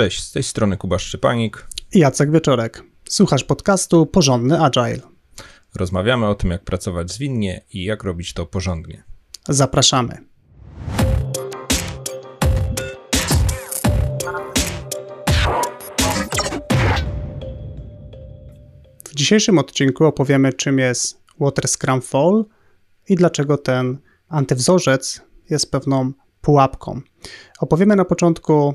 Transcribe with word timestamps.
Cześć, 0.00 0.22
z 0.22 0.32
tej 0.32 0.42
strony 0.42 0.76
Kuba 0.76 0.98
Szczepanik 0.98 1.66
i 1.92 1.98
Jacek 1.98 2.30
Wieczorek. 2.30 2.84
Słuchasz 3.08 3.44
podcastu 3.44 4.06
Porządny 4.06 4.60
Agile. 4.60 5.00
Rozmawiamy 5.74 6.26
o 6.26 6.34
tym, 6.34 6.50
jak 6.50 6.64
pracować 6.64 7.12
zwinnie 7.12 7.64
i 7.72 7.84
jak 7.84 8.04
robić 8.04 8.32
to 8.32 8.46
porządnie. 8.46 9.04
Zapraszamy. 9.48 10.18
W 19.04 19.14
dzisiejszym 19.14 19.58
odcinku 19.58 20.04
opowiemy, 20.04 20.52
czym 20.52 20.78
jest 20.78 21.20
Water 21.40 21.68
Scrum 21.68 22.00
Fall 22.00 22.44
i 23.08 23.14
dlaczego 23.14 23.58
ten 23.58 23.98
antywzorzec 24.28 25.20
jest 25.50 25.70
pewną 25.70 26.12
pułapką. 26.40 27.00
Opowiemy 27.60 27.96
na 27.96 28.04
początku, 28.04 28.74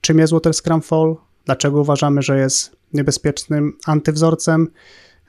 czym 0.00 0.18
jest 0.18 0.32
Water 0.32 0.54
Scrum 0.54 0.82
Fall, 0.82 1.16
dlaczego 1.44 1.80
uważamy, 1.80 2.22
że 2.22 2.38
jest 2.38 2.76
niebezpiecznym 2.92 3.76
antywzorcem, 3.86 4.68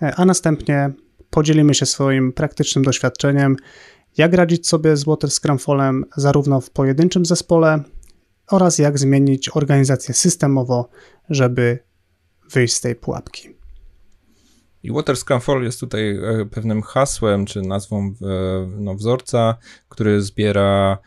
e, 0.01 0.15
a 0.15 0.25
następnie 0.25 0.91
podzielimy 1.29 1.73
się 1.73 1.85
swoim 1.85 2.33
praktycznym 2.33 2.85
doświadczeniem, 2.85 3.55
jak 4.17 4.33
radzić 4.33 4.67
sobie 4.67 4.97
z 4.97 5.03
Water 5.03 5.31
Scrum 5.31 5.59
Fallem 5.59 6.05
zarówno 6.17 6.61
w 6.61 6.69
pojedynczym 6.69 7.25
zespole 7.25 7.83
oraz 8.51 8.77
jak 8.77 8.99
zmienić 8.99 9.49
organizację 9.49 10.13
systemowo, 10.13 10.89
żeby 11.29 11.79
wyjść 12.51 12.73
z 12.73 12.81
tej 12.81 12.95
pułapki. 12.95 13.49
I 14.83 14.91
Water 14.91 15.17
Scrum 15.17 15.63
jest 15.63 15.79
tutaj 15.79 16.17
e, 16.17 16.45
pewnym 16.45 16.81
hasłem 16.81 17.45
czy 17.45 17.61
nazwą 17.61 18.05
e, 18.05 18.13
no, 18.77 18.95
wzorca, 18.95 19.57
który 19.89 20.21
zbiera 20.21 20.97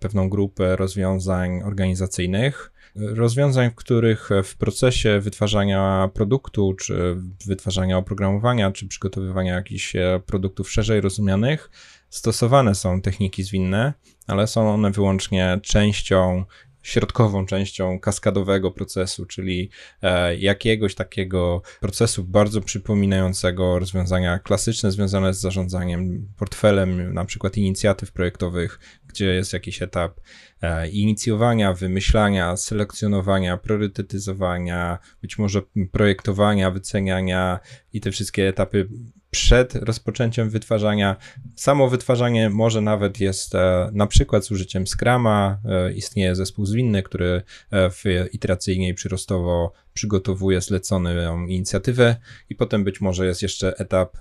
pewną 0.00 0.28
grupę 0.28 0.76
rozwiązań 0.76 1.62
organizacyjnych, 1.62 2.71
rozwiązań, 2.96 3.70
w 3.70 3.74
których 3.74 4.28
w 4.44 4.56
procesie 4.56 5.20
wytwarzania 5.20 6.10
produktu, 6.14 6.74
czy 6.74 7.16
wytwarzania 7.46 7.98
oprogramowania, 7.98 8.72
czy 8.72 8.88
przygotowywania 8.88 9.54
jakichś 9.54 9.92
produktów 10.26 10.70
szerzej 10.70 11.00
rozumianych, 11.00 11.70
stosowane 12.10 12.74
są 12.74 13.00
techniki 13.00 13.42
zwinne, 13.42 13.92
ale 14.26 14.46
są 14.46 14.74
one 14.74 14.90
wyłącznie 14.90 15.60
częścią 15.62 16.44
środkową 16.82 17.46
częścią 17.46 18.00
kaskadowego 18.00 18.70
procesu, 18.70 19.26
czyli 19.26 19.70
e, 20.02 20.36
jakiegoś 20.36 20.94
takiego 20.94 21.62
procesu 21.80 22.24
bardzo 22.24 22.60
przypominającego 22.60 23.78
rozwiązania 23.78 24.38
klasyczne 24.38 24.92
związane 24.92 25.34
z 25.34 25.40
zarządzaniem 25.40 26.28
portfelem, 26.36 27.14
na 27.14 27.24
przykład 27.24 27.56
inicjatyw 27.56 28.12
projektowych, 28.12 28.78
gdzie 29.06 29.26
jest 29.26 29.52
jakiś 29.52 29.82
etap 29.82 30.20
e, 30.62 30.88
inicjowania, 30.88 31.72
wymyślania, 31.72 32.56
selekcjonowania, 32.56 33.56
priorytetyzowania, 33.56 34.98
być 35.22 35.38
może 35.38 35.62
projektowania, 35.92 36.70
wyceniania 36.70 37.60
i 37.92 38.00
te 38.00 38.10
wszystkie 38.10 38.48
etapy 38.48 38.88
przed 39.32 39.74
rozpoczęciem 39.74 40.50
wytwarzania. 40.50 41.16
Samo 41.56 41.88
wytwarzanie 41.88 42.50
może 42.50 42.80
nawet 42.80 43.20
jest 43.20 43.54
e, 43.54 43.90
na 43.92 44.06
przykład 44.06 44.44
z 44.44 44.50
użyciem 44.50 44.86
Scrama. 44.86 45.58
E, 45.64 45.92
istnieje 45.92 46.34
zespół 46.34 46.66
zwinny, 46.66 47.02
który 47.02 47.42
e, 47.70 47.90
w 47.90 48.04
iteracyjnie 48.32 48.88
i 48.88 48.94
przyrostowo 48.94 49.72
przygotowuje 49.94 50.60
zleconą 50.60 51.46
inicjatywę 51.46 52.16
i 52.50 52.54
potem 52.54 52.84
być 52.84 53.00
może 53.00 53.26
jest 53.26 53.42
jeszcze 53.42 53.76
etap 53.78 54.16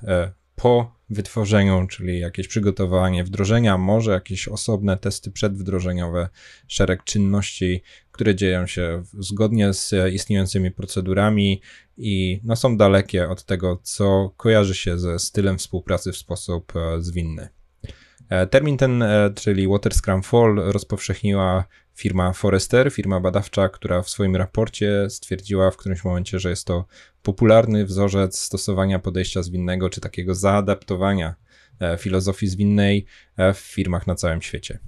po 0.56 0.96
wytworzeniu, 1.10 1.88
czyli 1.88 2.20
jakieś 2.20 2.48
przygotowanie 2.48 3.24
wdrożenia, 3.24 3.78
może 3.78 4.12
jakieś 4.12 4.48
osobne 4.48 4.98
testy 4.98 5.32
przedwdrożeniowe, 5.32 6.30
szereg 6.68 7.04
czynności, 7.04 7.82
które 8.12 8.36
dzieją 8.36 8.68
się 8.68 9.04
zgodnie 9.20 9.74
z 9.74 10.14
istniejącymi 10.14 10.72
procedurami 10.72 11.62
i 12.02 12.42
no, 12.44 12.56
są 12.56 12.78
dalekie 12.78 13.30
od 13.30 13.46
tego, 13.46 13.80
co 13.84 14.34
kojarzy 14.38 14.76
się 14.76 15.00
ze 15.00 15.20
stylem 15.20 15.58
współpracy 15.58 16.12
w 16.12 16.18
sposób 16.18 16.74
e, 16.76 17.02
zwinny. 17.02 17.50
E, 18.30 18.48
termin 18.48 18.78
ten, 18.78 19.02
e, 19.02 19.32
czyli 19.36 19.68
Water 19.68 19.94
Scrum 19.94 20.24
Fall, 20.24 20.56
rozpowszechniła 20.56 21.66
firma 21.96 22.34
Forrester, 22.34 22.92
firma 22.92 23.20
badawcza, 23.20 23.70
która 23.70 24.02
w 24.02 24.10
swoim 24.10 24.36
raporcie 24.36 25.10
stwierdziła 25.10 25.72
w 25.72 25.78
którymś 25.78 26.04
momencie, 26.04 26.40
że 26.40 26.50
jest 26.50 26.68
to 26.68 26.86
popularny 27.24 27.86
wzorzec 27.86 28.40
stosowania 28.40 29.00
podejścia 29.00 29.44
zwinnego 29.44 29.90
czy 29.90 30.02
takiego 30.02 30.36
zaadaptowania 30.36 31.36
filozofii 31.98 32.48
zwinnej 32.48 33.06
w 33.54 33.58
firmach 33.58 34.08
na 34.08 34.16
całym 34.16 34.42
świecie. 34.42 34.80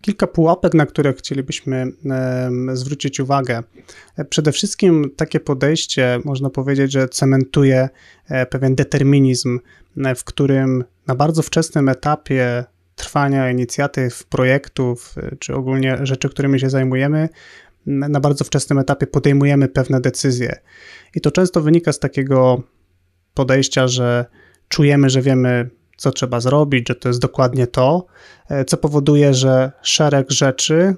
Kilka 0.00 0.26
pułapek, 0.26 0.74
na 0.74 0.86
które 0.86 1.12
chcielibyśmy 1.12 1.86
zwrócić 2.74 3.20
uwagę. 3.20 3.62
Przede 4.28 4.52
wszystkim 4.52 5.10
takie 5.16 5.40
podejście, 5.40 6.18
można 6.24 6.50
powiedzieć, 6.50 6.92
że 6.92 7.08
cementuje 7.08 7.88
e, 8.28 8.46
pewien 8.46 8.74
determinizm, 8.74 9.58
e, 10.04 10.14
w 10.14 10.24
którym 10.24 10.84
na 11.06 11.14
bardzo 11.14 11.42
wczesnym 11.42 11.88
etapie 11.88 12.64
trwania 12.96 13.50
inicjatyw, 13.50 14.24
projektów, 14.24 15.14
e, 15.18 15.36
czy 15.36 15.54
ogólnie 15.54 15.98
rzeczy, 16.02 16.28
którymi 16.28 16.60
się 16.60 16.70
zajmujemy, 16.70 17.28
na 17.86 18.20
bardzo 18.20 18.44
wczesnym 18.44 18.78
etapie 18.78 19.06
podejmujemy 19.06 19.68
pewne 19.68 20.00
decyzje. 20.00 20.58
I 21.14 21.20
to 21.20 21.30
często 21.30 21.60
wynika 21.60 21.92
z 21.92 21.98
takiego 21.98 22.62
podejścia, 23.34 23.88
że 23.88 24.24
czujemy, 24.68 25.10
że 25.10 25.22
wiemy 25.22 25.70
co 25.96 26.10
trzeba 26.10 26.40
zrobić, 26.40 26.88
że 26.88 26.94
to 26.94 27.08
jest 27.08 27.20
dokładnie 27.20 27.66
to, 27.66 28.06
e, 28.48 28.64
co 28.64 28.76
powoduje, 28.76 29.34
że 29.34 29.72
szereg 29.82 30.30
rzeczy 30.30 30.94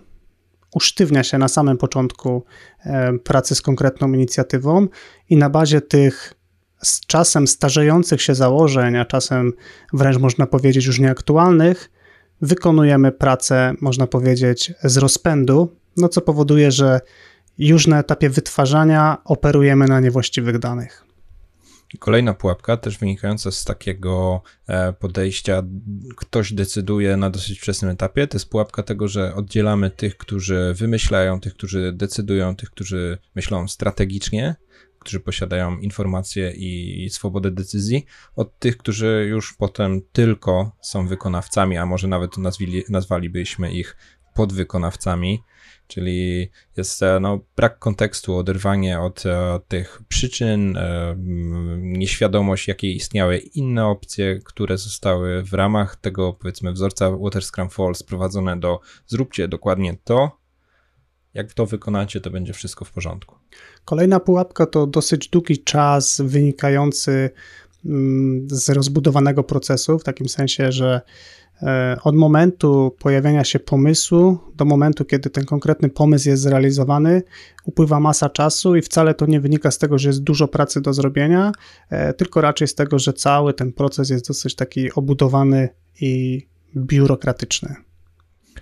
usztywnia 0.74 1.24
się 1.24 1.38
na 1.38 1.48
samym 1.48 1.78
początku 1.78 2.44
e, 2.80 3.18
pracy 3.18 3.54
z 3.54 3.62
konkretną 3.62 4.12
inicjatywą 4.12 4.86
i 5.28 5.36
na 5.36 5.50
bazie 5.50 5.80
tych 5.80 6.34
z 6.82 7.06
czasem 7.06 7.46
starzejących 7.46 8.22
się 8.22 8.34
założeń, 8.34 8.96
a 8.96 9.04
czasem 9.04 9.52
wręcz 9.92 10.18
można 10.18 10.46
powiedzieć 10.46 10.86
już 10.86 10.98
nieaktualnych, 10.98 11.90
wykonujemy 12.40 13.12
pracę, 13.12 13.74
można 13.80 14.06
powiedzieć, 14.06 14.72
z 14.84 14.96
rozpędu, 14.96 15.76
no 15.96 16.08
co 16.08 16.20
powoduje, 16.20 16.72
że 16.72 17.00
już 17.58 17.86
na 17.86 17.98
etapie 17.98 18.30
wytwarzania 18.30 19.18
operujemy 19.24 19.86
na 19.86 20.00
niewłaściwych 20.00 20.58
danych. 20.58 21.07
Kolejna 21.98 22.34
pułapka, 22.34 22.76
też 22.76 22.98
wynikająca 22.98 23.50
z 23.50 23.64
takiego 23.64 24.42
e, 24.66 24.92
podejścia, 24.92 25.62
ktoś 26.16 26.52
decyduje 26.52 27.16
na 27.16 27.30
dosyć 27.30 27.58
wczesnym 27.60 27.90
etapie, 27.90 28.26
to 28.26 28.36
jest 28.36 28.50
pułapka 28.50 28.82
tego, 28.82 29.08
że 29.08 29.34
oddzielamy 29.34 29.90
tych, 29.90 30.16
którzy 30.16 30.74
wymyślają, 30.76 31.40
tych, 31.40 31.54
którzy 31.54 31.92
decydują, 31.92 32.56
tych, 32.56 32.70
którzy 32.70 33.18
myślą 33.34 33.68
strategicznie, 33.68 34.56
którzy 34.98 35.20
posiadają 35.20 35.78
informacje 35.78 36.50
i 36.50 37.10
swobodę 37.10 37.50
decyzji, 37.50 38.06
od 38.36 38.58
tych, 38.58 38.76
którzy 38.76 39.26
już 39.28 39.54
potem 39.54 40.00
tylko 40.12 40.76
są 40.82 41.06
wykonawcami, 41.06 41.76
a 41.76 41.86
może 41.86 42.08
nawet 42.08 42.38
nazwili, 42.38 42.84
nazwalibyśmy 42.88 43.72
ich 43.72 43.96
podwykonawcami 44.34 45.42
czyli 45.88 46.50
jest 46.76 47.02
e, 47.02 47.20
no, 47.20 47.40
brak 47.56 47.78
kontekstu, 47.78 48.36
oderwanie 48.36 49.00
od 49.00 49.26
e, 49.26 49.60
tych 49.68 50.02
przyczyn, 50.08 50.76
e, 50.76 51.14
nieświadomość, 51.78 52.68
jakie 52.68 52.92
istniały 52.92 53.38
inne 53.38 53.86
opcje, 53.86 54.38
które 54.44 54.78
zostały 54.78 55.42
w 55.42 55.52
ramach 55.52 55.96
tego, 55.96 56.32
powiedzmy, 56.32 56.72
wzorca 56.72 57.10
Water 57.10 57.42
Scrum 57.44 57.70
Fall 57.70 57.94
sprowadzone 57.94 58.60
do 58.60 58.80
zróbcie 59.06 59.48
dokładnie 59.48 59.96
to, 60.04 60.38
jak 61.34 61.52
to 61.52 61.66
wykonacie, 61.66 62.20
to 62.20 62.30
będzie 62.30 62.52
wszystko 62.52 62.84
w 62.84 62.92
porządku. 62.92 63.36
Kolejna 63.84 64.20
pułapka 64.20 64.66
to 64.66 64.86
dosyć 64.86 65.28
długi 65.28 65.58
czas 65.58 66.20
wynikający 66.24 67.30
z 68.46 68.68
rozbudowanego 68.68 69.44
procesu, 69.44 69.98
w 69.98 70.04
takim 70.04 70.28
sensie, 70.28 70.72
że 70.72 71.00
E, 71.62 71.96
od 72.04 72.14
momentu 72.14 72.96
pojawienia 72.98 73.44
się 73.44 73.58
pomysłu 73.58 74.38
do 74.56 74.64
momentu, 74.64 75.04
kiedy 75.04 75.30
ten 75.30 75.44
konkretny 75.44 75.88
pomysł 75.88 76.28
jest 76.28 76.42
zrealizowany, 76.42 77.22
upływa 77.64 78.00
masa 78.00 78.30
czasu 78.30 78.76
i 78.76 78.82
wcale 78.82 79.14
to 79.14 79.26
nie 79.26 79.40
wynika 79.40 79.70
z 79.70 79.78
tego, 79.78 79.98
że 79.98 80.08
jest 80.08 80.22
dużo 80.22 80.48
pracy 80.48 80.80
do 80.80 80.92
zrobienia, 80.92 81.52
e, 81.90 82.12
tylko 82.12 82.40
raczej 82.40 82.68
z 82.68 82.74
tego, 82.74 82.98
że 82.98 83.12
cały 83.12 83.54
ten 83.54 83.72
proces 83.72 84.10
jest 84.10 84.28
dosyć 84.28 84.54
taki 84.54 84.92
obudowany 84.92 85.68
i 86.00 86.42
biurokratyczny. 86.76 87.87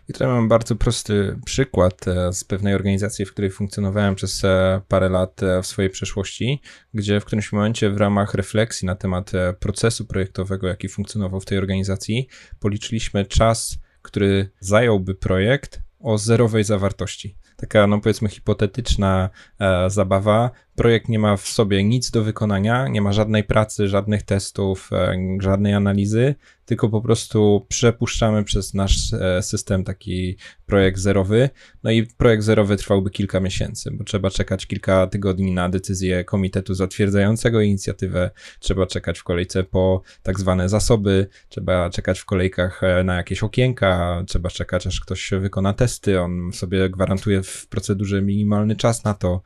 I 0.09 0.13
tutaj 0.13 0.29
mam 0.29 0.49
bardzo 0.49 0.77
prosty 0.77 1.39
przykład 1.45 2.09
e, 2.09 2.33
z 2.33 2.45
pewnej 2.45 2.75
organizacji, 2.75 3.25
w 3.25 3.33
której 3.33 3.51
funkcjonowałem 3.51 4.15
przez 4.15 4.45
e, 4.45 4.81
parę 4.89 5.09
lat 5.09 5.43
e, 5.43 5.63
w 5.63 5.67
swojej 5.67 5.91
przeszłości, 5.91 6.61
gdzie 6.95 7.21
w 7.21 7.25
którymś 7.25 7.53
momencie 7.53 7.91
w 7.91 7.97
ramach 7.97 8.35
refleksji 8.35 8.87
na 8.87 8.95
temat 8.95 9.33
procesu 9.61 10.05
projektowego, 10.05 10.67
jaki 10.67 10.89
funkcjonował 10.89 11.41
w 11.41 11.45
tej 11.45 11.59
organizacji, 11.59 12.29
policzyliśmy 12.61 13.25
czas, 13.25 13.79
który 14.03 14.51
zająłby 14.61 15.15
projekt 15.15 15.81
o 16.01 16.19
zerowej 16.19 16.65
zawartości. 16.65 17.37
Taka, 17.57 17.87
no 17.87 18.01
powiedzmy, 18.01 18.29
hipotetyczna 18.29 19.31
e, 19.61 19.91
zabawa. 19.91 20.51
Projekt 20.77 21.09
nie 21.09 21.19
ma 21.19 21.37
w 21.37 21.49
sobie 21.49 21.85
nic 21.85 22.11
do 22.11 22.25
wykonania, 22.25 22.89
nie 22.89 23.03
ma 23.03 23.13
żadnej 23.13 23.45
pracy, 23.45 23.89
żadnych 23.89 24.23
testów, 24.23 24.91
e, 24.93 25.17
żadnej 25.41 25.75
analizy, 25.75 26.35
tylko 26.67 26.89
po 26.89 27.01
prostu 27.01 27.67
przepuszczamy 27.69 28.45
przez 28.45 28.75
nasz 28.75 29.13
e, 29.13 29.43
system 29.43 29.85
taki 29.85 30.37
projekt 30.67 30.99
zerowy. 30.99 31.51
No 31.83 31.91
i 31.91 32.07
projekt 32.07 32.43
zerowy 32.43 32.77
trwałby 32.77 33.11
kilka 33.11 33.41
miesięcy, 33.41 33.91
bo 33.91 34.05
trzeba 34.05 34.31
czekać 34.31 34.67
kilka 34.67 35.07
tygodni 35.07 35.53
na 35.53 35.69
decyzję 35.69 36.25
komitetu 36.25 36.75
zatwierdzającego 36.75 37.61
inicjatywę, 37.61 38.31
trzeba 38.61 38.87
czekać 38.87 39.19
w 39.19 39.25
kolejce 39.25 39.65
po 39.65 40.03
tak 40.23 40.41
zwane 40.41 40.69
zasoby, 40.69 41.27
trzeba 41.49 41.91
czekać 41.91 42.21
w 42.21 42.25
kolejkach 42.25 42.83
e, 42.83 43.05
na 43.05 43.17
jakieś 43.17 43.43
okienka, 43.43 44.23
trzeba 44.27 44.51
czekać 44.51 44.87
aż 44.87 45.01
ktoś 45.01 45.31
wykona 45.41 45.73
testy, 45.73 46.21
on 46.21 46.53
sobie 46.53 46.91
gwarantuje 46.91 47.43
w 47.43 47.67
procedurze 47.69 48.23
minimalny 48.23 48.77
czas 48.77 49.05
na 49.05 49.15
to, 49.15 49.43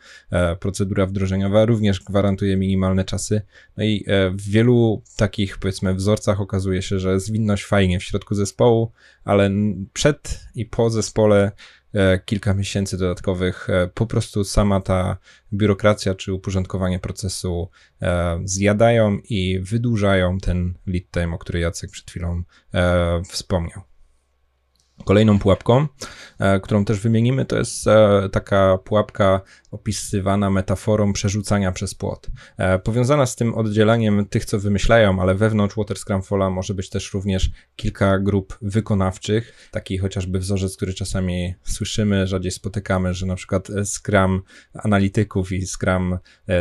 procedura 0.61 1.07
wdrożeniowa 1.21 1.65
również 1.65 2.01
gwarantuje 2.01 2.57
minimalne 2.57 3.05
czasy. 3.05 3.43
No 3.77 3.85
i 3.85 4.05
w 4.33 4.51
wielu 4.51 5.03
takich 5.17 5.59
powiedzmy 5.59 5.95
wzorcach 5.95 6.41
okazuje 6.41 6.83
się, 6.83 6.99
że 6.99 7.21
zwinność 7.21 7.65
fajnie 7.65 8.01
w 8.01 8.05
środku 8.05 8.35
zespołu, 8.35 8.93
ale 9.25 9.51
przed 9.93 10.41
i 10.55 10.67
po 10.67 10.91
zespole 10.91 11.53
e, 11.95 12.19
kilka 12.19 12.55
miesięcy 12.55 12.99
dodatkowych, 12.99 13.71
e, 13.71 13.89
po 13.95 14.07
prostu 14.07 14.45
sama 14.45 14.81
ta 14.81 15.17
biurokracja 15.53 16.15
czy 16.15 16.33
uporządkowanie 16.33 16.99
procesu 16.99 17.69
e, 18.03 18.41
zjadają 18.45 19.19
i 19.29 19.61
wydłużają 19.63 20.39
ten 20.39 20.75
lead 20.87 21.11
time, 21.11 21.35
o 21.35 21.39
którym 21.39 21.63
Jacek 21.63 21.91
przed 21.91 22.11
chwilą 22.11 22.43
wspomniał. 23.29 23.90
Kolejną 25.05 25.39
pułapką, 25.39 25.87
e, 26.39 26.61
którą 26.61 26.85
też 26.85 27.01
wymienimy, 27.01 27.45
to 27.45 27.59
jest 27.59 27.87
e, 27.87 28.29
taka 28.33 28.79
pułapka 28.85 29.41
opisywana 29.71 30.51
metaforą 30.51 31.13
przerzucania 31.13 31.73
przez 31.73 31.95
płot. 31.95 32.27
E, 32.57 32.79
powiązana 32.79 33.27
z 33.27 33.37
tym 33.37 33.55
oddzielaniem 33.55 34.27
tych, 34.27 34.45
co 34.45 34.59
wymyślają, 34.59 35.21
ale 35.21 35.35
wewnątrz 35.35 35.77
Water 35.77 35.99
Scrumfola 35.99 36.51
może 36.51 36.75
być 36.75 36.91
też 36.91 37.15
również 37.15 37.51
kilka 37.77 38.19
grup 38.19 38.59
wykonawczych, 38.63 39.69
taki 39.71 39.99
chociażby 39.99 40.39
wzorzec, 40.39 40.77
który 40.77 40.95
czasami 40.95 41.55
słyszymy, 41.65 42.27
rzadziej 42.27 42.51
spotykamy, 42.51 43.15
że 43.15 43.27
na 43.27 43.35
przykład 43.35 43.69
Scrum 43.85 44.43
analityków 44.75 45.53
i 45.53 45.67
Scrum 45.67 46.19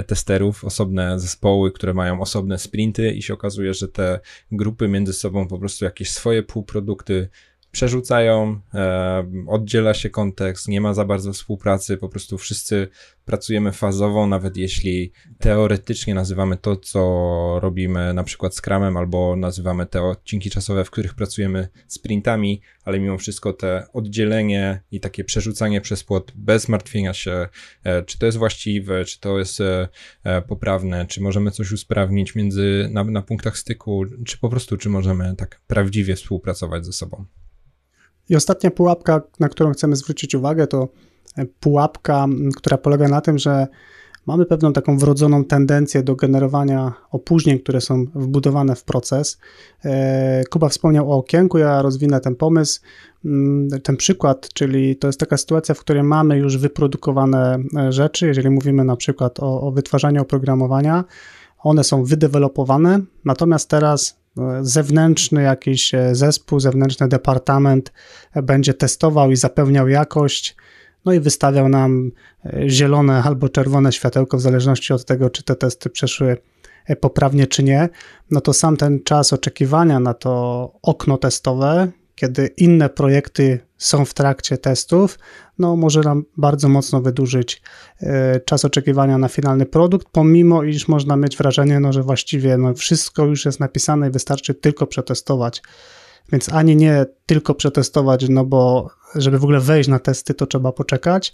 testerów, 0.08 0.66
osobne 0.66 1.20
zespoły, 1.20 1.72
które 1.72 1.94
mają 1.94 2.22
osobne 2.22 2.58
sprinty 2.58 3.12
i 3.12 3.22
się 3.22 3.34
okazuje, 3.34 3.74
że 3.74 3.88
te 3.88 4.20
grupy 4.52 4.88
między 4.88 5.14
sobą 5.14 5.48
po 5.48 5.60
prostu 5.60 5.86
jakieś 5.86 6.10
swoje 6.10 6.44
półprodukty 6.44 7.30
przerzucają, 7.72 8.60
e, 8.74 9.26
oddziela 9.48 9.94
się 9.94 10.10
kontekst, 10.10 10.68
nie 10.68 10.82
ma 10.82 10.94
za 10.94 11.06
bardzo 11.06 11.34
współpracy, 11.34 11.98
po 11.98 12.10
prostu 12.10 12.38
wszyscy 12.38 12.88
pracujemy 13.26 13.72
fazowo, 13.72 14.28
nawet 14.28 14.58
jeśli 14.58 15.12
teoretycznie 15.40 16.14
nazywamy 16.14 16.58
to, 16.58 16.76
co 16.76 17.60
robimy 17.62 18.14
na 18.14 18.24
przykład 18.24 18.56
Scrumem, 18.56 18.98
albo 18.98 19.36
nazywamy 19.36 19.86
te 19.86 20.04
odcinki 20.04 20.50
czasowe, 20.50 20.86
w 20.86 20.92
których 20.92 21.14
pracujemy 21.14 21.68
sprintami, 21.88 22.62
ale 22.84 23.00
mimo 23.00 23.18
wszystko 23.18 23.54
te 23.54 23.88
oddzielenie 23.94 24.82
i 24.92 25.00
takie 25.00 25.24
przerzucanie 25.24 25.82
przez 25.82 26.04
płot 26.04 26.32
bez 26.36 26.70
martwienia 26.70 27.14
się, 27.14 27.48
e, 27.84 28.04
czy 28.04 28.20
to 28.20 28.26
jest 28.26 28.38
właściwe, 28.38 29.06
czy 29.06 29.20
to 29.20 29.40
jest 29.40 29.62
e, 29.62 29.88
e, 30.24 30.42
poprawne, 30.42 31.06
czy 31.06 31.22
możemy 31.22 31.52
coś 31.52 31.72
usprawnić 31.72 32.36
między, 32.36 32.90
na, 32.92 33.04
na 33.04 33.22
punktach 33.22 33.58
styku, 33.58 34.06
czy 34.26 34.38
po 34.38 34.50
prostu, 34.50 34.78
czy 34.78 34.90
możemy 34.90 35.36
tak 35.36 35.62
prawdziwie 35.68 36.16
współpracować 36.16 36.86
ze 36.86 36.94
sobą. 36.94 37.26
I 38.30 38.36
ostatnia 38.36 38.72
pułapka, 38.72 39.22
na 39.40 39.50
którą 39.50 39.72
chcemy 39.72 39.96
zwrócić 39.96 40.36
uwagę, 40.36 40.68
to 40.68 40.88
e, 41.38 41.46
pułapka, 41.46 42.28
która 42.56 42.78
polega 42.78 43.08
na 43.08 43.22
tym, 43.22 43.38
że 43.38 43.68
mamy 44.26 44.46
pewną 44.46 44.74
taką 44.74 44.98
wrodzoną 44.98 45.46
tendencję 45.46 46.04
do 46.04 46.16
generowania 46.16 46.94
opóźnień, 47.12 47.60
które 47.60 47.82
są 47.82 48.06
wbudowane 48.16 48.76
w 48.76 48.84
proces. 48.84 49.38
E, 49.86 50.44
Kuba 50.50 50.70
wspomniał 50.70 51.12
o 51.12 51.18
okienku, 51.18 51.58
ja 51.58 51.82
rozwinę 51.82 52.20
ten 52.20 52.36
pomysł, 52.36 52.82
ten 53.84 53.98
przykład, 53.98 54.50
czyli 54.54 54.96
to 54.96 55.08
jest 55.08 55.20
taka 55.20 55.38
sytuacja, 55.38 55.76
w 55.76 55.80
której 55.80 56.04
mamy 56.04 56.38
już 56.38 56.58
wyprodukowane 56.58 57.60
e, 57.78 57.92
rzeczy, 57.92 58.28
jeżeli 58.28 58.50
mówimy 58.50 58.84
na 58.84 58.96
przykład 58.96 59.40
o, 59.40 59.62
o 59.62 59.72
wytwarzaniu 59.72 60.22
oprogramowania, 60.22 61.04
one 61.60 61.84
są 61.84 62.04
wydevelopowane, 62.04 63.00
natomiast 63.26 63.70
teraz 63.70 64.19
zewnętrzny 64.62 65.42
jakiś 65.42 65.94
e, 65.94 66.16
zespół, 66.16 66.60
zewnętrzny 66.60 67.08
departament 67.08 67.94
e, 68.34 68.42
będzie 68.42 68.74
testował 68.74 69.32
i 69.32 69.36
zapewniał 69.36 69.88
jakość, 69.88 70.56
no 71.06 71.14
i 71.14 71.20
wystawiał 71.20 71.70
nam 71.70 72.12
e, 72.46 72.70
zielone 72.70 73.24
albo 73.24 73.50
czerwone 73.50 73.92
światełko, 73.92 74.38
w 74.38 74.42
zależności 74.42 74.94
od 74.94 75.06
tego, 75.06 75.30
czy 75.30 75.44
te 75.44 75.56
testy 75.56 75.90
przeszły 75.90 76.38
poprawnie, 77.00 77.48
czy 77.48 77.64
nie, 77.64 77.90
no 78.32 78.42
to 78.42 78.54
sam 78.54 78.78
ten 78.78 79.04
czas 79.04 79.34
oczekiwania 79.34 80.00
na 80.00 80.14
to 80.14 80.74
okno 80.82 81.18
testowe, 81.18 81.88
kiedy 82.20 82.48
inne 82.58 82.90
projekty 82.90 83.60
są 83.78 84.06
w 84.06 84.14
trakcie 84.14 84.58
testów, 84.58 85.20
no 85.60 85.76
może 85.76 86.02
nam 86.02 86.26
bardzo 86.38 86.70
mocno 86.70 87.02
wydłużyć 87.02 87.62
e, 88.02 88.40
czas 88.40 88.66
oczekiwania 88.66 89.18
na 89.18 89.28
finalny 89.28 89.66
produkt, 89.66 90.08
pomimo 90.12 90.64
iż 90.64 90.88
można 90.88 91.16
mieć 91.16 91.38
wrażenie, 91.38 91.80
no, 91.80 91.94
że 91.94 92.04
właściwie 92.04 92.58
no, 92.58 92.74
wszystko 92.74 93.26
już 93.26 93.46
jest 93.46 93.60
napisane 93.60 94.08
i 94.08 94.12
wystarczy 94.12 94.54
tylko 94.54 94.88
przetestować. 94.88 95.62
Więc 96.32 96.50
ani 96.50 96.76
nie 96.76 97.06
tylko 97.26 97.56
przetestować, 97.56 98.30
no 98.30 98.46
bo 98.46 98.90
żeby 99.16 99.40
w 99.40 99.44
ogóle 99.44 99.60
wejść 99.60 99.90
na 99.90 100.00
testy, 100.00 100.34
to 100.34 100.48
trzeba 100.48 100.72
poczekać. 100.72 101.34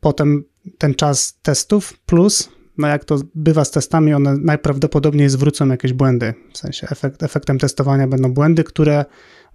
Potem 0.00 0.44
ten 0.78 0.94
czas 0.94 1.38
testów 1.42 1.98
plus 2.06 2.48
no 2.78 2.88
jak 2.88 3.04
to 3.04 3.18
bywa 3.34 3.64
z 3.64 3.70
testami, 3.70 4.14
one 4.14 4.36
najprawdopodobniej 4.36 5.28
zwrócą 5.28 5.68
jakieś 5.68 5.92
błędy. 5.92 6.34
W 6.52 6.58
sensie 6.58 6.86
efekt, 6.90 7.22
efektem 7.22 7.58
testowania 7.58 8.08
będą 8.08 8.34
błędy, 8.34 8.64
które 8.64 9.04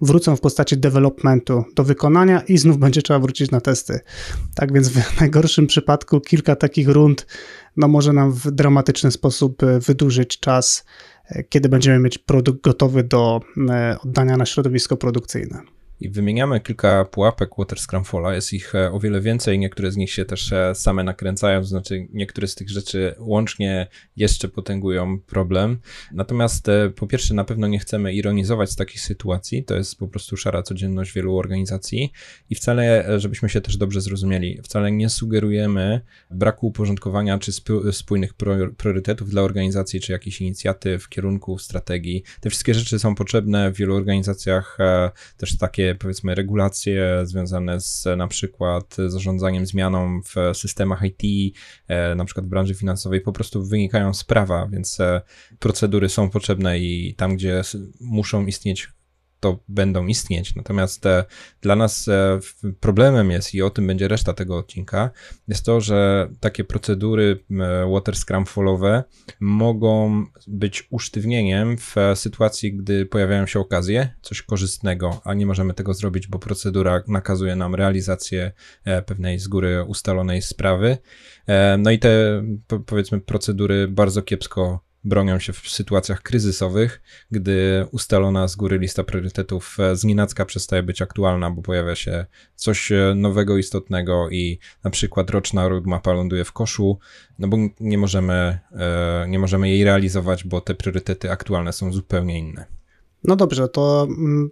wrócą 0.01 0.35
w 0.35 0.41
postaci 0.41 0.77
developmentu 0.77 1.63
do 1.75 1.83
wykonania 1.83 2.41
i 2.41 2.57
znów 2.57 2.77
będzie 2.85 3.01
trzeba 3.01 3.19
wrócić 3.19 3.51
na 3.51 3.61
testy. 3.61 3.99
Tak 4.55 4.73
więc 4.73 4.89
w 4.89 5.19
najgorszym 5.21 5.67
przypadku 5.67 6.21
kilka 6.21 6.55
takich 6.55 6.89
rund 6.89 7.25
no 7.77 7.87
może 7.87 8.13
nam 8.13 8.31
w 8.31 8.51
dramatyczny 8.51 9.11
sposób 9.11 9.63
e, 9.63 9.79
wydłużyć 9.79 10.39
czas, 10.39 10.85
e, 11.25 11.43
kiedy 11.43 11.69
będziemy 11.69 11.99
mieć 11.99 12.17
produkt 12.17 12.61
gotowy 12.61 13.03
do 13.03 13.41
e, 13.69 13.97
oddania 14.03 14.37
na 14.37 14.45
środowisko 14.45 14.97
produkcyjne. 14.97 15.61
I 16.01 16.09
wymieniamy 16.09 16.59
kilka 16.59 17.05
pułapek 17.05 17.49
Water 17.57 17.79
Scrumfalla, 17.79 18.35
jest 18.35 18.53
ich 18.53 18.75
e, 18.75 18.91
o 18.91 18.99
wiele 18.99 19.21
więcej, 19.21 19.59
niektóre 19.59 19.91
z 19.91 19.97
nich 19.97 20.11
się 20.11 20.25
też 20.25 20.51
e, 20.51 20.75
same 20.75 21.03
nakręcają, 21.03 21.59
to 21.59 21.67
znaczy 21.67 22.07
niektóre 22.13 22.47
z 22.47 22.55
tych 22.55 22.69
rzeczy 22.69 23.15
łącznie 23.19 23.87
jeszcze 24.15 24.47
potęgują 24.47 25.19
problem. 25.19 25.79
Natomiast 26.11 26.69
e, 26.69 26.89
po 26.89 27.07
pierwsze 27.07 27.33
na 27.33 27.43
pewno 27.43 27.67
nie 27.67 27.79
chcemy 27.79 28.13
ironizować 28.13 28.71
z 28.71 28.75
takich 28.75 29.01
sytuacji, 29.01 29.63
to 29.63 29.75
jest 29.75 29.99
po 29.99 30.07
prostu 30.07 30.37
szara 30.37 30.63
codzienność 30.63 31.13
wielu 31.13 31.37
organizacji. 31.37 32.11
I 32.49 32.55
wcale, 32.55 33.05
żebyśmy 33.19 33.49
się 33.49 33.61
też 33.61 33.77
dobrze 33.77 34.01
zrozumieli, 34.01 34.61
wcale 34.63 34.91
nie 34.91 35.09
sugerujemy 35.09 36.01
braku 36.31 36.67
uporządkowania 36.67 37.37
czy 37.37 37.51
spójnych 37.91 38.33
priorytetów 38.77 39.29
dla 39.29 39.41
organizacji, 39.41 39.99
czy 39.99 40.11
jakichś 40.11 40.41
inicjatyw, 40.41 41.09
kierunków, 41.09 41.61
strategii. 41.61 42.23
Te 42.41 42.49
wszystkie 42.49 42.73
rzeczy 42.73 42.99
są 42.99 43.15
potrzebne 43.15 43.71
w 43.71 43.77
wielu 43.77 43.95
organizacjach, 43.95 44.77
też 45.37 45.57
takie 45.57 45.88
powiedzmy 45.95 46.35
regulacje 46.35 47.21
związane 47.23 47.81
z 47.81 48.07
na 48.17 48.27
przykład 48.27 48.95
zarządzaniem 49.07 49.65
zmianą 49.65 50.21
w 50.21 50.57
systemach 50.57 51.03
IT, 51.03 51.53
e, 51.87 52.15
na 52.15 52.25
przykład 52.25 52.45
w 52.45 52.49
branży 52.49 52.75
finansowej, 52.75 53.21
po 53.21 53.31
prostu 53.31 53.65
wynikają 53.65 54.13
z 54.13 54.23
prawa, 54.23 54.67
więc 54.71 54.99
e, 54.99 55.21
procedury 55.59 56.09
są 56.09 56.29
potrzebne 56.29 56.79
i 56.79 57.15
tam, 57.17 57.35
gdzie 57.35 57.61
muszą 57.99 58.45
istnieć 58.45 58.89
to 59.39 59.59
będą 59.67 60.07
istnieć. 60.07 60.55
Natomiast 60.55 61.05
e, 61.05 61.25
dla 61.61 61.75
nas 61.75 62.07
e, 62.07 62.39
problemem 62.79 63.31
jest, 63.31 63.53
i 63.53 63.61
o 63.61 63.69
tym 63.69 63.87
będzie 63.87 64.07
reszta 64.07 64.33
tego 64.33 64.57
odcinka, 64.57 65.09
jest 65.47 65.65
to, 65.65 65.81
że 65.81 66.29
takie 66.39 66.63
procedury 66.63 67.43
e, 67.51 67.91
water 67.91 68.15
scrumfallowe 68.15 69.03
mogą 69.39 70.25
być 70.47 70.87
usztywnieniem 70.89 71.77
w 71.77 71.95
sytuacji, 72.15 72.77
gdy 72.77 73.05
pojawiają 73.05 73.45
się 73.45 73.59
okazje, 73.59 74.13
coś 74.21 74.41
korzystnego, 74.41 75.21
a 75.23 75.33
nie 75.33 75.45
możemy 75.45 75.73
tego 75.73 75.93
zrobić, 75.93 76.27
bo 76.27 76.39
procedura 76.39 77.03
nakazuje 77.07 77.55
nam 77.55 77.75
realizację 77.75 78.51
pewnej 79.05 79.39
z 79.39 79.47
góry 79.47 79.83
ustalonej 79.87 80.41
sprawy. 80.41 80.97
No 81.77 81.91
i 81.91 81.99
te, 81.99 82.43
powiedzmy, 82.85 83.21
procedury 83.21 83.87
bardzo 83.87 84.21
kiepsko 84.21 84.88
bronią 85.03 85.39
się 85.39 85.53
w 85.53 85.69
sytuacjach 85.69 86.21
kryzysowych, 86.21 87.01
gdy 87.31 87.85
ustalona 87.91 88.47
z 88.47 88.55
góry 88.55 88.79
lista 88.79 89.03
priorytetów 89.03 89.77
e, 89.79 89.95
z 89.95 90.03
nienacka 90.03 90.45
przestaje 90.45 90.83
być 90.83 91.01
aktualna, 91.01 91.51
bo 91.51 91.61
pojawia 91.61 91.95
się 91.95 92.25
coś 92.55 92.91
e, 92.91 93.13
nowego, 93.15 93.57
istotnego 93.57 94.29
i 94.29 94.59
na 94.83 94.89
przykład 94.89 95.29
roczna 95.29 95.67
roadmapa 95.67 96.13
ląduje 96.13 96.45
w 96.45 96.51
koszu, 96.51 96.99
no 97.39 97.47
bo 97.47 97.57
nie 97.79 97.97
możemy, 97.97 98.59
e, 98.71 99.25
nie 99.29 99.39
możemy 99.39 99.69
jej 99.69 99.83
realizować, 99.83 100.43
bo 100.43 100.61
te 100.61 100.75
priorytety 100.75 101.31
aktualne 101.31 101.73
są 101.73 101.93
zupełnie 101.93 102.39
inne. 102.39 102.65
No 103.23 103.35
dobrze, 103.35 103.67
to 103.67 104.07
mm, 104.09 104.49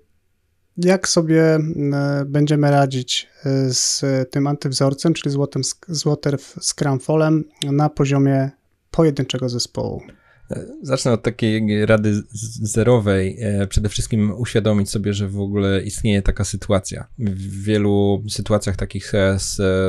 jak 0.77 1.07
sobie 1.07 1.59
będziemy 2.25 2.71
radzić 2.71 3.29
z 3.69 4.03
tym 4.31 4.47
antywzorcem, 4.47 5.13
czyli 5.13 5.35
złotem 5.87 6.39
Scrumfallem 6.61 7.43
na 7.63 7.89
poziomie 7.89 8.49
pojedynczego 8.91 9.49
zespołu. 9.49 10.01
Zacznę 10.81 11.11
od 11.11 11.23
takiej 11.23 11.85
rady 11.85 12.23
zerowej. 12.61 13.37
E, 13.39 13.67
przede 13.67 13.89
wszystkim 13.89 14.33
uświadomić 14.37 14.89
sobie, 14.89 15.13
że 15.13 15.27
w 15.27 15.39
ogóle 15.39 15.83
istnieje 15.83 16.21
taka 16.21 16.43
sytuacja. 16.43 17.07
W 17.19 17.63
wielu 17.63 18.23
sytuacjach 18.29 18.75
takich 18.75 19.11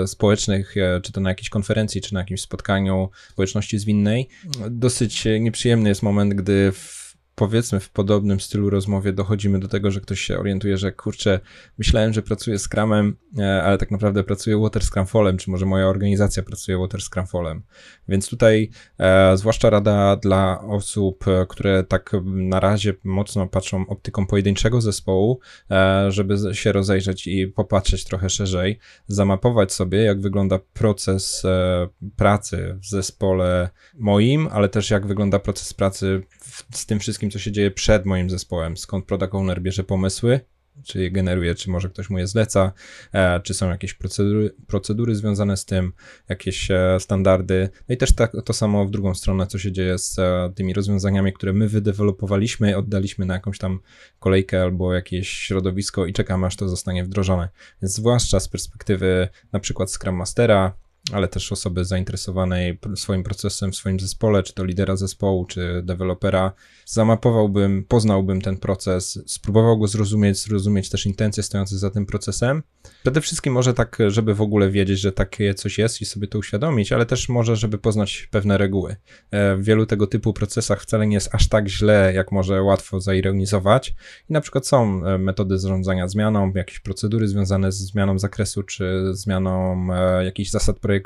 społecznych, 0.07 0.75
czy 1.03 1.13
to 1.13 1.21
na 1.21 1.31
jakiejś 1.31 1.49
konferencji, 1.49 2.01
czy 2.01 2.15
na 2.15 2.21
jakimś 2.21 2.41
spotkaniu 2.41 3.11
społeczności 3.31 3.79
zwinnej, 3.79 4.29
dosyć 4.71 5.25
nieprzyjemny 5.41 5.89
jest 5.89 6.03
moment, 6.03 6.35
gdy 6.35 6.73
w 6.73 6.98
powiedzmy 7.39 7.81
w 7.81 7.91
podobnym 7.91 8.41
stylu 8.41 8.71
rozmowie 8.71 9.13
dochodzimy 9.13 9.59
do 9.59 9.69
tego, 9.69 9.91
że 9.91 10.01
ktoś 10.01 10.21
się 10.21 10.39
orientuje, 10.39 10.77
że 10.77 10.93
kurczę, 10.93 11.41
myślałem, 11.79 12.13
że 12.13 12.23
pracuję 12.23 12.59
Scrumem, 12.59 13.17
e, 13.39 13.63
ale 13.63 13.79
tak 13.79 13.91
naprawdę 13.91 14.25
pracuję 14.25 14.59
Water 14.59 14.83
Scrumfallem, 14.85 15.37
czy 15.37 15.51
może 15.51 15.67
moja 15.67 15.87
organizacja 15.87 16.43
pracuje 16.43 16.79
Water 16.79 17.01
Scrumfallem. 17.03 17.63
Więc 18.09 18.29
tutaj 18.29 18.71
e, 18.99 19.37
zwłaszcza 19.37 19.71
rada 19.71 20.17
dla 20.17 20.61
osób, 20.61 21.29
e, 21.29 21.47
które 21.49 21.85
tak 21.85 22.13
na 22.25 22.61
razie 22.61 22.95
mocno 23.05 23.47
patrzą 23.47 23.87
optyką 23.87 24.27
pojedynczego 24.27 24.81
zespołu, 24.81 25.41
e, 25.71 26.13
żeby 26.13 26.37
się 26.53 26.73
rozejrzeć 26.73 27.27
i 27.27 27.47
popatrzeć 27.47 28.05
trochę 28.05 28.31
szerzej, 28.31 28.79
zamapować 29.07 29.73
sobie, 29.73 30.03
jak 30.03 30.21
wygląda 30.21 30.59
proces 30.73 31.45
e, 31.45 31.89
pracy 32.17 32.79
w 32.83 32.87
zespole 32.87 33.69
moim, 33.95 34.49
ale 34.53 34.69
też 34.69 34.91
jak 34.91 35.07
wygląda 35.07 35.39
proces 35.39 35.75
pracy 35.75 36.23
w, 36.41 36.77
z 36.77 36.87
tym 36.87 36.99
wszystkim, 36.99 37.28
co 37.31 37.39
się 37.39 37.53
dzieje 37.53 37.71
przed 37.71 38.07
moim 38.07 38.31
zespołem, 38.31 38.77
skąd 38.77 39.05
product 39.05 39.35
owner 39.35 39.63
bierze 39.63 39.85
pomysły, 39.85 40.41
czy 40.85 41.03
je 41.03 41.11
generuje, 41.11 41.55
czy 41.55 41.71
może 41.71 41.89
ktoś 41.89 42.11
mu 42.11 42.19
je 42.19 42.27
zleca, 42.27 42.73
e, 43.13 43.41
czy 43.41 43.55
są 43.55 43.71
jakieś 43.71 43.95
procedury, 43.95 44.55
procedury 44.67 45.15
związane 45.15 45.57
z 45.57 45.65
tym, 45.65 45.93
jakieś 46.29 46.71
e, 46.71 46.97
standardy. 47.01 47.69
No 47.89 47.95
i 47.95 47.99
też 47.99 48.15
tak, 48.15 48.33
to 48.45 48.53
samo 48.53 48.87
w 48.87 48.91
drugą 48.91 49.15
stronę, 49.15 49.47
co 49.47 49.59
się 49.59 49.73
dzieje 49.73 49.99
z 49.99 50.19
e, 50.19 50.53
tymi 50.55 50.75
rozwiązaniami, 50.75 51.33
które 51.33 51.53
my 51.53 51.69
wydewelopowaliśmy, 51.69 52.77
oddaliśmy 52.77 53.27
na 53.27 53.35
jakąś 53.35 53.59
tam 53.59 53.81
kolejkę 54.19 54.63
albo 54.63 54.95
jakieś 54.95 55.29
środowisko 55.29 56.07
i 56.07 56.13
czekamy, 56.13 56.47
aż 56.47 56.57
to 56.57 56.69
zostanie 56.69 57.05
wdrożone. 57.05 57.49
Więc 57.83 57.95
zwłaszcza 57.95 58.41
z 58.41 58.49
perspektywy 58.49 59.29
na 59.53 59.61
przykład 59.61 59.91
Scrum 59.91 60.15
Mastera, 60.15 60.73
ale 61.13 61.29
też 61.29 61.53
osoby 61.53 61.85
zainteresowanej 61.85 62.79
swoim 62.97 63.23
procesem 63.23 63.73
w 63.73 63.77
swoim 63.77 64.01
zespole, 64.01 64.43
czy 64.43 64.55
to 64.55 64.65
lidera 64.65 64.97
zespołu, 64.97 65.45
czy 65.45 65.83
dewelopera, 65.85 66.53
zamapowałbym, 66.87 67.85
poznałbym 67.89 68.41
ten 68.41 68.57
proces, 68.57 69.23
spróbował 69.27 69.79
go 69.79 69.87
zrozumieć, 69.87 70.39
zrozumieć 70.39 70.89
też 70.89 71.07
intencje 71.07 71.43
stojące 71.43 71.79
za 71.79 71.91
tym 71.91 72.07
procesem. 72.07 72.63
Przede 73.03 73.21
wszystkim 73.21 73.53
może 73.53 73.75
tak, 73.75 73.99
żeby 74.09 74.35
w 74.35 74.41
ogóle 74.41 74.71
wiedzieć, 74.71 75.01
że 75.01 75.13
takie 75.13 75.55
coś 75.55 75.79
jest 75.79 76.01
i 76.01 76.05
sobie 76.05 76.29
to 76.29 76.39
uświadomić, 76.39 76.93
ale 76.93 77.07
też 77.07 77.29
może, 77.29 77.57
żeby 77.57 77.79
poznać 77.79 78.29
pewne 78.31 78.59
reguły. 78.59 78.97
E, 79.31 79.57
w 79.57 79.65
wielu 79.65 79.87
tego 79.87 80.07
typu 80.07 80.33
procesach 80.33 80.83
wcale 80.83 81.07
nie 81.07 81.15
jest 81.15 81.35
aż 81.35 81.49
tak 81.49 81.69
źle, 81.69 82.13
jak 82.15 82.33
może 82.33 82.63
łatwo 82.63 83.01
zaironizować. 83.01 83.95
I 84.31 84.33
na 84.33 84.41
przykład 84.41 84.67
są 84.67 85.07
e, 85.07 85.19
metody 85.19 85.59
zarządzania 85.59 86.09
zmianą, 86.09 86.53
jakieś 86.55 86.81
procedury 86.81 87.29
związane 87.29 87.73
z 87.73 87.77
zmianą 87.77 88.19
zakresu, 88.19 88.63
czy 88.63 89.05
zmianą 89.13 89.87
e, 89.95 90.25
jakichś 90.25 90.51
zasad 90.51 90.79
projektu, 90.79 90.98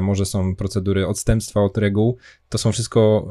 może 0.00 0.26
są 0.26 0.56
procedury 0.56 1.06
odstępstwa 1.06 1.60
od 1.60 1.78
reguł. 1.78 2.16
To 2.48 2.58
są 2.58 2.72
wszystko, 2.72 3.28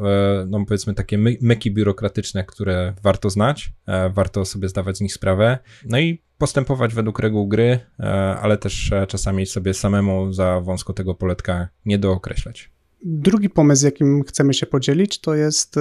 no 0.47 0.65
powiedzmy, 0.65 0.93
takie 0.93 1.17
my 1.17 1.37
myki 1.41 1.71
biurokratyczne, 1.71 2.43
które 2.43 2.93
warto 3.03 3.29
znać, 3.29 3.73
e, 3.87 4.09
warto 4.09 4.45
sobie 4.45 4.69
zdawać 4.69 4.97
z 4.97 5.01
nich 5.01 5.13
sprawę, 5.13 5.59
no 5.85 5.99
i 5.99 6.21
postępować 6.37 6.93
według 6.93 7.19
reguł 7.19 7.47
gry, 7.47 7.79
e, 7.99 8.03
ale 8.41 8.57
też 8.57 8.91
e, 8.91 9.07
czasami 9.07 9.45
sobie 9.45 9.73
samemu 9.73 10.33
za 10.33 10.61
wąsko 10.61 10.93
tego 10.93 11.15
poletka 11.15 11.67
nie 11.85 11.97
dookreślać. 11.97 12.71
Drugi 13.03 13.49
pomysł, 13.49 13.85
jakim 13.85 14.23
chcemy 14.23 14.53
się 14.53 14.65
podzielić, 14.65 15.21
to 15.21 15.35
jest 15.35 15.75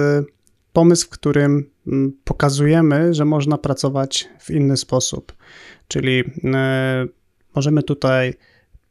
pomysł, 0.73 1.05
w 1.05 1.09
którym 1.09 1.69
pokazujemy, 2.23 3.13
że 3.13 3.25
można 3.25 3.57
pracować 3.57 4.29
w 4.39 4.49
inny 4.51 4.77
sposób. 4.77 5.33
Czyli 5.87 6.23
możemy 7.55 7.83
tutaj 7.83 8.33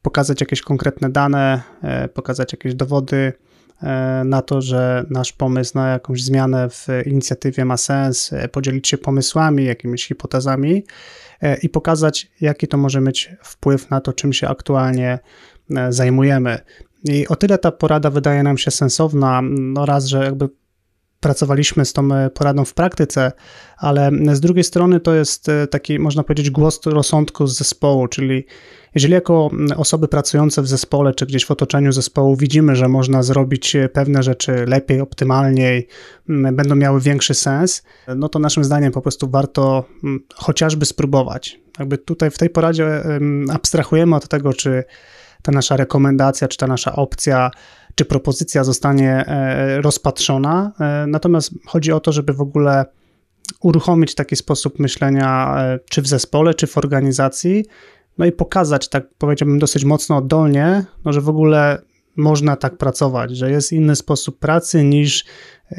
pokazać 0.05 0.41
jakieś 0.41 0.63
konkretne 0.63 1.11
dane, 1.11 1.63
pokazać 2.15 2.53
jakieś 2.53 2.75
dowody, 2.75 3.33
E, 3.83 4.23
na 4.25 4.43
to, 4.43 4.61
że 4.63 5.05
nasz 5.11 5.33
pomysł 5.33 5.73
na 5.75 5.89
jakąś 5.89 6.23
zmianę 6.23 6.71
w 6.71 6.87
inicjatywie 7.07 7.65
ma 7.65 7.77
sens, 7.77 8.33
e, 8.33 8.49
podzielić 8.49 8.89
się 8.89 8.99
pomysłami, 8.99 9.65
jakimiś 9.65 10.07
hipotezami 10.07 10.85
e, 11.43 11.57
i 11.57 11.69
pokazać, 11.69 12.31
jaki 12.41 12.69
to 12.69 12.77
może 12.77 13.01
mieć 13.01 13.31
wpływ 13.43 13.91
na 13.91 14.01
to, 14.01 14.13
czym 14.13 14.33
się 14.33 14.49
aktualnie 14.49 15.19
zajmujemy. 15.89 16.59
I 17.05 17.29
o 17.29 17.37
tyle 17.37 17.59
ta 17.59 17.73
porada 17.73 18.11
wydaje 18.11 18.43
nam 18.43 18.59
się 18.59 18.71
sensowna, 18.71 19.41
no 19.43 19.87
raz, 19.87 20.07
że 20.07 20.25
jakby 20.25 20.49
pracowaliśmy 21.25 21.85
z 21.85 21.93
tą 21.93 22.09
poradą 22.35 22.65
w 22.65 22.75
praktyce, 22.75 23.33
ale 23.77 24.11
z 24.33 24.41
drugiej 24.41 24.65
strony 24.65 25.01
to 25.01 25.15
jest 25.15 25.47
taki, 25.71 25.99
można 25.99 26.23
powiedzieć, 26.23 26.51
głos 26.51 26.81
rozsądku 26.87 27.47
z 27.47 27.57
zespołu, 27.57 28.09
czyli 28.09 28.45
jeżeli 28.95 29.15
jako 29.15 29.51
osoby 29.77 30.09
pracujące 30.09 30.63
w 30.63 30.69
zespole 30.69 31.15
czy 31.15 31.27
gdzieś 31.27 31.45
w 31.45 31.51
otoczeniu 31.51 31.93
zespołu 31.93 32.37
widzimy, 32.37 32.77
że 32.77 32.89
można 32.89 33.23
zrobić 33.23 33.77
pewne 33.93 34.23
rzeczy 34.23 34.65
lepiej, 34.67 35.01
optymalniej, 35.01 35.89
będą 36.29 36.75
miały 36.75 37.01
większy 37.01 37.35
sens, 37.35 37.83
no 38.17 38.29
to 38.29 38.39
naszym 38.39 38.65
zdaniem 38.65 38.93
po 38.93 39.01
prostu 39.01 39.31
warto 39.31 39.85
chociażby 40.35 40.87
spróbować. 40.87 41.61
Jakby 41.79 41.99
tutaj 41.99 42.31
w 42.31 42.39
tej 42.39 42.51
poradzie 42.51 43.03
abstrahujemy 43.53 44.17
od 44.17 44.29
tego, 44.29 44.53
czy 44.53 44.85
ta 45.43 45.53
nasza 45.53 45.77
rekomendacja, 45.77 46.49
czy 46.49 46.59
ta 46.59 46.67
nasza 46.67 46.97
opcja, 46.97 47.51
czy 47.95 48.05
propozycja 48.05 48.65
zostanie 48.65 49.11
e, 49.11 49.81
rozpatrzona. 49.81 50.73
E, 50.81 51.07
natomiast 51.07 51.51
chodzi 51.67 51.93
o 51.93 52.01
to, 52.01 52.13
żeby 52.13 52.33
w 52.33 52.41
ogóle 52.41 52.85
uruchomić 53.61 54.15
taki 54.15 54.37
sposób 54.37 54.79
myślenia, 54.79 55.55
e, 55.59 55.79
czy 55.91 56.03
w 56.03 56.07
zespole, 56.07 56.55
czy 56.55 56.67
w 56.67 56.79
organizacji, 56.79 57.65
no 58.19 58.27
i 58.27 58.33
pokazać, 58.33 58.89
tak 58.89 59.05
powiedziałbym 59.19 59.59
dosyć 59.59 59.85
mocno 59.85 60.17
oddolnie, 60.17 60.85
no, 61.05 61.13
że 61.13 61.21
w 61.21 61.29
ogóle 61.29 61.83
można 62.17 62.57
tak 62.57 62.77
pracować, 62.77 63.37
że 63.37 63.51
jest 63.51 63.73
inny 63.73 63.97
sposób 63.97 64.39
pracy 64.39 64.85
niż 64.85 65.25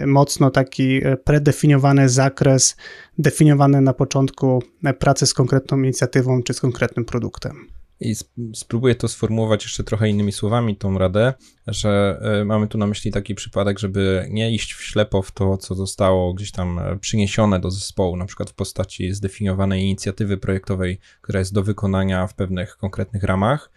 mocno 0.05 0.51
taki 0.51 1.01
predefiniowany 1.23 2.09
zakres, 2.09 2.75
definiowany 3.17 3.81
na 3.81 3.93
początku 3.93 4.63
pracy 4.99 5.25
z 5.25 5.33
konkretną 5.33 5.77
inicjatywą 5.77 6.43
czy 6.43 6.53
z 6.53 6.59
konkretnym 6.59 7.05
produktem. 7.05 7.67
I 8.05 8.15
spróbuję 8.53 8.95
to 8.95 9.07
sformułować 9.07 9.63
jeszcze 9.63 9.83
trochę 9.83 10.09
innymi 10.09 10.31
słowami, 10.31 10.75
tą 10.75 10.97
radę, 10.97 11.33
że 11.67 12.19
e, 12.41 12.45
mamy 12.45 12.67
tu 12.67 12.77
na 12.77 12.87
myśli 12.87 13.11
taki 13.11 13.35
przypadek, 13.35 13.79
żeby 13.79 14.27
nie 14.29 14.51
iść 14.51 14.73
w 14.73 14.83
ślepo 14.83 15.21
w 15.21 15.31
to, 15.31 15.57
co 15.57 15.75
zostało 15.75 16.33
gdzieś 16.33 16.51
tam 16.51 16.79
e, 16.79 16.97
przyniesione 16.99 17.59
do 17.59 17.71
zespołu, 17.71 18.15
na 18.15 18.25
przykład 18.25 18.49
w 18.49 18.53
postaci 18.53 19.13
zdefiniowanej 19.13 19.83
inicjatywy 19.83 20.37
projektowej, 20.37 20.99
która 21.21 21.39
jest 21.39 21.53
do 21.53 21.63
wykonania 21.63 22.27
w 22.27 22.33
pewnych 22.33 22.77
konkretnych 22.77 23.23
ramach. 23.23 23.71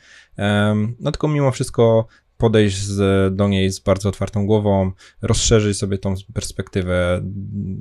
No 1.00 1.12
tylko 1.12 1.28
mimo 1.28 1.50
wszystko 1.50 2.06
podejść 2.38 2.76
z, 2.76 3.37
do 3.37 3.49
niej 3.49 3.71
z 3.71 3.80
bardzo 3.80 4.09
otwartą 4.09 4.47
głową, 4.47 4.92
rozszerzyć 5.23 5.78
sobie 5.78 5.99
tą 5.99 6.14
perspektywę, 6.35 7.21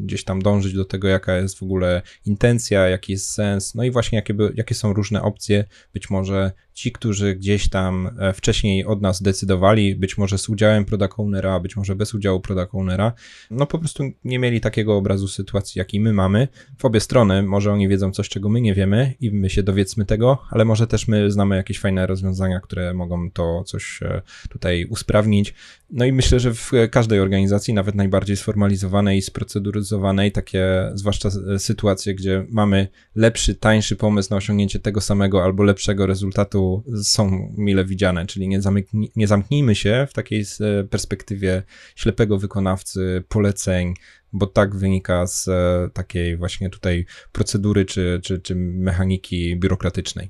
gdzieś 0.03 0.23
tam 0.23 0.41
dążyć 0.41 0.73
do 0.73 0.85
tego, 0.85 1.07
jaka 1.07 1.37
jest 1.37 1.59
w 1.59 1.63
ogóle 1.63 2.01
intencja, 2.25 2.87
jaki 2.87 3.11
jest 3.11 3.29
sens, 3.29 3.75
no 3.75 3.83
i 3.83 3.91
właśnie 3.91 4.15
jakie, 4.15 4.33
by, 4.33 4.53
jakie 4.55 4.75
są 4.75 4.93
różne 4.93 5.21
opcje, 5.21 5.65
być 5.93 6.09
może 6.09 6.51
ci, 6.77 6.91
którzy 6.91 7.35
gdzieś 7.35 7.69
tam 7.69 8.09
e, 8.19 8.33
wcześniej 8.33 8.85
od 8.85 9.01
nas 9.01 9.21
decydowali, 9.21 9.95
być 9.95 10.17
może 10.17 10.37
z 10.37 10.49
udziałem 10.49 10.85
product 10.85 11.13
ownera, 11.17 11.59
być 11.59 11.75
może 11.75 11.95
bez 11.95 12.13
udziału 12.13 12.39
product 12.39 12.69
ownera, 12.75 13.13
no 13.51 13.65
po 13.65 13.79
prostu 13.79 14.03
nie 14.23 14.39
mieli 14.39 14.61
takiego 14.61 14.97
obrazu 14.97 15.27
sytuacji, 15.27 15.79
jaki 15.79 15.99
my 15.99 16.13
mamy. 16.13 16.47
W 16.77 16.85
obie 16.85 16.99
strony, 16.99 17.43
może 17.43 17.71
oni 17.71 17.87
wiedzą 17.87 18.11
coś, 18.11 18.29
czego 18.29 18.49
my 18.49 18.61
nie 18.61 18.73
wiemy 18.73 19.13
i 19.19 19.31
my 19.31 19.49
się 19.49 19.63
dowiedzmy 19.63 20.05
tego, 20.05 20.37
ale 20.49 20.65
może 20.65 20.87
też 20.87 21.07
my 21.07 21.31
znamy 21.31 21.55
jakieś 21.55 21.79
fajne 21.79 22.07
rozwiązania, 22.07 22.59
które 22.59 22.93
mogą 22.93 23.31
to 23.31 23.63
coś 23.63 23.99
e, 24.01 24.21
tutaj 24.49 24.85
usprawnić. 24.85 25.53
No 25.89 26.05
i 26.05 26.11
myślę, 26.11 26.39
że 26.39 26.53
w 26.53 26.71
każdej 26.91 27.19
organizacji, 27.19 27.73
nawet 27.73 27.95
najbardziej 27.95 28.37
sformalizowanej 28.37 29.17
i 29.17 29.21
sproceduryzowanej, 29.21 30.31
takie 30.31 30.91
zwłaszcza 30.93 31.29
e, 31.55 31.59
sytuacje, 31.59 32.15
gdzie 32.15 32.45
mamy 32.49 32.87
lepszy, 33.15 33.55
tańszy 33.55 33.95
pomysł 33.95 34.29
na 34.29 34.37
osiągnięcie 34.37 34.79
tego 34.79 35.01
samego 35.01 35.43
albo 35.43 35.63
lepszego 35.63 36.05
rezultatu, 36.05 36.83
są 37.03 37.53
mile 37.57 37.85
widziane, 37.85 38.25
czyli 38.25 38.47
nie, 38.47 38.61
zamknij, 38.61 39.11
nie 39.15 39.27
zamknijmy 39.27 39.75
się 39.75 40.07
w 40.09 40.13
takiej 40.13 40.45
e, 40.59 40.83
perspektywie 40.83 41.63
ślepego 41.95 42.37
wykonawcy, 42.37 43.23
poleceń, 43.27 43.93
bo 44.33 44.47
tak 44.47 44.75
wynika 44.75 45.27
z 45.27 45.47
e, 45.47 45.89
takiej 45.93 46.37
właśnie 46.37 46.69
tutaj 46.69 47.05
procedury 47.31 47.85
czy, 47.85 48.19
czy, 48.23 48.39
czy 48.39 48.55
mechaniki 48.55 49.55
biurokratycznej. 49.59 50.29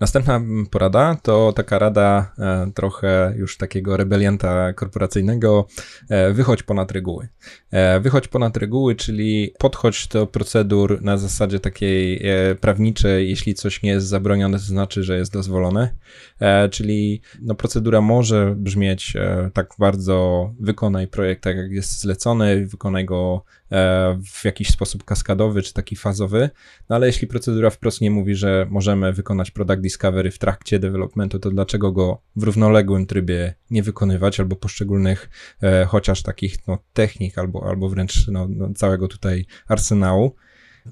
Następna 0.00 0.40
porada 0.70 1.16
to 1.22 1.52
taka 1.52 1.78
rada 1.78 2.32
e, 2.38 2.70
trochę 2.74 3.34
już 3.36 3.56
takiego 3.56 3.96
rebelianta 3.96 4.72
korporacyjnego, 4.72 5.66
e, 6.08 6.32
wychodź 6.32 6.62
ponad 6.62 6.92
reguły. 6.92 7.28
E, 7.70 8.00
wychodź 8.00 8.28
ponad 8.28 8.56
reguły, 8.56 8.94
czyli 8.94 9.54
podchodź 9.58 10.08
do 10.08 10.26
procedur 10.26 11.02
na 11.02 11.18
zasadzie 11.18 11.60
takiej 11.60 12.22
prawniczej, 12.60 13.28
jeśli 13.28 13.54
coś 13.54 13.82
nie 13.82 13.90
jest 13.90 14.06
zabronione, 14.06 14.58
to 14.58 14.64
znaczy, 14.64 15.02
że 15.02 15.16
jest 15.18 15.32
dozwolone, 15.32 15.94
czyli 16.70 17.20
no, 17.42 17.54
procedura 17.54 18.00
może 18.00 18.54
brzmieć 18.56 19.16
tak 19.52 19.74
bardzo 19.78 20.50
wykonaj 20.60 21.08
projekt 21.08 21.42
tak 21.42 21.56
jak 21.56 21.70
jest 21.70 22.00
zlecony, 22.00 22.66
wykonaj 22.66 23.04
go 23.04 23.44
w 24.34 24.44
jakiś 24.44 24.70
sposób 24.70 25.04
kaskadowy 25.04 25.62
czy 25.62 25.72
taki 25.72 25.96
fazowy, 25.96 26.50
no 26.88 26.96
ale 26.96 27.06
jeśli 27.06 27.26
procedura 27.26 27.70
wprost 27.70 28.00
nie 28.00 28.10
mówi, 28.10 28.34
że 28.34 28.66
możemy 28.70 29.12
wykonać 29.12 29.50
product 29.50 29.80
discovery 29.80 30.30
w 30.30 30.38
trakcie 30.38 30.78
developmentu, 30.78 31.38
to 31.38 31.50
dlaczego 31.50 31.92
go 31.92 32.22
w 32.36 32.42
równoległym 32.42 33.06
trybie 33.06 33.54
nie 33.70 33.82
wykonywać 33.82 34.40
albo 34.40 34.56
poszczególnych 34.56 35.30
e, 35.62 35.84
chociaż 35.84 36.22
takich 36.22 36.66
no, 36.66 36.78
technik 36.92 37.38
albo, 37.38 37.68
albo 37.68 37.88
wręcz 37.88 38.28
no, 38.28 38.46
no, 38.50 38.74
całego 38.74 39.08
tutaj 39.08 39.46
arsenału. 39.68 40.36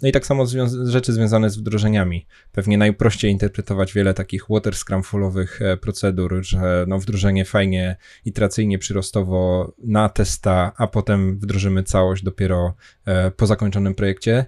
No 0.02 0.08
i 0.08 0.12
tak 0.12 0.26
samo 0.26 0.44
zwią- 0.44 0.87
rzeczy 0.87 1.12
związane 1.12 1.50
z 1.50 1.56
wdrożeniami. 1.56 2.26
Pewnie 2.52 2.78
najprościej 2.78 3.30
interpretować 3.30 3.92
wiele 3.92 4.14
takich 4.14 4.44
water 4.50 4.76
scrumfulowych 4.76 5.62
e, 5.62 5.76
procedur, 5.76 6.38
że 6.42 6.84
no, 6.88 6.99
wdrożenie 6.99 7.44
fajnie, 7.44 7.96
iteracyjnie, 8.25 8.78
przyrostowo 8.78 9.72
na 9.78 10.08
testa, 10.08 10.72
a 10.76 10.87
potem 10.87 11.38
wdrożymy 11.38 11.82
całość 11.82 12.22
dopiero 12.22 12.75
e, 13.04 13.30
po 13.30 13.46
zakończonym 13.46 13.94
projekcie. 13.94 14.46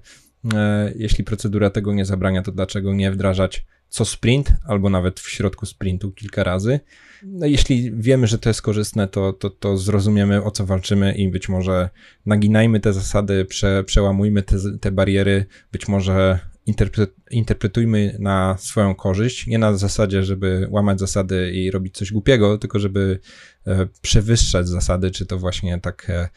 E, 0.54 0.92
jeśli 0.96 1.24
procedura 1.24 1.70
tego 1.70 1.94
nie 1.94 2.04
zabrania, 2.04 2.42
to 2.42 2.52
dlaczego 2.52 2.94
nie 2.94 3.10
wdrażać 3.10 3.66
co 3.88 4.04
sprint, 4.04 4.52
albo 4.66 4.90
nawet 4.90 5.20
w 5.20 5.30
środku 5.30 5.66
sprintu 5.66 6.12
kilka 6.12 6.44
razy. 6.44 6.80
No, 7.26 7.46
jeśli 7.46 7.92
wiemy, 7.92 8.26
że 8.26 8.38
to 8.38 8.50
jest 8.50 8.62
korzystne, 8.62 9.08
to, 9.08 9.32
to, 9.32 9.50
to 9.50 9.76
zrozumiemy, 9.76 10.44
o 10.44 10.50
co 10.50 10.66
walczymy 10.66 11.14
i 11.14 11.28
być 11.28 11.48
może 11.48 11.90
naginajmy 12.26 12.80
te 12.80 12.92
zasady, 12.92 13.44
prze, 13.44 13.84
przełamujmy 13.84 14.42
te, 14.42 14.56
te 14.80 14.92
bariery, 14.92 15.46
być 15.72 15.88
może 15.88 16.38
interpretujmy 17.30 18.16
na 18.18 18.56
swoją 18.58 18.94
korzyść, 18.94 19.46
nie 19.46 19.58
na 19.58 19.76
zasadzie, 19.76 20.22
żeby 20.22 20.66
łamać 20.70 21.00
zasady 21.00 21.52
i 21.52 21.70
robić 21.70 21.96
coś 21.96 22.12
głupiego, 22.12 22.58
tylko 22.58 22.78
żeby 22.78 23.20
e, 23.66 23.86
przewyższać 24.02 24.68
zasady, 24.68 25.10
czy 25.10 25.26
to 25.26 25.38
właśnie 25.38 25.80
tak 25.80 26.10
e, 26.10 26.28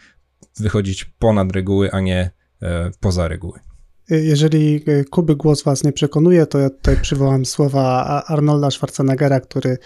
wychodzić 0.60 1.06
ponad 1.06 1.52
reguły, 1.52 1.92
a 1.92 2.00
nie 2.00 2.32
e, 2.62 2.92
poza 3.00 3.28
reguły. 3.28 3.60
Jeżeli 4.10 4.84
e, 4.88 5.04
Kuby 5.04 5.36
głos 5.36 5.64
Was 5.64 5.84
nie 5.84 5.94
przekonuje, 5.94 6.46
to 6.46 6.60
ja 6.60 6.70
tutaj 6.70 6.98
przywołam 7.02 7.46
słowa 7.46 8.04
Arnolda 8.28 8.72
Schwarzeneggera, 8.72 9.40
który 9.40 9.78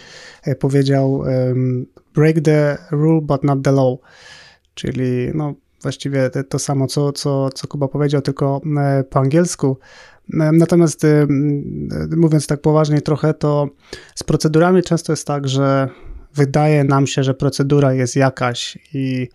e, 0.43 0.55
powiedział 0.55 1.23
break 2.13 2.41
the 2.41 2.77
rule 2.91 3.21
but 3.21 3.43
not 3.43 3.63
the 3.63 3.71
law, 3.71 3.97
czyli 4.73 5.31
no 5.33 5.53
właściwie 5.81 6.29
to 6.49 6.59
samo, 6.59 6.87
co, 6.87 7.11
co, 7.11 7.49
co 7.49 7.67
Kuba 7.67 7.87
powiedział, 7.87 8.21
tylko 8.21 8.61
e, 8.77 9.03
po 9.03 9.19
angielsku. 9.19 9.77
Natomiast 10.33 11.05
mówiąc 12.17 12.47
tak 12.47 12.61
poważnie 12.61 13.01
trochę, 13.01 13.33
to 13.33 13.69
z 14.15 14.23
procedurami 14.23 14.83
często 14.83 15.13
jest 15.13 15.27
tak, 15.27 15.47
że 15.47 15.89
wydaje 16.33 16.83
nam 16.83 17.07
się, 17.07 17.23
że 17.23 17.33
procedura 17.33 17.93
jest 17.93 18.15
jakaś 18.15 18.77
i 18.93 19.29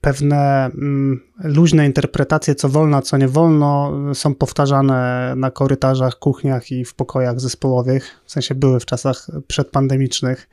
pewne 0.00 0.64
mm, 0.64 1.20
luźne 1.38 1.86
interpretacje, 1.86 2.54
co 2.54 2.68
wolno, 2.68 3.02
co 3.02 3.16
nie 3.16 3.28
wolno, 3.28 3.92
są 4.14 4.34
powtarzane 4.34 5.32
na 5.36 5.50
korytarzach, 5.50 6.18
kuchniach 6.18 6.70
i 6.70 6.84
w 6.84 6.94
pokojach 6.94 7.40
zespołowych. 7.40 8.20
W 8.24 8.32
sensie 8.32 8.54
były 8.54 8.80
w 8.80 8.86
czasach 8.86 9.26
przedpandemicznych. 9.46 10.48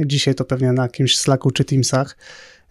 Dzisiaj 0.00 0.34
to 0.34 0.44
pewnie 0.44 0.72
na 0.72 0.82
jakimś 0.82 1.18
Slacku 1.18 1.50
czy 1.50 1.64
Teamsach. 1.64 2.16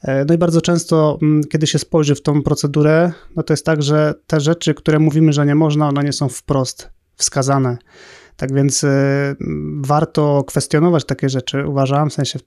E, 0.02 0.26
no 0.26 0.34
i 0.34 0.38
bardzo 0.38 0.62
często, 0.62 1.20
mm, 1.22 1.44
kiedy 1.44 1.68
się 1.68 1.80
spojrzy 1.80 2.16
w 2.16 2.22
tą 2.22 2.44
procedurę, 2.44 3.12
no 3.36 3.44
to 3.44 3.54
jest 3.54 3.66
tak, 3.66 3.84
że 3.84 4.14
te 4.28 4.40
rzeczy, 4.40 4.74
które 4.74 5.00
mówimy, 5.00 5.34
że 5.34 5.46
nie 5.46 5.56
można, 5.56 5.88
one 5.88 6.04
nie 6.04 6.14
są 6.14 6.30
wprost 6.30 6.90
wskazane. 7.16 7.78
Tak 8.38 8.54
więc 8.54 8.84
y, 8.84 8.88
warto 9.82 10.44
kwestionować 10.48 11.06
takie 11.06 11.30
rzeczy, 11.30 11.68
uważam, 11.68 12.10
w 12.10 12.14
sensie 12.14 12.40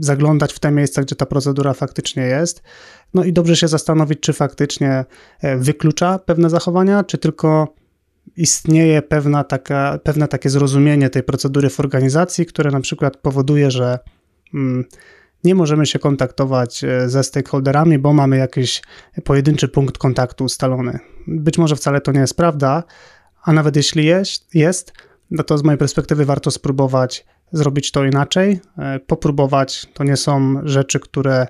zaglądać 0.00 0.52
w 0.52 0.58
te 0.58 0.70
miejsca, 0.70 1.02
gdzie 1.02 1.16
ta 1.16 1.26
procedura 1.26 1.74
faktycznie 1.74 2.22
jest. 2.22 2.62
No 3.14 3.24
i 3.24 3.32
dobrze 3.32 3.56
się 3.56 3.68
zastanowić, 3.68 4.20
czy 4.20 4.32
faktycznie 4.32 5.04
e, 5.40 5.56
wyklucza 5.56 6.18
pewne 6.18 6.50
zachowania, 6.50 7.04
czy 7.04 7.18
tylko 7.18 7.74
istnieje 8.36 9.02
pewna 9.02 9.44
taka, 9.44 9.98
pewne 10.02 10.28
takie 10.28 10.50
zrozumienie 10.50 11.10
tej 11.10 11.22
procedury 11.22 11.70
w 11.70 11.80
organizacji, 11.80 12.46
które 12.46 12.70
na 12.70 12.80
przykład 12.80 13.16
powoduje, 13.16 13.70
że 13.70 13.98
mm, 14.54 14.84
nie 15.44 15.54
możemy 15.54 15.86
się 15.86 15.98
kontaktować 15.98 16.84
e, 16.84 17.08
ze 17.08 17.24
stakeholderami, 17.24 17.98
bo 17.98 18.12
mamy 18.12 18.36
jakiś 18.36 18.82
pojedynczy 19.24 19.68
punkt 19.68 19.98
kontaktu 19.98 20.44
ustalony. 20.44 20.98
Być 21.26 21.58
może 21.58 21.76
wcale 21.76 22.00
to 22.00 22.12
nie 22.12 22.20
jest 22.20 22.36
prawda, 22.36 22.82
a 23.42 23.52
nawet 23.52 23.76
jeśli 23.76 24.04
jest, 24.04 24.54
jest 24.54 24.92
no 25.32 25.42
to 25.42 25.58
z 25.58 25.64
mojej 25.64 25.78
perspektywy 25.78 26.24
warto 26.24 26.50
spróbować 26.50 27.24
zrobić 27.52 27.90
to 27.90 28.04
inaczej, 28.04 28.60
e, 28.78 29.00
popróbować. 29.00 29.86
To 29.94 30.04
nie 30.04 30.16
są 30.16 30.54
rzeczy, 30.64 31.00
które 31.00 31.46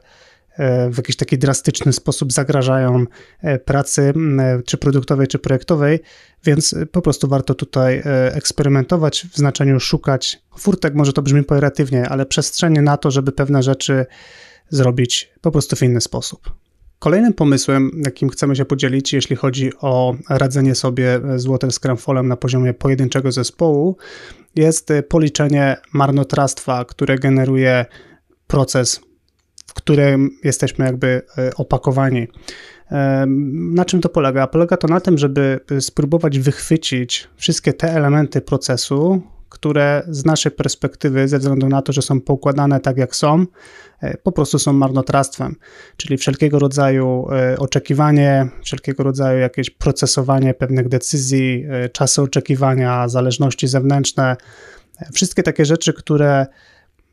e, 0.57 0.91
w 0.91 0.97
jakiś 0.97 1.17
taki 1.17 1.39
drastyczny 1.39 1.93
sposób 1.93 2.33
zagrażają 2.33 3.05
e, 3.41 3.59
pracy 3.59 4.13
czy 4.67 4.77
produktowej, 4.79 5.27
czy 5.27 5.39
projektowej, 5.39 6.01
więc 6.45 6.75
po 6.93 7.03
prostu 7.03 7.29
warto 7.29 7.55
tutaj 7.55 8.03
eksperymentować 8.33 9.27
w 9.33 9.37
znaczeniu 9.37 9.81
szukać 9.81 10.43
furtek, 10.59 10.95
może 10.95 11.13
to 11.13 11.23
brzmi 11.23 11.45
pejoratywnie, 11.45 12.09
ale 12.09 12.27
przestrzenie 12.27 12.83
na 12.83 12.97
to, 12.97 13.11
żeby 13.11 13.33
pewne 13.33 13.63
rzeczy 13.63 14.07
zrobić 14.69 15.33
po 15.41 15.51
prostu 15.51 15.77
w 15.77 15.83
inny 15.83 16.01
sposób. 16.01 16.53
Kolejnym 17.03 17.33
pomysłem, 17.33 17.91
jakim 18.05 18.29
chcemy 18.29 18.57
się 18.57 18.65
podzielić, 18.65 19.13
jeśli 19.13 19.37
chodzi 19.37 19.71
o 19.81 20.15
radzenie 20.29 20.75
sobie 20.75 21.21
z 21.37 21.47
Water 21.47 21.73
Scrumfallem 21.73 22.29
na 22.29 22.37
poziomie 22.37 22.75
pojedynczego 22.75 23.33
zespołu, 23.33 23.97
jest 24.57 24.93
policzenie 25.09 25.77
marnotrawstwa, 25.93 26.85
które 26.85 27.19
generuje 27.19 27.87
proces, 28.47 29.01
w 29.67 29.75
którym 29.75 30.31
jesteśmy 30.45 30.85
jakby 30.85 31.23
e, 31.39 31.55
opakowani. 31.55 32.29
Na 33.53 33.85
czym 33.85 34.01
to 34.01 34.09
polega? 34.09 34.47
Polega 34.47 34.77
to 34.77 34.89
na 34.89 35.01
tym, 35.01 35.19
żeby 35.19 35.61
spróbować 35.81 36.39
wychwycić 36.39 37.29
wszystkie 37.37 37.73
te 37.73 37.93
elementy 37.93 38.41
procesu, 38.41 39.23
które 39.53 40.03
z 40.09 40.25
naszej 40.25 40.53
perspektywy, 40.53 41.29
ze 41.29 41.39
względu 41.39 41.69
na 41.69 41.83
to, 41.83 41.93
że 41.93 42.03
są 42.03 42.21
poukładane 42.21 42.81
tak 42.81 42.97
jak 42.97 43.17
są, 43.17 43.47
e, 44.01 44.17
po 44.17 44.33
prostu 44.33 44.59
są 44.59 44.73
marnotrawstwem. 44.73 45.57
Czyli 45.97 46.17
wszelkiego 46.17 46.59
rodzaju 46.59 47.27
e, 47.33 47.59
oczekiwanie, 47.59 48.49
wszelkiego 48.65 49.03
rodzaju 49.03 49.39
jakieś 49.39 49.71
procesowanie 49.71 50.55
pewnych 50.55 50.89
decyzji, 50.89 51.65
e, 51.69 51.89
czasy 51.89 52.23
oczekiwania, 52.23 53.09
zależności 53.09 53.69
zewnętrzne, 53.69 54.37
wszystkie 55.15 55.43
takie 55.43 55.65
rzeczy, 55.65 55.93
które 55.93 56.47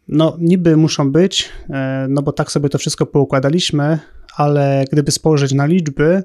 no 0.08 0.38
niby 0.40 0.78
muszą 0.78 1.12
być, 1.12 1.50
no 2.10 2.22
bo 2.22 2.32
tak 2.32 2.52
sobie 2.52 2.70
to 2.70 2.78
wszystko 2.78 3.06
poukładaliśmy, 3.06 4.00
ale 4.38 4.86
gdyby 4.92 5.12
spojrzeć 5.12 5.54
na 5.54 5.66
liczby, 5.66 6.24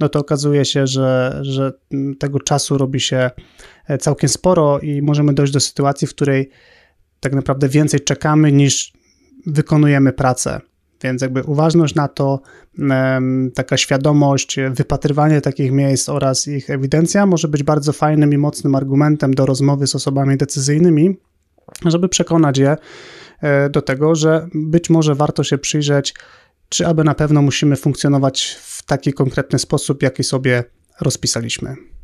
no 0.00 0.08
to 0.08 0.18
okazuje 0.18 0.64
się, 0.64 0.86
że, 0.86 1.38
że 1.42 1.72
tego 2.18 2.40
czasu 2.40 2.78
robi 2.78 3.00
się 3.00 3.30
całkiem 4.00 4.28
sporo 4.28 4.78
i 4.78 5.02
możemy 5.02 5.34
dojść 5.34 5.52
do 5.52 5.60
sytuacji, 5.60 6.06
w 6.06 6.10
której 6.10 6.50
tak 7.20 7.34
naprawdę 7.34 7.68
więcej 7.68 8.00
czekamy 8.00 8.52
niż 8.52 8.92
wykonujemy 9.46 10.12
pracę. 10.12 10.60
Więc 11.02 11.22
jakby 11.22 11.42
uważność 11.42 11.94
na 11.94 12.08
to, 12.08 12.40
taka 13.54 13.76
świadomość, 13.76 14.56
wypatrywanie 14.70 15.40
takich 15.40 15.72
miejsc 15.72 16.08
oraz 16.08 16.48
ich 16.48 16.70
ewidencja 16.70 17.26
może 17.26 17.48
być 17.48 17.62
bardzo 17.62 17.92
fajnym 17.92 18.32
i 18.32 18.38
mocnym 18.38 18.74
argumentem 18.74 19.34
do 19.34 19.46
rozmowy 19.46 19.86
z 19.86 19.94
osobami 19.94 20.36
decyzyjnymi, 20.36 21.16
żeby 21.84 22.08
przekonać 22.08 22.58
je 22.58 22.76
e, 23.40 23.70
do 23.70 23.82
tego, 23.82 24.14
że 24.14 24.48
być 24.54 24.90
może 24.90 25.14
warto 25.14 25.44
się 25.44 25.58
przyjrzeć, 25.58 26.14
czy 26.68 26.86
aby 26.86 27.04
na 27.04 27.14
pewno 27.14 27.42
musimy 27.42 27.76
funkcjonować 27.76 28.58
w 28.62 28.82
taki 28.82 29.12
konkretny 29.12 29.58
sposób, 29.58 30.02
jaki 30.02 30.24
sobie 30.24 30.64
rozpisaliśmy. 31.00 31.95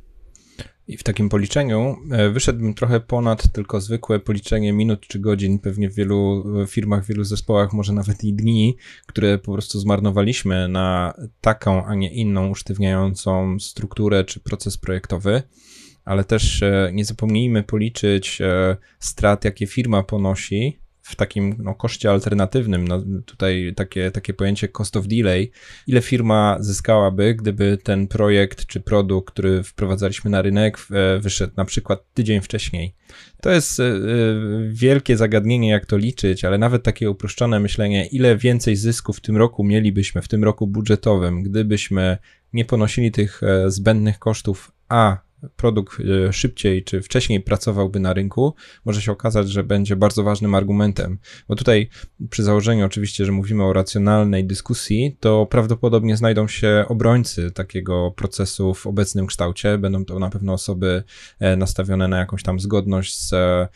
I 0.88 0.96
w 0.96 1.02
takim 1.02 1.28
policzeniu 1.28 1.96
e, 2.10 2.30
wyszedłbym 2.30 2.74
trochę 2.74 3.00
ponad 3.00 3.52
tylko 3.52 3.80
zwykłe 3.80 4.20
policzenie 4.20 4.72
minut 4.72 5.00
czy 5.00 5.18
godzin, 5.18 5.58
pewnie 5.58 5.90
w 5.90 5.94
wielu 5.94 6.44
firmach, 6.66 7.04
w 7.04 7.08
wielu 7.08 7.24
zespołach, 7.24 7.72
może 7.72 7.92
nawet 7.92 8.24
i 8.24 8.34
dni, 8.34 8.76
które 9.06 9.38
po 9.38 9.52
prostu 9.52 9.80
zmarnowaliśmy 9.80 10.68
na 10.68 11.14
taką, 11.40 11.84
a 11.84 11.94
nie 11.94 12.12
inną 12.14 12.48
usztywniającą 12.48 13.58
strukturę 13.60 14.24
czy 14.24 14.40
proces 14.40 14.78
projektowy, 14.78 15.42
ale 16.04 16.24
też 16.24 16.62
e, 16.62 16.90
nie 16.92 17.04
zapomnijmy 17.04 17.62
policzyć 17.62 18.40
e, 18.40 18.76
strat, 18.98 19.44
jakie 19.44 19.66
firma 19.66 20.02
ponosi 20.02 20.81
w 21.12 21.16
takim 21.16 21.56
no, 21.58 21.74
koszcie 21.74 22.10
alternatywnym, 22.10 22.88
no, 22.88 23.02
tutaj 23.26 23.72
takie, 23.76 24.10
takie 24.10 24.34
pojęcie 24.34 24.68
cost 24.68 24.96
of 24.96 25.06
delay, 25.06 25.50
ile 25.86 26.00
firma 26.00 26.56
zyskałaby, 26.60 27.34
gdyby 27.34 27.78
ten 27.82 28.08
projekt 28.08 28.66
czy 28.66 28.80
produkt, 28.80 29.34
który 29.34 29.62
wprowadzaliśmy 29.62 30.30
na 30.30 30.42
rynek, 30.42 30.78
e, 30.90 31.18
wyszedł 31.18 31.52
na 31.56 31.64
przykład 31.64 32.04
tydzień 32.14 32.40
wcześniej. 32.40 32.94
To 33.40 33.50
jest 33.50 33.80
e, 33.80 33.84
wielkie 34.68 35.16
zagadnienie, 35.16 35.68
jak 35.68 35.86
to 35.86 35.96
liczyć, 35.96 36.44
ale 36.44 36.58
nawet 36.58 36.82
takie 36.82 37.10
uproszczone 37.10 37.60
myślenie, 37.60 38.06
ile 38.06 38.36
więcej 38.36 38.76
zysku 38.76 39.12
w 39.12 39.20
tym 39.20 39.36
roku 39.36 39.64
mielibyśmy, 39.64 40.22
w 40.22 40.28
tym 40.28 40.44
roku 40.44 40.66
budżetowym, 40.66 41.42
gdybyśmy 41.42 42.18
nie 42.52 42.64
ponosili 42.64 43.10
tych 43.10 43.40
zbędnych 43.66 44.18
kosztów, 44.18 44.72
a 44.88 45.31
produkt 45.56 45.98
e, 46.00 46.32
szybciej 46.32 46.84
czy 46.84 47.02
wcześniej 47.02 47.40
pracowałby 47.40 48.00
na 48.00 48.12
rynku, 48.12 48.54
może 48.84 49.02
się 49.02 49.12
okazać, 49.12 49.48
że 49.50 49.64
będzie 49.64 49.96
bardzo 49.96 50.22
ważnym 50.22 50.54
argumentem. 50.54 51.18
Bo 51.48 51.56
tutaj, 51.56 51.88
przy 52.30 52.42
założeniu 52.42 52.86
oczywiście, 52.86 53.24
że 53.24 53.32
mówimy 53.32 53.64
o 53.64 53.72
racjonalnej 53.72 54.44
dyskusji, 54.44 55.16
to 55.20 55.46
prawdopodobnie 55.46 56.16
znajdą 56.16 56.48
się 56.48 56.84
obrońcy 56.88 57.50
takiego 57.50 58.10
procesu 58.10 58.74
w 58.74 58.86
obecnym 58.86 59.26
kształcie. 59.26 59.78
Będą 59.78 60.04
to 60.04 60.18
na 60.18 60.30
pewno 60.30 60.52
osoby 60.52 61.02
e, 61.40 61.56
nastawione 61.56 62.08
na 62.08 62.18
jakąś 62.18 62.42
tam 62.42 62.60
zgodność 62.60 63.20
z 63.20 63.32
e, 63.32 63.68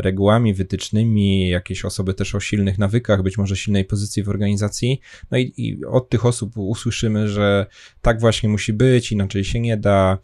regułami, 0.00 0.54
wytycznymi, 0.54 1.48
jakieś 1.48 1.84
osoby 1.84 2.14
też 2.14 2.34
o 2.34 2.40
silnych 2.40 2.78
nawykach, 2.78 3.22
być 3.22 3.38
może 3.38 3.56
silnej 3.56 3.84
pozycji 3.84 4.22
w 4.22 4.28
organizacji. 4.28 5.00
No 5.30 5.38
i, 5.38 5.52
i 5.56 5.84
od 5.84 6.08
tych 6.08 6.26
osób 6.26 6.52
usłyszymy, 6.56 7.28
że 7.28 7.66
tak 8.02 8.20
właśnie 8.20 8.48
musi 8.48 8.72
być, 8.72 9.12
inaczej 9.12 9.44
się 9.44 9.60
nie 9.60 9.76
da. 9.76 10.18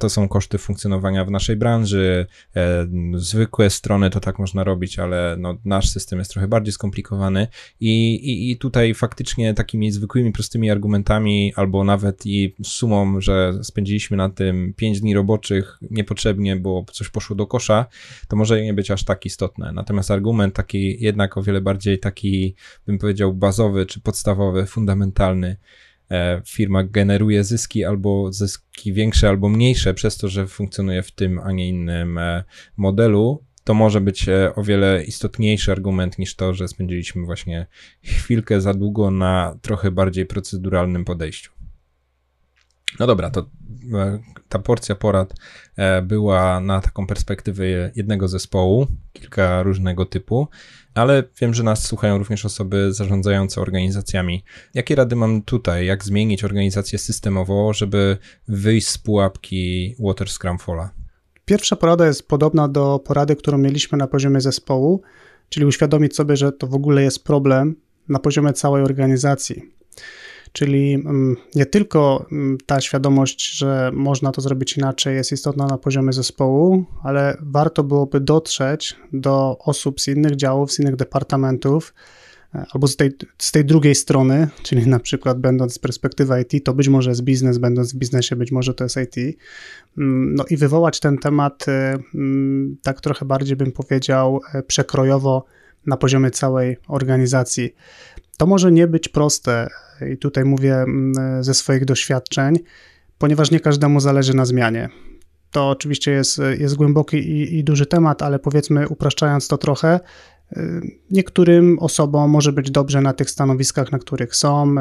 To 0.00 0.10
są 0.10 0.23
koszty 0.28 0.58
funkcjonowania 0.58 1.24
w 1.24 1.30
naszej 1.30 1.56
branży. 1.56 2.26
E, 2.56 2.86
zwykłe 3.14 3.70
strony 3.70 4.10
to 4.10 4.20
tak 4.20 4.38
można 4.38 4.64
robić, 4.64 4.98
ale 4.98 5.36
no, 5.38 5.58
nasz 5.64 5.88
system 5.88 6.18
jest 6.18 6.30
trochę 6.30 6.48
bardziej 6.48 6.72
skomplikowany 6.72 7.46
i, 7.80 8.14
i, 8.14 8.50
i 8.50 8.58
tutaj 8.58 8.94
faktycznie 8.94 9.54
takimi 9.54 9.92
zwykłymi, 9.92 10.32
prostymi 10.32 10.70
argumentami 10.70 11.52
albo 11.56 11.84
nawet 11.84 12.26
i 12.26 12.54
sumą, 12.62 13.20
że 13.20 13.52
spędziliśmy 13.62 14.16
na 14.16 14.28
tym 14.28 14.74
5 14.76 15.00
dni 15.00 15.14
roboczych 15.14 15.78
niepotrzebnie, 15.90 16.56
bo 16.56 16.84
coś 16.92 17.08
poszło 17.08 17.36
do 17.36 17.46
kosza, 17.46 17.86
to 18.28 18.36
może 18.36 18.62
nie 18.62 18.74
być 18.74 18.90
aż 18.90 19.04
tak 19.04 19.26
istotne. 19.26 19.72
Natomiast 19.72 20.10
argument 20.10 20.54
taki 20.54 21.02
jednak 21.04 21.36
o 21.36 21.42
wiele 21.42 21.60
bardziej 21.60 21.98
taki, 21.98 22.54
bym 22.86 22.98
powiedział, 22.98 23.32
bazowy 23.32 23.86
czy 23.86 24.00
podstawowy, 24.00 24.66
fundamentalny, 24.66 25.56
firma 26.46 26.84
generuje 26.84 27.44
zyski 27.44 27.84
albo 27.84 28.32
zyski 28.32 28.92
większe 28.92 29.28
albo 29.28 29.48
mniejsze 29.48 29.94
przez 29.94 30.16
to, 30.16 30.28
że 30.28 30.46
funkcjonuje 30.46 31.02
w 31.02 31.10
tym, 31.10 31.38
a 31.38 31.52
nie 31.52 31.68
innym 31.68 32.18
e, 32.18 32.44
modelu, 32.76 33.44
to 33.64 33.74
może 33.74 34.00
być 34.00 34.28
e, 34.28 34.54
o 34.54 34.62
wiele 34.62 35.04
istotniejszy 35.04 35.72
argument 35.72 36.18
niż 36.18 36.36
to, 36.36 36.54
że 36.54 36.68
spędziliśmy 36.68 37.24
właśnie 37.24 37.66
chwilkę 38.02 38.60
za 38.60 38.74
długo 38.74 39.10
na 39.10 39.58
trochę 39.62 39.90
bardziej 39.90 40.26
proceduralnym 40.26 41.04
podejściu. 41.04 41.53
No 43.00 43.06
dobra, 43.06 43.30
to 43.30 43.46
ta 44.48 44.58
porcja 44.58 44.94
porad 44.94 45.34
była 46.02 46.60
na 46.60 46.80
taką 46.80 47.06
perspektywę 47.06 47.64
jednego 47.96 48.28
zespołu, 48.28 48.86
kilka 49.12 49.62
różnego 49.62 50.06
typu 50.06 50.48
ale 50.94 51.22
wiem, 51.40 51.54
że 51.54 51.62
nas 51.62 51.82
słuchają 51.82 52.18
również 52.18 52.44
osoby 52.44 52.92
zarządzające 52.92 53.60
organizacjami. 53.60 54.44
Jakie 54.74 54.94
rady 54.94 55.16
mam 55.16 55.42
tutaj? 55.42 55.86
Jak 55.86 56.04
zmienić 56.04 56.44
organizację 56.44 56.98
systemowo, 56.98 57.72
żeby 57.72 58.18
wyjść 58.48 58.88
z 58.88 58.98
pułapki 58.98 59.94
Water 59.98 60.28
Scrumfalla? 60.28 60.90
Pierwsza 61.44 61.76
porada 61.76 62.06
jest 62.06 62.28
podobna 62.28 62.68
do 62.68 62.98
porady, 62.98 63.36
którą 63.36 63.58
mieliśmy 63.58 63.98
na 63.98 64.06
poziomie 64.06 64.40
zespołu, 64.40 65.02
czyli 65.48 65.66
uświadomić 65.66 66.16
sobie, 66.16 66.36
że 66.36 66.52
to 66.52 66.66
w 66.66 66.74
ogóle 66.74 67.02
jest 67.02 67.24
problem 67.24 67.76
na 68.08 68.18
poziomie 68.18 68.52
całej 68.52 68.84
organizacji. 68.84 69.62
Czyli 70.54 70.94
mm, 70.94 71.36
nie 71.54 71.66
tylko 71.66 72.26
mm, 72.32 72.58
ta 72.66 72.80
świadomość, 72.80 73.56
że 73.56 73.90
można 73.94 74.32
to 74.32 74.40
zrobić 74.40 74.76
inaczej, 74.76 75.16
jest 75.16 75.32
istotna 75.32 75.66
na 75.66 75.78
poziomie 75.78 76.12
zespołu, 76.12 76.84
ale 77.02 77.36
warto 77.40 77.84
byłoby 77.84 78.20
dotrzeć 78.20 78.96
do 79.12 79.58
osób 79.58 80.00
z 80.00 80.08
innych 80.08 80.36
działów, 80.36 80.72
z 80.72 80.78
innych 80.80 80.96
departamentów, 80.96 81.94
e, 82.54 82.66
albo 82.72 82.88
z 82.88 82.96
tej, 82.96 83.12
z 83.38 83.52
tej 83.52 83.64
drugiej 83.64 83.94
strony, 83.94 84.48
czyli 84.66 84.86
na 84.86 84.98
przykład 84.98 85.40
będąc 85.40 85.74
z 85.74 85.78
perspektywy 85.78 86.42
IT, 86.42 86.64
to 86.64 86.74
być 86.74 86.88
może 86.88 87.10
jest 87.10 87.22
biznes, 87.22 87.58
będąc 87.58 87.92
w 87.92 87.96
biznesie, 87.96 88.36
być 88.36 88.52
może 88.52 88.74
to 88.74 88.84
jest 88.84 88.96
IT. 88.96 89.38
Mm, 89.98 90.34
no 90.34 90.44
i 90.50 90.56
wywołać 90.56 91.00
ten 91.00 91.18
temat 91.18 91.68
e, 91.68 91.98
tak 92.82 93.00
trochę 93.00 93.26
bardziej 93.26 93.56
bym 93.56 93.72
powiedział 93.72 94.40
e, 94.54 94.62
przekrojowo 94.62 95.44
na 95.86 95.96
poziomie 95.96 96.30
całej 96.30 96.76
organizacji. 96.88 97.74
To 98.36 98.46
może 98.46 98.72
nie 98.72 98.86
być 98.86 99.08
proste, 99.08 99.68
i 100.12 100.16
tutaj 100.16 100.44
mówię 100.44 100.74
mm, 100.76 101.44
ze 101.44 101.54
swoich 101.54 101.84
doświadczeń, 101.84 102.58
ponieważ 103.18 103.50
nie 103.50 103.60
każdemu 103.60 104.00
zależy 104.00 104.36
na 104.36 104.44
zmianie. 104.44 104.88
To 105.50 105.70
oczywiście 105.70 106.10
jest, 106.10 106.40
jest 106.58 106.74
głęboki 106.74 107.16
i, 107.16 107.58
i 107.58 107.64
duży 107.64 107.86
temat, 107.86 108.22
ale 108.22 108.38
powiedzmy, 108.38 108.88
upraszczając 108.88 109.48
to 109.48 109.58
trochę, 109.58 110.00
y, 110.56 110.80
Niektórym 111.10 111.78
osobom 111.78 112.30
może 112.30 112.52
być 112.52 112.70
dobrze 112.70 113.00
na 113.00 113.12
tych 113.12 113.30
stanowiskach, 113.30 113.92
na 113.92 113.98
których 113.98 114.36
są, 114.36 114.70
y, 114.70 114.74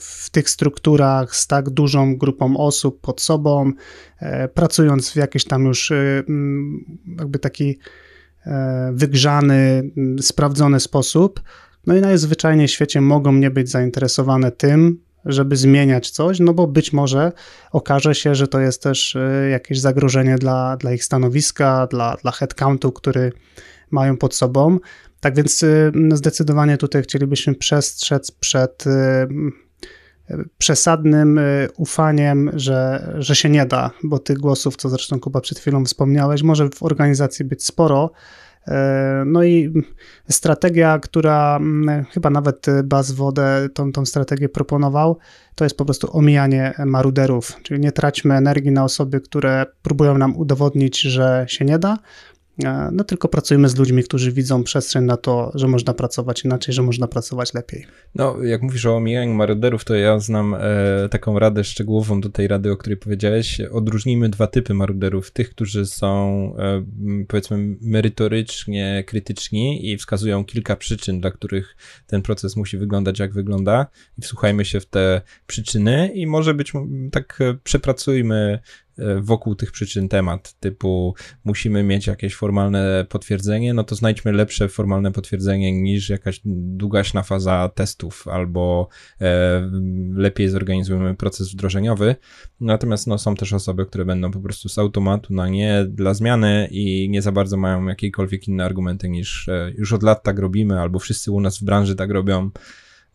w 0.00 0.30
tych 0.30 0.50
strukturach 0.50 1.36
z 1.36 1.46
tak 1.46 1.70
dużą 1.70 2.16
grupą 2.16 2.56
osób 2.56 3.00
pod 3.00 3.20
sobą, 3.20 3.72
y, 4.22 4.26
pracując 4.54 5.10
w 5.10 5.16
jakiś 5.16 5.44
tam 5.44 5.64
już 5.64 5.90
mm, 5.90 6.84
jakby 7.18 7.38
taki 7.38 7.78
wygrzany, 8.92 9.90
mm, 9.96 10.18
sprawdzony 10.22 10.80
sposób. 10.80 11.40
No 11.86 11.96
i 11.96 12.00
najzwyczajniej 12.00 12.68
w 12.68 12.70
świecie 12.70 13.00
mogą 13.00 13.32
nie 13.32 13.50
być 13.50 13.70
zainteresowane 13.70 14.52
tym, 14.52 15.06
żeby 15.26 15.56
zmieniać 15.56 16.10
coś, 16.10 16.40
no 16.40 16.54
bo 16.54 16.66
być 16.66 16.92
może 16.92 17.32
okaże 17.72 18.14
się, 18.14 18.34
że 18.34 18.48
to 18.48 18.60
jest 18.60 18.82
też 18.82 19.16
e, 19.16 19.48
jakieś 19.50 19.80
zagrożenie 19.80 20.38
dla, 20.38 20.76
dla 20.76 20.92
ich 20.92 21.04
stanowiska, 21.04 21.86
dla, 21.86 22.16
dla 22.22 22.32
headcountu, 22.32 22.92
który 22.92 23.32
mają 23.90 24.16
pod 24.16 24.34
sobą. 24.34 24.78
Tak 25.20 25.34
więc 25.34 25.62
e, 25.62 25.92
zdecydowanie 26.12 26.76
tutaj 26.76 27.02
chcielibyśmy 27.02 27.54
przestrzec 27.54 28.30
przed 28.30 28.86
e, 28.86 29.26
przesadnym 30.58 31.40
ufaniem, 31.76 32.50
że, 32.54 33.08
że 33.18 33.36
się 33.36 33.48
nie 33.48 33.66
da, 33.66 33.90
bo 34.04 34.18
tych 34.18 34.38
głosów, 34.38 34.76
co 34.76 34.88
zresztą 34.88 35.20
Kuba 35.20 35.40
przed 35.40 35.58
chwilą 35.58 35.84
wspomniałeś, 35.84 36.42
może 36.42 36.68
w 36.68 36.82
organizacji 36.82 37.44
być 37.44 37.64
sporo, 37.64 38.10
no 39.26 39.44
i 39.44 39.72
strategia, 40.30 40.98
która 40.98 41.56
mm, 41.56 42.04
chyba 42.04 42.30
nawet 42.30 42.66
Baz 42.84 43.12
Wodę 43.12 43.68
tą, 43.74 43.92
tą 43.92 44.06
strategię 44.06 44.48
proponował, 44.48 45.18
to 45.54 45.64
jest 45.64 45.76
po 45.76 45.84
prostu 45.84 46.16
omijanie 46.16 46.74
maruderów, 46.86 47.52
czyli 47.62 47.80
nie 47.80 47.92
traćmy 47.92 48.34
energii 48.34 48.72
na 48.72 48.84
osoby, 48.84 49.20
które 49.20 49.66
próbują 49.82 50.18
nam 50.18 50.36
udowodnić, 50.36 51.00
że 51.00 51.44
się 51.48 51.64
nie 51.64 51.78
da, 51.78 51.96
E, 51.96 52.35
no 52.92 53.04
tylko 53.04 53.28
pracujemy 53.28 53.68
z 53.68 53.76
ludźmi, 53.76 54.02
którzy 54.02 54.32
widzą 54.32 54.62
przestrzeń 54.62 55.04
na 55.04 55.16
to, 55.16 55.50
że 55.54 55.68
można 55.68 55.94
pracować 55.94 56.44
inaczej, 56.44 56.74
że 56.74 56.82
można 56.82 57.08
pracować 57.08 57.54
lepiej. 57.54 57.86
No, 58.14 58.42
jak 58.42 58.62
mówisz 58.62 58.86
o 58.86 58.96
omijaniu 58.96 59.34
maruderów, 59.34 59.84
to 59.84 59.94
ja 59.94 60.18
znam 60.18 60.54
e, 60.54 61.08
taką 61.10 61.38
radę 61.38 61.64
szczegółową 61.64 62.20
do 62.20 62.28
tej 62.28 62.48
rady, 62.48 62.72
o 62.72 62.76
której 62.76 62.96
powiedziałeś. 62.96 63.60
Odróżnijmy 63.60 64.28
dwa 64.28 64.46
typy 64.46 64.74
maruderów. 64.74 65.30
Tych, 65.30 65.50
którzy 65.50 65.86
są 65.86 66.16
e, 66.58 66.84
powiedzmy 67.28 67.76
merytorycznie 67.80 69.04
krytyczni 69.06 69.90
i 69.90 69.96
wskazują 69.96 70.44
kilka 70.44 70.76
przyczyn, 70.76 71.20
dla 71.20 71.30
których 71.30 71.76
ten 72.06 72.22
proces 72.22 72.56
musi 72.56 72.78
wyglądać 72.78 73.18
jak 73.18 73.32
wygląda 73.32 73.86
i 74.18 74.22
wsłuchajmy 74.22 74.64
się 74.64 74.80
w 74.80 74.86
te 74.86 75.20
przyczyny 75.46 76.12
i 76.14 76.26
może 76.26 76.54
być 76.54 76.72
tak 77.12 77.38
e, 77.40 77.54
przepracujmy 77.64 78.36
E, 78.46 78.60
wokół 79.20 79.54
tych 79.54 79.72
przyczyn 79.72 80.08
temat, 80.08 80.54
typu 80.60 81.14
musimy 81.44 81.82
mieć 81.82 82.06
jakieś 82.06 82.34
formalne 82.34 83.06
potwierdzenie, 83.08 83.74
no 83.74 83.84
to 83.84 83.94
znajdźmy 83.94 84.32
lepsze 84.32 84.68
formalne 84.68 85.12
potwierdzenie 85.12 85.72
niż 85.72 86.08
jakaś 86.08 86.40
długaśna 86.44 87.22
faza 87.22 87.70
testów, 87.74 88.28
albo 88.28 88.88
e, 89.20 89.70
lepiej 90.14 90.48
zorganizujemy 90.48 91.14
proces 91.14 91.52
wdrożeniowy. 91.52 92.16
Natomiast 92.60 93.06
no, 93.06 93.18
są 93.18 93.34
też 93.34 93.52
osoby, 93.52 93.86
które 93.86 94.04
będą 94.04 94.30
po 94.30 94.40
prostu 94.40 94.68
z 94.68 94.78
automatu 94.78 95.34
na 95.34 95.48
nie 95.48 95.84
dla 95.88 96.14
zmiany 96.14 96.68
i 96.70 97.08
nie 97.10 97.22
za 97.22 97.32
bardzo 97.32 97.56
mają 97.56 97.86
jakiekolwiek 97.86 98.48
inne 98.48 98.64
argumenty 98.64 99.08
niż 99.08 99.48
e, 99.48 99.72
już 99.76 99.92
od 99.92 100.02
lat 100.02 100.22
tak 100.22 100.38
robimy, 100.38 100.80
albo 100.80 100.98
wszyscy 100.98 101.30
u 101.32 101.40
nas 101.40 101.58
w 101.58 101.64
branży 101.64 101.94
tak 101.94 102.10
robią 102.10 102.50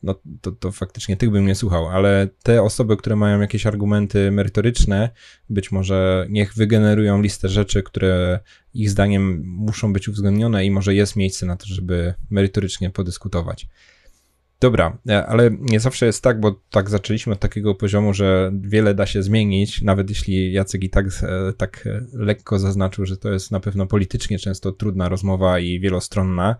no 0.03 0.15
to, 0.41 0.51
to 0.51 0.71
faktycznie 0.71 1.17
tych 1.17 1.29
bym 1.29 1.45
nie 1.45 1.55
słuchał, 1.55 1.87
ale 1.87 2.27
te 2.43 2.63
osoby, 2.63 2.97
które 2.97 3.15
mają 3.15 3.41
jakieś 3.41 3.65
argumenty 3.65 4.31
merytoryczne, 4.31 5.09
być 5.49 5.71
może 5.71 6.27
niech 6.29 6.53
wygenerują 6.53 7.21
listę 7.21 7.49
rzeczy, 7.49 7.83
które 7.83 8.39
ich 8.73 8.89
zdaniem 8.89 9.41
muszą 9.45 9.93
być 9.93 10.09
uwzględnione 10.09 10.65
i 10.65 10.71
może 10.71 10.95
jest 10.95 11.15
miejsce 11.15 11.45
na 11.45 11.55
to, 11.55 11.65
żeby 11.65 12.13
merytorycznie 12.29 12.89
podyskutować. 12.89 13.67
Dobra, 14.61 14.97
e, 15.09 15.25
ale 15.27 15.51
nie 15.59 15.79
zawsze 15.79 16.05
jest 16.05 16.23
tak, 16.23 16.39
bo 16.39 16.61
tak 16.69 16.89
zaczęliśmy 16.89 17.33
od 17.33 17.39
takiego 17.39 17.75
poziomu, 17.75 18.13
że 18.13 18.51
wiele 18.61 18.95
da 18.95 19.05
się 19.05 19.23
zmienić, 19.23 19.81
nawet 19.81 20.09
jeśli 20.09 20.51
Jacek 20.51 20.83
i 20.83 20.89
tak, 20.89 21.05
e, 21.23 21.53
tak 21.53 21.87
lekko 22.13 22.59
zaznaczył, 22.59 23.05
że 23.05 23.17
to 23.17 23.31
jest 23.31 23.51
na 23.51 23.59
pewno 23.59 23.87
politycznie 23.87 24.39
często 24.39 24.71
trudna 24.71 25.09
rozmowa 25.09 25.59
i 25.59 25.79
wielostronna 25.79 26.55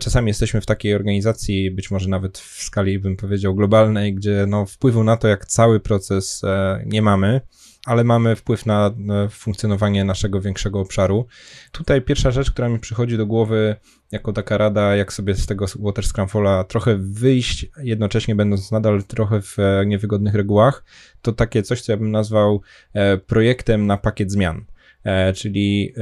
czasami 0.00 0.28
jesteśmy 0.28 0.60
w 0.60 0.66
takiej 0.66 0.94
organizacji, 0.94 1.70
być 1.70 1.90
może 1.90 2.08
nawet 2.08 2.38
w 2.38 2.62
skali, 2.62 2.98
bym 2.98 3.16
powiedział, 3.16 3.54
globalnej, 3.54 4.14
gdzie 4.14 4.44
no, 4.48 4.66
wpływu 4.66 5.04
na 5.04 5.16
to, 5.16 5.28
jak 5.28 5.46
cały 5.46 5.80
proces 5.80 6.42
nie 6.86 7.02
mamy 7.02 7.40
ale 7.88 8.04
mamy 8.04 8.36
wpływ 8.36 8.66
na 8.66 8.94
funkcjonowanie 9.30 10.04
naszego 10.04 10.40
większego 10.40 10.80
obszaru. 10.80 11.26
Tutaj 11.72 12.02
pierwsza 12.02 12.30
rzecz, 12.30 12.50
która 12.50 12.68
mi 12.68 12.78
przychodzi 12.78 13.16
do 13.16 13.26
głowy 13.26 13.76
jako 14.12 14.32
taka 14.32 14.58
rada, 14.58 14.96
jak 14.96 15.12
sobie 15.12 15.34
z 15.34 15.46
tego 15.46 15.66
Water 15.78 16.04
Scrumfalla 16.04 16.64
trochę 16.64 16.96
wyjść, 16.96 17.66
jednocześnie 17.82 18.34
będąc 18.34 18.72
nadal 18.72 19.02
trochę 19.02 19.42
w 19.42 19.58
e, 19.58 19.86
niewygodnych 19.86 20.34
regułach, 20.34 20.84
to 21.22 21.32
takie 21.32 21.62
coś, 21.62 21.82
co 21.82 21.92
ja 21.92 21.96
bym 21.96 22.10
nazwał 22.10 22.60
e, 22.92 23.16
projektem 23.16 23.86
na 23.86 23.96
pakiet 23.96 24.32
zmian. 24.32 24.64
E, 25.04 25.32
czyli 25.32 25.94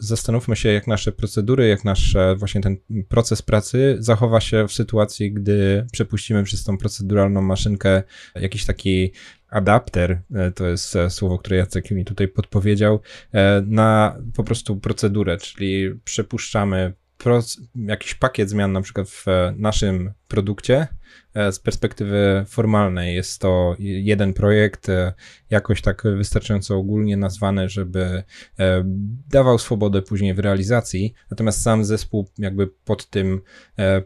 zastanówmy 0.00 0.56
się, 0.56 0.72
jak 0.72 0.86
nasze 0.86 1.12
procedury, 1.12 1.68
jak 1.68 1.84
nasz 1.84 2.16
właśnie 2.36 2.60
ten 2.60 2.76
proces 3.08 3.42
pracy 3.42 3.96
zachowa 3.98 4.40
się 4.40 4.68
w 4.68 4.72
sytuacji, 4.72 5.32
gdy 5.32 5.86
przepuścimy 5.92 6.44
przez 6.44 6.64
tą 6.64 6.78
proceduralną 6.78 7.42
maszynkę 7.42 8.02
jakiś 8.34 8.64
taki 8.64 9.12
adapter, 9.52 10.22
e, 10.34 10.50
to 10.50 10.66
jest 10.66 10.96
e, 10.96 11.10
słowo, 11.10 11.38
które 11.38 11.56
Jacek 11.56 11.90
mi 11.90 12.04
tutaj 12.04 12.28
podpowiedział, 12.28 13.00
e, 13.32 13.62
na 13.66 14.16
po 14.34 14.44
prostu 14.44 14.76
procedurę, 14.76 15.36
czyli 15.36 15.90
przepuszczamy 16.04 16.92
jakiś 17.74 18.14
pakiet 18.14 18.50
zmian 18.50 18.72
na 18.72 18.80
przykład 18.80 19.08
w 19.08 19.26
naszym 19.56 20.12
produkcie. 20.28 20.86
Z 21.34 21.58
perspektywy 21.58 22.44
formalnej 22.48 23.14
jest 23.14 23.40
to 23.40 23.76
jeden 23.78 24.32
projekt, 24.32 24.86
jakoś 25.50 25.82
tak 25.82 26.02
wystarczająco 26.16 26.76
ogólnie 26.76 27.16
nazwany, 27.16 27.68
żeby 27.68 28.22
dawał 29.30 29.58
swobodę 29.58 30.02
później 30.02 30.34
w 30.34 30.38
realizacji. 30.38 31.14
Natomiast 31.30 31.62
sam 31.62 31.84
zespół 31.84 32.28
jakby 32.38 32.66
pod 32.66 33.10
tym 33.10 33.40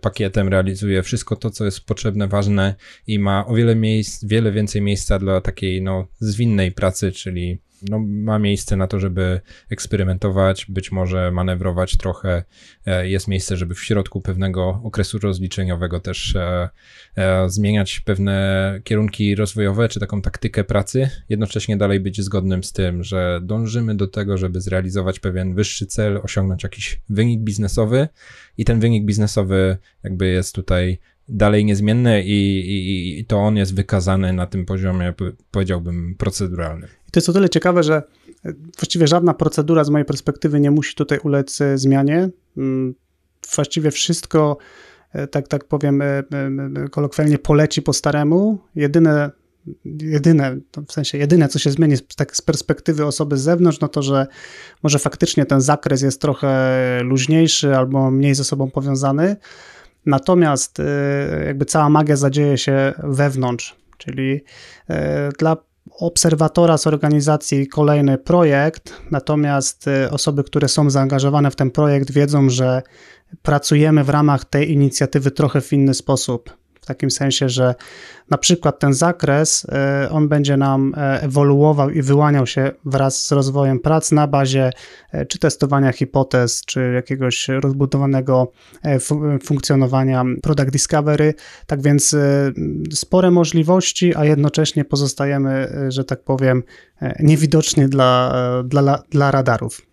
pakietem 0.01 0.49
realizuje 0.49 1.03
wszystko 1.03 1.37
to, 1.37 1.51
co 1.51 1.65
jest 1.65 1.87
potrzebne, 1.87 2.29
ważne 2.29 2.75
i 3.07 3.19
ma 3.19 3.47
o 3.47 3.55
wiele 3.55 3.77
miejsc, 3.77 4.25
wiele 4.25 4.53
więcej 4.53 4.83
miejsca 4.83 5.19
dla 5.19 5.41
takiej 5.41 5.83
no 5.83 6.07
zwinnej 6.19 6.73
pracy, 6.73 7.13
czyli 7.13 7.61
no, 7.83 7.99
ma 7.99 8.39
miejsce 8.39 8.77
na 8.77 8.87
to, 8.87 9.01
żeby 9.01 9.41
eksperymentować, 9.71 10.67
być 10.69 10.93
może 10.93 11.31
manewrować 11.33 11.97
trochę. 11.97 12.45
E, 12.87 13.09
jest 13.09 13.29
miejsce, 13.29 13.57
żeby 13.57 13.75
w 13.75 13.83
środku 13.83 14.21
pewnego 14.21 14.81
okresu 14.85 15.19
rozliczeniowego 15.19 16.01
też 16.01 16.37
e, 16.37 16.69
e, 17.17 17.49
zmieniać 17.49 18.01
pewne 18.01 18.81
kierunki 18.85 19.35
rozwojowe, 19.35 19.89
czy 19.89 20.01
taką 20.01 20.23
taktykę 20.23 20.65
pracy, 20.65 21.11
jednocześnie 21.29 21.77
dalej 21.77 22.01
być 22.01 22.23
zgodnym 22.23 22.65
z 22.65 22.73
tym, 22.73 23.03
że 23.03 23.41
dążymy 23.43 23.95
do 23.95 24.07
tego, 24.07 24.39
żeby 24.39 24.61
zrealizować 24.61 25.21
pewien 25.21 25.55
wyższy 25.55 25.87
cel, 25.87 26.21
osiągnąć 26.23 26.63
jakiś 26.63 27.01
wynik 27.09 27.41
biznesowy 27.41 28.09
i 28.59 28.65
ten 28.65 28.81
wynik 28.81 29.05
biznesowy 29.05 29.77
jakby 30.03 30.27
jest 30.27 30.55
tutaj 30.55 30.99
dalej 31.29 31.65
niezmienny 31.65 32.23
i, 32.23 32.61
i, 32.61 33.19
i, 33.19 33.25
to 33.25 33.39
on 33.39 33.57
jest 33.57 33.75
wykazany 33.75 34.33
na 34.33 34.47
tym 34.47 34.67
poziomie, 34.67 35.15
powiedziałbym, 35.51 36.15
proceduralnym. 36.19 36.89
To 37.11 37.21
jest 37.21 37.29
o 37.29 37.33
tyle 37.33 37.49
ciekawe, 37.49 37.83
że 37.83 38.03
e, 38.45 38.53
właściwie 38.79 39.07
żadna 39.07 39.35
procedura 39.35 39.85
z 39.85 39.91
mojej 39.91 40.05
perspektywy 40.05 40.61
nie 40.61 40.71
musi 40.71 40.95
tutaj 40.95 41.19
ulec 41.19 41.61
e, 41.61 41.79
zmianie. 41.79 42.29
Mm, 42.57 42.95
właściwie 43.55 43.91
wszystko, 43.91 44.59
e, 45.13 45.27
tak, 45.27 45.49
tak 45.49 45.65
powiem 45.65 46.03
kolokwialnie, 46.91 47.39
poleci 47.39 47.83
po 47.83 47.93
staremu. 47.93 48.59
Jedyne, 48.75 49.31
jedyne, 49.85 50.57
w 50.89 50.93
sensie 50.93 51.19
jedyne, 51.19 51.49
co 51.49 51.59
się 51.59 51.71
zmieni 51.71 51.97
tak 52.17 52.37
z 52.37 52.43
perspektywy 52.43 53.07
osoby 53.07 53.37
z 53.37 53.43
zewnątrz, 53.43 53.81
no 53.81 53.89
to, 53.89 54.03
że 54.03 54.27
może 54.83 54.99
faktycznie 54.99 55.47
ten 55.47 55.61
zakres 55.61 56.03
jest 56.03 56.21
trochę 56.21 56.79
luźniejszy 57.03 57.77
albo 57.77 58.11
mniej 58.11 58.35
ze 58.35 58.45
sobą 58.45 58.71
powiązany, 58.71 59.37
Natomiast 60.07 60.81
y, 60.81 60.85
jakby 61.47 61.65
cała 61.65 61.89
magia 61.89 62.17
zadzieje 62.17 62.59
się 62.59 62.93
wewnątrz, 63.03 63.77
czyli 63.99 64.33
y, 64.33 64.95
dla 65.39 65.57
obserwatora 66.01 66.79
z 66.79 66.87
organizacji 66.87 67.67
kolejny 67.67 68.19
projekt, 68.19 69.01
natomiast 69.11 69.89
y, 69.89 70.11
osoby, 70.11 70.45
które 70.45 70.69
są 70.69 70.91
zaangażowane 70.91 71.51
w 71.51 71.57
ten 71.57 71.71
projekt, 71.71 72.11
wiedzą, 72.11 72.51
że 72.51 72.83
pracujemy 73.43 74.05
w 74.05 74.09
ramach 74.09 74.45
tej 74.45 74.73
inicjatywy 74.73 75.31
trochę 75.31 75.61
w 75.61 75.73
inny 75.73 75.95
sposób 75.95 76.66
w 76.87 76.89
takim 76.89 77.11
sensie, 77.11 77.49
że 77.49 77.75
na 78.31 78.39
przykład 78.39 78.79
ten 78.79 78.95
zakres, 78.95 79.67
e, 79.69 80.09
on 80.11 80.29
będzie 80.29 80.57
nam 80.57 80.95
e, 80.97 81.23
ewoluował 81.23 81.91
i 81.91 82.03
wyłaniał 82.03 82.47
się 82.47 82.71
wraz 82.85 83.27
z 83.27 83.33
rozwojem 83.33 83.81
prac 83.81 84.13
na 84.13 84.27
bazie 84.27 84.71
e, 85.13 85.27
czy 85.27 85.39
testowania 85.39 85.93
hipotez, 85.93 86.63
czy 86.67 86.93
jakiegoś 86.95 87.49
rozbudowanego 87.49 88.53
funkcjonowania 89.43 90.25
product 90.43 90.71
discovery. 90.71 91.35
Tak 91.67 91.83
więc 91.83 92.17
spore 92.93 93.31
możliwości, 93.31 94.17
a 94.17 94.25
jednocześnie 94.25 94.85
pozostajemy, 94.85 95.69
że 95.89 96.05
tak 96.05 96.23
powiem, 96.23 96.63
niewidoczni 97.21 97.89
dla, 97.89 98.35
dla, 98.65 99.03
dla 99.11 99.31
radarów. 99.31 99.86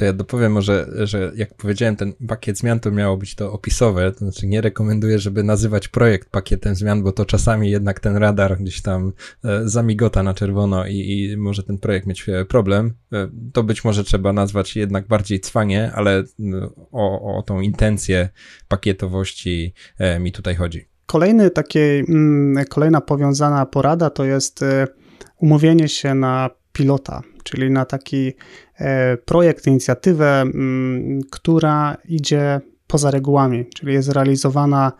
To 0.00 0.04
ja 0.04 0.12
dopowiem 0.12 0.52
może, 0.52 0.88
że 0.94 1.32
jak 1.36 1.54
powiedziałem, 1.54 1.96
ten 1.96 2.12
pakiet 2.28 2.58
zmian 2.58 2.80
to 2.80 2.90
miało 2.90 3.16
być 3.16 3.34
to 3.34 3.52
opisowe, 3.52 4.12
to 4.12 4.18
znaczy 4.18 4.46
nie 4.46 4.60
rekomenduję, 4.60 5.18
żeby 5.18 5.44
nazywać 5.44 5.88
projekt 5.88 6.30
pakietem 6.30 6.74
zmian, 6.74 7.02
bo 7.02 7.12
to 7.12 7.24
czasami 7.24 7.70
jednak 7.70 8.00
ten 8.00 8.16
radar 8.16 8.58
gdzieś 8.58 8.82
tam 8.82 9.12
e, 9.44 9.68
zamigota 9.68 10.22
na 10.22 10.34
czerwono 10.34 10.86
i, 10.86 10.96
i 10.96 11.36
może 11.36 11.62
ten 11.62 11.78
projekt 11.78 12.06
mieć 12.06 12.28
e, 12.28 12.44
problem. 12.44 12.94
E, 13.12 13.28
to 13.52 13.62
być 13.62 13.84
może 13.84 14.04
trzeba 14.04 14.32
nazwać 14.32 14.76
jednak 14.76 15.06
bardziej 15.06 15.40
cwanie, 15.40 15.92
ale 15.94 16.24
o, 16.92 17.36
o 17.38 17.42
tą 17.42 17.60
intencję 17.60 18.28
pakietowości 18.68 19.74
mi 20.20 20.32
tutaj 20.32 20.54
chodzi. 20.54 20.88
Kolejny 21.06 21.50
takie, 21.50 22.02
mm, 22.08 22.64
kolejna 22.64 23.00
powiązana 23.00 23.66
porada 23.66 24.10
to 24.10 24.24
jest 24.24 24.64
umówienie 25.36 25.88
się 25.88 26.14
na 26.14 26.50
pilota, 26.72 27.22
czyli 27.50 27.70
na 27.70 27.84
taki 27.84 28.32
e, 28.78 29.16
projekt, 29.16 29.66
inicjatywę, 29.66 30.44
która 31.30 31.96
idzie 32.08 32.60
poza 32.86 33.10
regułami, 33.10 33.66
czyli 33.74 33.92
jest 33.92 34.08
realizowana 34.08 34.92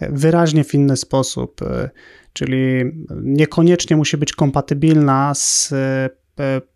wyraźnie 0.00 0.64
w 0.64 0.74
inny 0.74 0.96
sposób, 0.96 1.62
e, 1.62 1.90
czyli 2.32 2.84
niekoniecznie 3.22 3.96
musi 3.96 4.16
być 4.16 4.32
kompatybilna 4.32 5.34
z 5.34 5.72
e, 5.72 6.10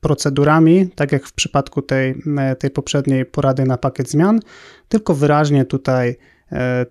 procedurami, 0.00 0.88
tak 0.94 1.12
jak 1.12 1.26
w 1.26 1.32
przypadku 1.32 1.82
tej, 1.82 2.14
tej 2.58 2.70
poprzedniej 2.70 3.26
porady 3.26 3.64
na 3.64 3.78
pakiet 3.78 4.10
zmian, 4.10 4.40
tylko 4.88 5.14
wyraźnie 5.14 5.64
tutaj 5.64 6.16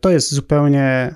to 0.01 0.09
jest 0.09 0.33
zupełnie 0.33 1.15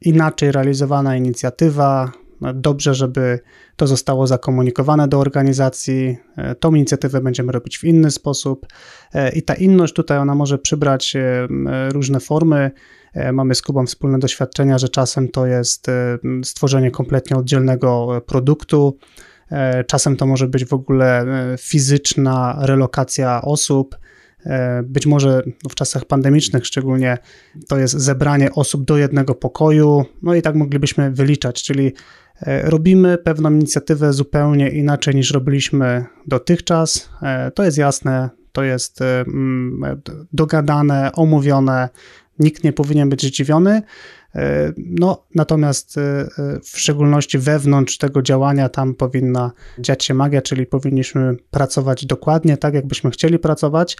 inaczej 0.00 0.52
realizowana 0.52 1.16
inicjatywa, 1.16 2.12
dobrze, 2.54 2.94
żeby 2.94 3.38
to 3.76 3.86
zostało 3.86 4.26
zakomunikowane 4.26 5.08
do 5.08 5.18
organizacji. 5.18 6.16
E, 6.36 6.54
tą 6.54 6.74
inicjatywę 6.74 7.20
będziemy 7.20 7.52
robić 7.52 7.78
w 7.78 7.84
inny 7.84 8.10
sposób 8.10 8.66
e, 9.14 9.32
i 9.32 9.42
ta 9.42 9.54
inność 9.54 9.94
tutaj 9.94 10.18
ona 10.18 10.34
może 10.34 10.58
przybrać 10.58 11.16
e, 11.16 11.48
różne 11.92 12.20
formy. 12.20 12.70
Mamy 13.32 13.54
z 13.54 13.62
Kubą 13.62 13.86
wspólne 13.86 14.18
doświadczenia, 14.18 14.78
że 14.78 14.88
czasem 14.88 15.28
to 15.28 15.46
jest 15.46 15.86
stworzenie 16.44 16.90
kompletnie 16.90 17.36
oddzielnego 17.36 18.22
produktu. 18.26 18.98
Czasem 19.86 20.16
to 20.16 20.26
może 20.26 20.48
być 20.48 20.64
w 20.64 20.72
ogóle 20.72 21.26
fizyczna 21.58 22.58
relokacja 22.60 23.42
osób. 23.42 23.98
Być 24.84 25.06
może 25.06 25.42
w 25.70 25.74
czasach 25.74 26.04
pandemicznych 26.04 26.66
szczególnie 26.66 27.18
to 27.68 27.78
jest 27.78 27.94
zebranie 27.94 28.52
osób 28.52 28.84
do 28.84 28.98
jednego 28.98 29.34
pokoju, 29.34 30.04
no 30.22 30.34
i 30.34 30.42
tak 30.42 30.54
moglibyśmy 30.54 31.10
wyliczać, 31.10 31.62
czyli 31.62 31.92
robimy 32.46 33.18
pewną 33.18 33.50
inicjatywę 33.50 34.12
zupełnie 34.12 34.70
inaczej 34.70 35.14
niż 35.14 35.30
robiliśmy 35.30 36.04
dotychczas. 36.26 37.10
E, 37.22 37.50
to 37.50 37.64
jest 37.64 37.78
jasne, 37.78 38.30
to 38.52 38.62
jest 38.62 39.02
e, 39.02 39.20
mm, 39.20 40.00
dogadane, 40.32 41.12
omówione, 41.12 41.88
nikt 42.38 42.64
nie 42.64 42.72
powinien 42.72 43.08
być 43.08 43.22
zdziwiony. 43.22 43.82
No, 44.76 45.24
natomiast 45.34 45.96
w 46.62 46.78
szczególności 46.78 47.38
wewnątrz 47.38 47.98
tego 47.98 48.22
działania 48.22 48.68
tam 48.68 48.94
powinna 48.94 49.52
dziać 49.78 50.04
się 50.04 50.14
magia, 50.14 50.42
czyli 50.42 50.66
powinniśmy 50.66 51.36
pracować 51.50 52.06
dokładnie 52.06 52.56
tak, 52.56 52.74
jakbyśmy 52.74 53.10
chcieli 53.10 53.38
pracować. 53.38 53.96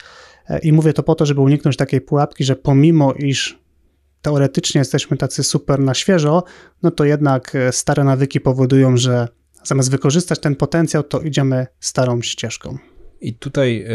I 0.62 0.72
mówię 0.72 0.92
to 0.92 1.02
po 1.02 1.14
to, 1.14 1.26
żeby 1.26 1.40
uniknąć 1.40 1.76
takiej 1.76 2.00
pułapki, 2.00 2.44
że 2.44 2.56
pomimo 2.56 3.12
iż 3.12 3.59
teoretycznie 4.22 4.78
jesteśmy 4.78 5.16
tacy 5.16 5.42
super 5.42 5.80
na 5.80 5.94
świeżo, 5.94 6.42
no 6.82 6.90
to 6.90 7.04
jednak 7.04 7.54
e, 7.54 7.72
stare 7.72 8.04
nawyki 8.04 8.40
powodują, 8.40 8.96
że 8.96 9.28
zamiast 9.64 9.90
wykorzystać 9.90 10.38
ten 10.38 10.56
potencjał, 10.56 11.02
to 11.02 11.20
idziemy 11.20 11.66
starą 11.80 12.22
ścieżką. 12.22 12.78
I 13.20 13.34
tutaj 13.34 13.82
e, 13.82 13.86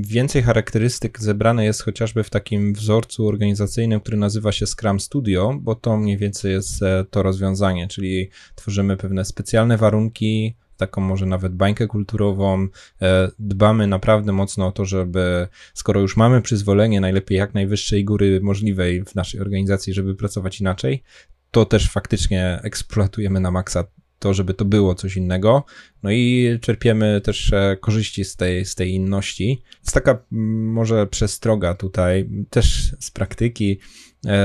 więcej 0.00 0.42
charakterystyk 0.42 1.20
zebrane 1.20 1.64
jest 1.64 1.82
chociażby 1.82 2.24
w 2.24 2.30
takim 2.30 2.72
wzorcu 2.74 3.28
organizacyjnym, 3.28 4.00
który 4.00 4.16
nazywa 4.16 4.52
się 4.52 4.66
Scrum 4.66 5.00
Studio, 5.00 5.58
bo 5.60 5.74
to 5.74 5.96
mniej 5.96 6.18
więcej 6.18 6.52
jest 6.52 6.82
e, 6.82 7.04
to 7.10 7.22
rozwiązanie, 7.22 7.88
czyli 7.88 8.30
tworzymy 8.54 8.96
pewne 8.96 9.24
specjalne 9.24 9.76
warunki, 9.76 10.56
taką 10.80 11.00
może 11.00 11.26
nawet 11.26 11.54
bańkę 11.54 11.86
kulturową. 11.86 12.68
E, 13.02 13.30
dbamy 13.38 13.86
naprawdę 13.86 14.32
mocno 14.32 14.66
o 14.66 14.72
to, 14.72 14.84
żeby 14.84 15.48
skoro 15.74 16.00
już 16.00 16.16
mamy 16.16 16.42
przyzwolenie, 16.42 17.00
najlepiej 17.00 17.38
jak 17.38 17.54
najwyższej 17.54 18.04
góry 18.04 18.40
możliwej 18.42 19.04
w 19.04 19.14
naszej 19.14 19.40
organizacji, 19.40 19.94
żeby 19.94 20.14
pracować 20.14 20.60
inaczej, 20.60 21.02
to 21.50 21.64
też 21.64 21.90
faktycznie 21.90 22.60
eksploatujemy 22.62 23.40
na 23.40 23.50
maksa 23.50 23.84
to, 24.20 24.34
żeby 24.34 24.54
to 24.54 24.64
było 24.64 24.94
coś 24.94 25.16
innego. 25.16 25.64
No 26.02 26.10
i 26.10 26.58
czerpiemy 26.60 27.20
też 27.20 27.52
e, 27.52 27.76
korzyści 27.80 28.24
z 28.24 28.36
tej, 28.36 28.64
z 28.64 28.74
tej 28.74 28.90
inności. 28.90 29.62
Jest 29.80 29.94
taka 29.94 30.18
może 30.30 31.06
przestroga 31.06 31.74
tutaj, 31.74 32.28
też 32.50 32.96
z 33.00 33.10
praktyki, 33.10 33.78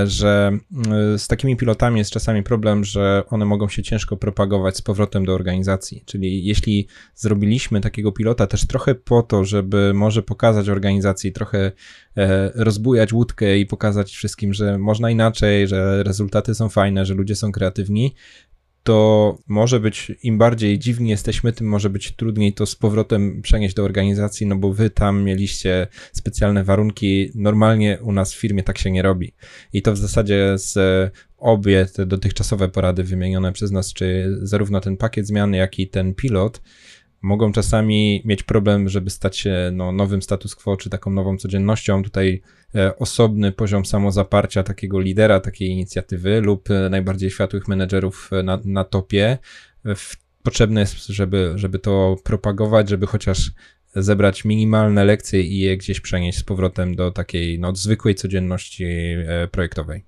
że 0.06 0.58
z 1.18 1.28
takimi 1.28 1.56
pilotami 1.56 2.00
jest 2.00 2.12
czasami 2.12 2.44
problem, 2.44 2.84
że 2.84 3.24
one 3.30 3.46
mogą 3.46 3.70
się 3.70 3.84
ciężko 3.84 4.18
propagować 4.18 4.78
z 4.78 4.82
powrotem 4.82 5.26
do 5.26 5.34
organizacji. 5.34 6.04
Czyli 6.06 6.46
jeśli 6.46 6.88
zrobiliśmy 7.16 7.82
takiego 7.82 8.12
pilota 8.12 8.48
też 8.48 8.68
trochę 8.68 8.96
po 8.96 9.24
to, 9.24 9.46
żeby 9.46 9.94
może 9.94 10.24
pokazać 10.24 10.70
organizacji, 10.70 11.32
trochę 11.32 11.72
e, 12.18 12.52
rozbujać 12.56 13.14
łódkę 13.14 13.58
i 13.58 13.66
pokazać 13.66 14.12
wszystkim, 14.12 14.54
że 14.54 14.78
można 14.78 15.12
inaczej, 15.12 15.68
że 15.68 16.04
rezultaty 16.04 16.56
są 16.56 16.70
fajne, 16.70 17.06
że 17.06 17.14
ludzie 17.14 17.36
są 17.36 17.52
kreatywni, 17.52 18.16
to 18.86 19.38
może 19.48 19.80
być, 19.80 20.12
im 20.24 20.38
bardziej 20.38 20.80
dziwni 20.80 21.10
jesteśmy, 21.10 21.54
tym 21.54 21.67
może 21.67 21.89
być 21.89 22.12
trudniej 22.12 22.54
to 22.54 22.65
z 22.65 22.76
powrotem 22.76 23.41
przenieść 23.41 23.76
do 23.76 23.84
organizacji, 23.84 24.48
no 24.48 24.56
bo 24.56 24.74
wy 24.74 24.89
tam 24.89 25.24
mieliście 25.24 25.88
specjalne 26.12 26.63
warunki. 26.63 27.32
Normalnie 27.36 28.00
u 28.02 28.12
nas 28.12 28.34
w 28.34 28.39
firmie 28.39 28.63
tak 28.63 28.78
się 28.78 28.91
nie 28.91 29.02
robi. 29.02 29.34
I 29.74 29.82
to 29.82 29.93
w 29.93 29.98
zasadzie 29.98 30.54
z 30.56 30.78
obie 31.38 31.86
te 31.86 32.06
dotychczasowe 32.06 32.69
porady 32.69 33.04
wymienione 33.04 33.54
przez 33.54 33.71
nas, 33.71 33.93
czy 33.93 34.38
zarówno 34.41 34.82
ten 34.82 34.98
pakiet 34.98 35.28
zmiany, 35.28 35.58
jak 35.58 35.80
i 35.80 35.88
ten 35.88 36.13
pilot, 36.13 36.62
mogą 37.21 37.52
czasami 37.52 38.21
mieć 38.26 38.43
problem, 38.43 38.89
żeby 38.89 39.10
stać 39.10 39.38
się 39.38 39.69
no, 39.74 39.91
nowym 39.91 40.21
status 40.21 40.56
quo, 40.56 40.78
czy 40.78 40.89
taką 40.89 41.12
nową 41.12 41.38
codziennością. 41.38 42.04
Tutaj 42.04 42.41
osobny 43.00 43.52
poziom 43.52 43.86
samozaparcia 43.86 44.64
takiego 44.64 45.00
lidera 45.00 45.40
takiej 45.40 45.70
inicjatywy 45.70 46.42
lub 46.42 46.72
e, 46.72 46.90
najbardziej 46.90 47.32
światłych 47.32 47.68
menedżerów 47.68 48.30
e, 48.32 48.44
na, 48.44 48.60
na 48.66 48.84
topie. 48.84 49.38
W, 49.86 50.16
potrzebne 50.44 50.80
jest, 50.80 51.08
żeby, 51.08 51.54
żeby 51.56 51.80
to 51.80 52.16
propagować, 52.24 52.90
żeby 52.90 53.08
chociaż 53.08 53.52
zebrać 53.95 54.45
minimalne 54.45 55.05
lekcje 55.05 55.41
i 55.41 55.60
je 55.60 55.77
gdzieś 55.77 56.01
przenieść 56.01 56.38
z 56.38 56.43
powrotem 56.43 56.95
do 56.95 57.12
takiej 57.12 57.60
no, 57.60 57.75
zwykłej 57.75 58.15
codzienności 58.15 58.86
projektowej. 59.51 60.05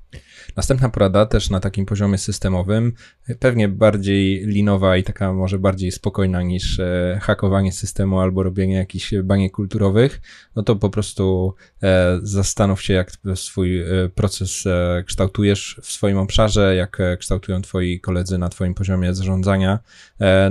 Następna 0.56 0.90
porada 0.90 1.26
też 1.26 1.50
na 1.50 1.60
takim 1.60 1.86
poziomie 1.86 2.18
systemowym, 2.18 2.94
pewnie 3.40 3.68
bardziej 3.68 4.46
linowa 4.46 4.98
i 4.98 5.04
taka 5.04 5.34
może 5.34 5.60
bardziej 5.60 5.92
spokojna 5.92 6.42
niż 6.42 6.80
e, 6.80 7.20
hakowanie 7.22 7.72
systemu 7.72 8.20
albo 8.20 8.44
robienie 8.44 8.76
jakichś 8.76 9.14
baniek 9.24 9.54
kulturowych, 9.54 10.22
no 10.56 10.64
to 10.64 10.76
po 10.76 10.90
prostu 10.90 11.56
e, 11.84 12.20
zastanów 12.24 12.82
się, 12.82 12.94
jak 12.94 13.12
swój 13.36 13.80
e, 13.80 13.86
proces 14.16 14.64
kształtujesz 15.06 15.80
w 15.84 15.92
swoim 15.92 16.18
obszarze, 16.18 16.76
jak 16.76 16.98
kształtują 17.20 17.62
twoi 17.62 18.00
koledzy 18.00 18.38
na 18.38 18.50
twoim 18.50 18.74
poziomie 18.74 19.14
zarządzania, 19.14 19.80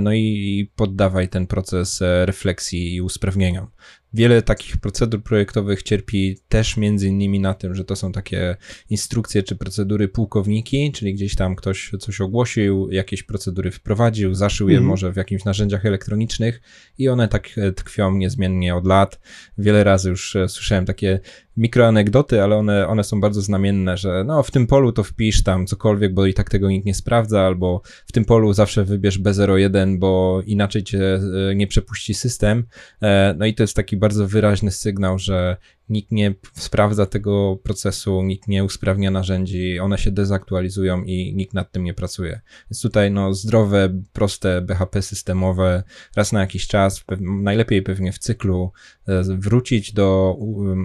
no 0.01 0.13
i 0.13 0.71
poddawaj 0.77 1.29
ten 1.29 1.47
proces 1.47 2.03
refleksji 2.25 2.95
i 2.95 3.01
usprawnieniom. 3.27 3.67
Wiele 4.13 4.43
takich 4.43 4.77
procedur 4.77 5.23
projektowych 5.23 5.83
cierpi 5.83 6.39
też 6.49 6.77
między 6.77 7.09
innymi 7.09 7.41
na 7.41 7.55
tym, 7.55 7.75
że 7.75 7.85
to 7.85 7.97
są 7.97 8.13
takie 8.13 8.57
instrukcje 8.91 9.43
czy 9.43 9.57
procedury 9.57 10.09
pułkowniki, 10.09 10.93
czyli 10.93 11.15
gdzieś 11.15 11.35
tam 11.35 11.57
ktoś 11.57 11.93
coś 12.01 12.21
ogłosił, 12.21 12.89
jakieś 12.91 13.23
procedury 13.23 13.71
wprowadził, 13.71 14.35
zaszył 14.35 14.69
je 14.69 14.77
mm. 14.77 14.89
może 14.89 15.13
w 15.13 15.17
jakimś 15.17 15.45
narzędziach 15.45 15.87
elektronicznych 15.87 16.61
i 16.99 17.09
one 17.09 17.29
tak 17.29 17.51
tkwią 17.77 18.17
niezmiennie 18.17 18.75
od 18.75 18.87
lat. 18.87 19.21
Wiele 19.59 19.85
razy 19.85 20.11
już 20.11 20.37
e, 20.37 20.49
słyszałem 20.49 20.85
takie 20.85 21.21
mikroanegdoty, 21.57 22.43
ale 22.43 22.57
one, 22.57 22.89
one 22.89 23.05
są 23.05 23.21
bardzo 23.21 23.43
znamienne, 23.43 23.97
że 23.97 24.25
no 24.27 24.43
w 24.43 24.51
tym 24.51 24.67
polu 24.67 24.93
to 24.93 25.05
wpisz 25.05 25.43
tam 25.43 25.67
cokolwiek, 25.67 26.15
bo 26.15 26.27
i 26.27 26.35
tak 26.35 26.51
tego 26.51 26.69
nikt 26.69 26.87
nie 26.87 26.95
sprawdza, 26.95 27.41
albo 27.41 27.83
w 28.07 28.13
tym 28.13 28.25
polu 28.25 28.53
zawsze 28.53 28.85
wybierz 28.85 29.21
B01, 29.21 29.99
bo 29.99 30.43
inaczej 30.47 30.85
cię 30.85 31.21
e, 31.51 31.55
nie 31.55 31.67
przepuści 31.67 32.15
system. 32.15 32.65
E, 33.03 33.35
no 33.39 33.47
i 33.47 33.55
to 33.55 33.63
jest 33.63 33.77
taki 33.77 33.97
bardzo 33.97 34.29
wyraźny 34.29 34.71
sygnał, 34.71 35.19
że 35.19 35.57
nikt 35.89 36.13
nie 36.13 36.35
sprawdza 36.55 37.07
tego 37.07 37.57
procesu, 37.63 38.23
nikt 38.23 38.49
nie 38.49 38.65
usprawnia 38.65 39.11
narzędzi, 39.11 39.81
one 39.81 39.99
się 39.99 40.11
dezaktualizują 40.11 41.03
i 41.03 41.35
nikt 41.35 41.55
nad 41.55 41.73
tym 41.73 41.85
nie 41.85 41.95
pracuje. 41.95 42.41
Więc 42.71 42.83
tutaj 42.83 43.11
no, 43.11 43.35
zdrowe, 43.35 44.03
proste 44.13 44.63
BHP 44.63 45.03
systemowe, 45.03 45.83
raz 46.17 46.33
na 46.33 46.41
jakiś 46.41 46.67
czas, 46.67 47.05
najlepiej 47.21 47.83
pewnie 47.83 48.13
w 48.13 48.19
cyklu, 48.19 48.73
e, 49.09 49.23
wrócić 49.23 49.93
do 49.93 50.37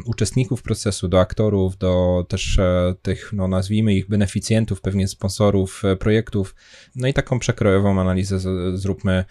uczestników 0.05 0.61
procesu, 0.61 1.07
do 1.07 1.19
aktorów, 1.19 1.77
do 1.77 2.25
też 2.29 2.59
e, 2.59 2.95
tych, 3.01 3.33
no 3.33 3.47
nazwijmy 3.47 3.93
ich 3.93 4.09
beneficjentów, 4.09 4.81
pewnie 4.81 5.07
sponsorów 5.07 5.81
e, 5.85 5.95
projektów, 5.95 6.55
no 6.95 7.07
i 7.07 7.13
taką 7.13 7.39
przekrojową 7.39 8.01
analizę 8.01 8.39
zróbmy, 8.77 9.25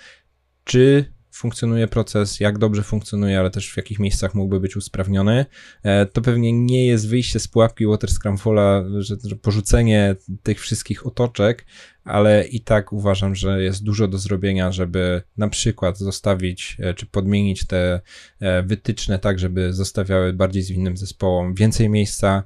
czy 0.65 1.13
funkcjonuje 1.41 1.89
proces, 1.89 2.41
jak 2.41 2.59
dobrze 2.59 2.83
funkcjonuje, 2.83 3.39
ale 3.39 3.51
też 3.51 3.73
w 3.73 3.77
jakich 3.77 3.99
miejscach 3.99 4.35
mógłby 4.35 4.61
być 4.61 4.77
usprawniony. 4.77 5.47
E, 5.83 6.07
to 6.07 6.21
pewnie 6.21 6.53
nie 6.53 6.87
jest 6.87 7.09
wyjście 7.09 7.41
z 7.41 7.49
pułapki 7.49 7.87
Water 7.87 8.11
Scrumfalla, 8.11 8.85
że, 8.99 9.17
że 9.25 9.37
porzucenie 9.37 10.17
tych 10.43 10.61
wszystkich 10.61 11.07
otoczek, 11.07 11.67
ale 12.05 12.47
i 12.47 12.61
tak 12.61 12.93
uważam, 12.93 13.35
że 13.35 13.63
jest 13.63 13.85
dużo 13.85 14.09
do 14.09 14.19
zrobienia, 14.19 14.73
żeby 14.73 15.23
na 15.37 15.49
przykład 15.49 15.99
zostawić 15.99 16.77
e, 16.81 16.95
czy 16.95 17.07
podmienić 17.07 17.67
te 17.67 18.01
e, 18.41 18.63
wytyczne 18.63 19.19
tak, 19.19 19.39
żeby 19.39 19.73
zostawiały 19.73 20.33
bardziej 20.33 20.63
zwinnym 20.63 20.97
zespołom 20.97 21.55
więcej 21.55 21.89
miejsca, 21.89 22.43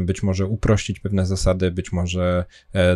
być 0.00 0.22
może 0.22 0.46
uprościć 0.46 1.00
pewne 1.00 1.26
zasady, 1.26 1.70
być 1.70 1.92
może 1.92 2.44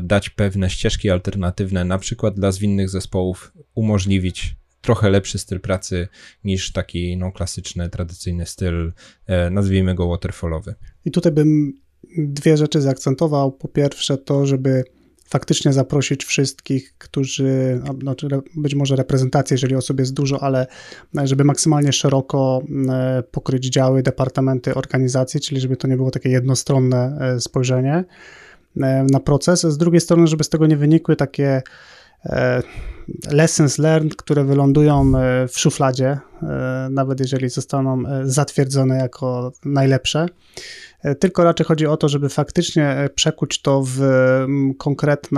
dać 0.02 0.30
pewne 0.30 0.70
ścieżki 0.70 1.10
alternatywne, 1.10 1.84
na 1.84 1.98
przykład 1.98 2.34
dla 2.34 2.52
zwinnych 2.52 2.90
zespołów 2.90 3.52
umożliwić 3.74 4.56
trochę 4.86 5.10
lepszy 5.10 5.38
styl 5.38 5.60
pracy 5.60 6.08
niż 6.44 6.72
taki 6.72 7.16
no, 7.16 7.32
klasyczny, 7.32 7.88
tradycyjny 7.88 8.46
styl, 8.46 8.92
e, 9.26 9.50
nazwijmy 9.50 9.94
go 9.94 10.08
waterfallowy. 10.08 10.74
I 11.04 11.10
tutaj 11.10 11.32
bym 11.32 11.72
dwie 12.18 12.56
rzeczy 12.56 12.80
zaakcentował. 12.80 13.52
Po 13.52 13.68
pierwsze 13.68 14.18
to, 14.18 14.46
żeby 14.46 14.84
faktycznie 15.28 15.72
zaprosić 15.72 16.24
wszystkich, 16.24 16.94
którzy, 16.98 17.80
znaczy 18.00 18.28
być 18.56 18.74
może 18.74 18.96
reprezentację, 18.96 19.54
jeżeli 19.54 19.74
osób 19.74 20.00
jest 20.00 20.14
dużo, 20.14 20.42
ale 20.42 20.66
żeby 21.24 21.44
maksymalnie 21.44 21.92
szeroko 21.92 22.62
e, 22.88 23.22
pokryć 23.30 23.64
działy, 23.64 24.02
departamenty, 24.02 24.74
organizacje, 24.74 25.40
czyli 25.40 25.60
żeby 25.60 25.76
to 25.76 25.88
nie 25.88 25.96
było 25.96 26.10
takie 26.10 26.28
jednostronne 26.28 27.18
e, 27.20 27.40
spojrzenie 27.40 28.04
na 29.10 29.20
proces. 29.20 29.60
Z 29.60 29.78
drugiej 29.78 30.00
strony, 30.00 30.26
żeby 30.26 30.44
z 30.44 30.48
tego 30.48 30.66
nie 30.66 30.76
wynikły 30.76 31.16
takie 31.16 31.46
E, 31.46 31.62
lessons 33.30 33.78
learned, 33.78 34.16
które 34.16 34.44
wylądują 34.44 35.12
e, 35.16 35.48
w 35.48 35.58
szufladzie, 35.58 36.18
e, 36.42 36.88
nawet 36.90 37.20
jeżeli 37.20 37.48
zostaną 37.48 38.02
zatwierdzone 38.22 38.96
jako 38.96 39.52
najlepsze. 39.64 40.26
Tylko 41.20 41.44
raczej 41.44 41.66
chodzi 41.66 41.86
o 41.86 41.96
to, 41.96 42.08
żeby 42.08 42.28
faktycznie 42.28 43.08
przekuć 43.14 43.62
to 43.62 43.82
w 43.86 44.00
konkretne 44.78 45.36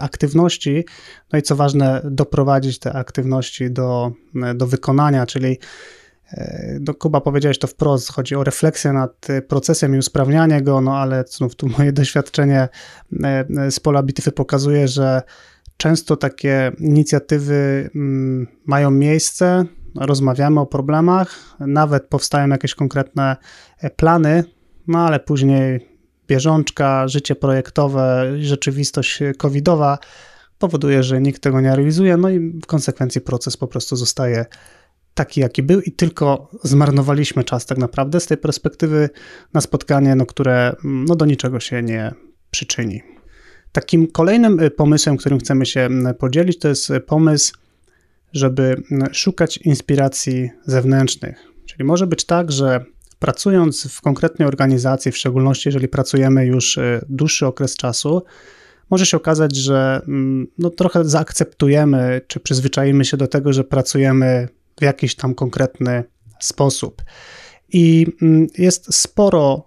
aktywności, 0.00 0.84
no 1.32 1.38
i 1.38 1.42
co 1.42 1.56
ważne, 1.56 2.00
doprowadzić 2.04 2.78
te 2.78 2.92
aktywności 2.92 3.70
do, 3.70 4.12
do 4.54 4.66
wykonania, 4.66 5.26
czyli 5.26 5.58
do 6.80 6.94
Kuba 6.94 7.20
powiedziałeś 7.20 7.58
to 7.58 7.66
wprost, 7.66 8.12
chodzi 8.12 8.34
o 8.34 8.44
refleksję 8.44 8.92
nad 8.92 9.26
procesem 9.48 9.94
i 9.94 9.98
usprawnianie 9.98 10.62
go, 10.62 10.80
no 10.80 10.96
ale 10.96 11.24
znów 11.28 11.56
tu 11.56 11.68
moje 11.78 11.92
doświadczenie 11.92 12.68
z 13.70 13.80
pola 13.80 14.02
bitwy 14.02 14.32
pokazuje, 14.32 14.88
że 14.88 15.22
Często 15.76 16.16
takie 16.16 16.72
inicjatywy 16.78 17.90
mm, 17.94 18.46
mają 18.66 18.90
miejsce, 18.90 19.64
rozmawiamy 19.94 20.60
o 20.60 20.66
problemach, 20.66 21.56
nawet 21.60 22.06
powstają 22.06 22.48
jakieś 22.48 22.74
konkretne 22.74 23.36
e, 23.78 23.90
plany, 23.90 24.44
no 24.86 24.98
ale 24.98 25.20
później 25.20 25.88
bieżączka, 26.28 27.08
życie 27.08 27.34
projektowe, 27.34 28.32
rzeczywistość 28.40 29.20
covidowa 29.38 29.98
powoduje, 30.58 31.02
że 31.02 31.20
nikt 31.20 31.42
tego 31.42 31.60
nie 31.60 31.76
realizuje, 31.76 32.16
no 32.16 32.30
i 32.30 32.38
w 32.40 32.66
konsekwencji 32.66 33.20
proces 33.20 33.56
po 33.56 33.66
prostu 33.66 33.96
zostaje 33.96 34.46
taki, 35.14 35.40
jaki 35.40 35.62
był 35.62 35.80
i 35.80 35.92
tylko 35.92 36.50
zmarnowaliśmy 36.62 37.44
czas 37.44 37.66
tak 37.66 37.78
naprawdę 37.78 38.20
z 38.20 38.26
tej 38.26 38.36
perspektywy 38.36 39.10
na 39.54 39.60
spotkanie, 39.60 40.14
no, 40.14 40.26
które 40.26 40.76
mm, 40.84 41.04
no, 41.04 41.16
do 41.16 41.24
niczego 41.24 41.60
się 41.60 41.82
nie 41.82 42.12
przyczyni. 42.50 43.15
Takim 43.72 44.06
kolejnym 44.06 44.60
y, 44.60 44.70
pomysłem, 44.70 45.16
którym 45.16 45.38
chcemy 45.38 45.66
się 45.66 45.88
podzielić, 46.18 46.58
to 46.58 46.68
jest 46.68 46.90
y, 46.90 47.00
pomysł, 47.00 47.52
żeby 48.32 48.82
szukać 49.12 49.56
inspiracji 49.56 50.50
zewnętrznych. 50.64 51.38
Czyli 51.66 51.84
może 51.84 52.06
być 52.06 52.24
tak, 52.24 52.52
że 52.52 52.84
pracując 53.18 53.86
w 53.92 54.00
konkretnej 54.00 54.48
organizacji, 54.48 55.12
w 55.12 55.16
szczególności 55.16 55.68
jeżeli 55.68 55.88
pracujemy 55.88 56.46
już 56.46 56.76
y, 56.76 57.00
dłuższy 57.08 57.46
okres 57.46 57.76
czasu, 57.76 58.22
może 58.90 59.06
się 59.06 59.16
okazać, 59.16 59.56
że 59.56 60.00
no, 60.58 60.70
trochę 60.70 61.04
zaakceptujemy 61.04 62.20
czy 62.26 62.40
przyzwyczajimy 62.40 63.04
się 63.04 63.16
do 63.16 63.26
tego, 63.26 63.52
że 63.52 63.64
pracujemy 63.64 64.48
w 64.80 64.82
jakiś 64.82 65.14
tam 65.14 65.34
konkretny 65.34 66.04
sposób. 66.40 67.02
I 67.72 68.06
mm, 68.22 68.46
jest 68.58 68.94
sporo, 68.94 69.64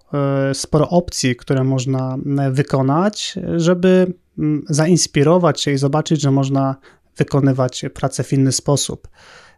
e, 0.50 0.54
sporo 0.54 0.88
opcji, 0.88 1.36
które 1.36 1.64
można 1.64 2.18
e, 2.38 2.50
wykonać, 2.50 3.38
żeby 3.56 4.12
mm, 4.38 4.62
zainspirować 4.68 5.60
się 5.60 5.70
i 5.70 5.78
zobaczyć, 5.78 6.20
że 6.20 6.30
można 6.30 6.76
wykonywać 7.16 7.84
pracę 7.94 8.22
w 8.22 8.32
inny 8.32 8.52
sposób. 8.52 9.08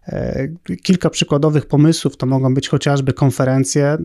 E, 0.07 0.49
kilka 0.83 1.11
przykładowych 1.11 1.67
pomysłów 1.67 2.17
to 2.17 2.27
mogą 2.27 2.55
być 2.55 2.69
chociażby 2.69 3.13
konferencje, 3.13 3.97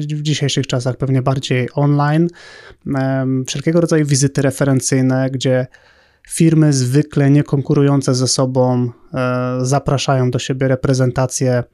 w 0.00 0.22
dzisiejszych 0.22 0.66
czasach 0.66 0.96
pewnie 0.96 1.22
bardziej 1.22 1.68
online, 1.74 2.28
wszelkiego 3.46 3.80
rodzaju 3.80 4.06
wizyty 4.06 4.42
referencyjne, 4.42 5.30
gdzie 5.30 5.66
firmy 6.28 6.72
zwykle 6.72 7.30
nie 7.30 7.42
konkurujące 7.42 8.14
ze 8.14 8.28
sobą 8.28 8.90
zapraszają 9.62 10.30
do 10.30 10.38
siebie 10.38 10.68
reprezentacje 10.68 11.64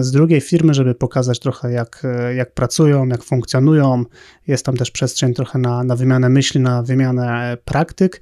z 0.00 0.10
drugiej 0.10 0.40
firmy, 0.40 0.74
żeby 0.74 0.94
pokazać 0.94 1.38
trochę, 1.38 1.72
jak, 1.72 2.02
jak 2.36 2.54
pracują, 2.54 3.06
jak 3.06 3.24
funkcjonują. 3.24 4.04
Jest 4.46 4.64
tam 4.66 4.76
też 4.76 4.90
przestrzeń 4.90 5.34
trochę 5.34 5.58
na, 5.58 5.84
na 5.84 5.96
wymianę 5.96 6.28
myśli, 6.28 6.60
na 6.60 6.82
wymianę 6.82 7.58
praktyk. 7.64 8.20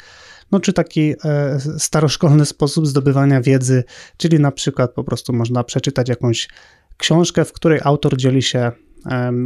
No, 0.52 0.60
czy 0.60 0.72
taki 0.72 1.14
e, 1.24 1.58
staroszkolny 1.78 2.46
sposób 2.46 2.86
zdobywania 2.86 3.40
wiedzy, 3.40 3.84
czyli 4.16 4.40
na 4.40 4.52
przykład 4.52 4.92
po 4.92 5.04
prostu 5.04 5.32
można 5.32 5.64
przeczytać 5.64 6.08
jakąś 6.08 6.48
książkę, 6.96 7.44
w 7.44 7.52
której 7.52 7.80
autor 7.84 8.16
dzieli 8.16 8.42
się 8.42 8.72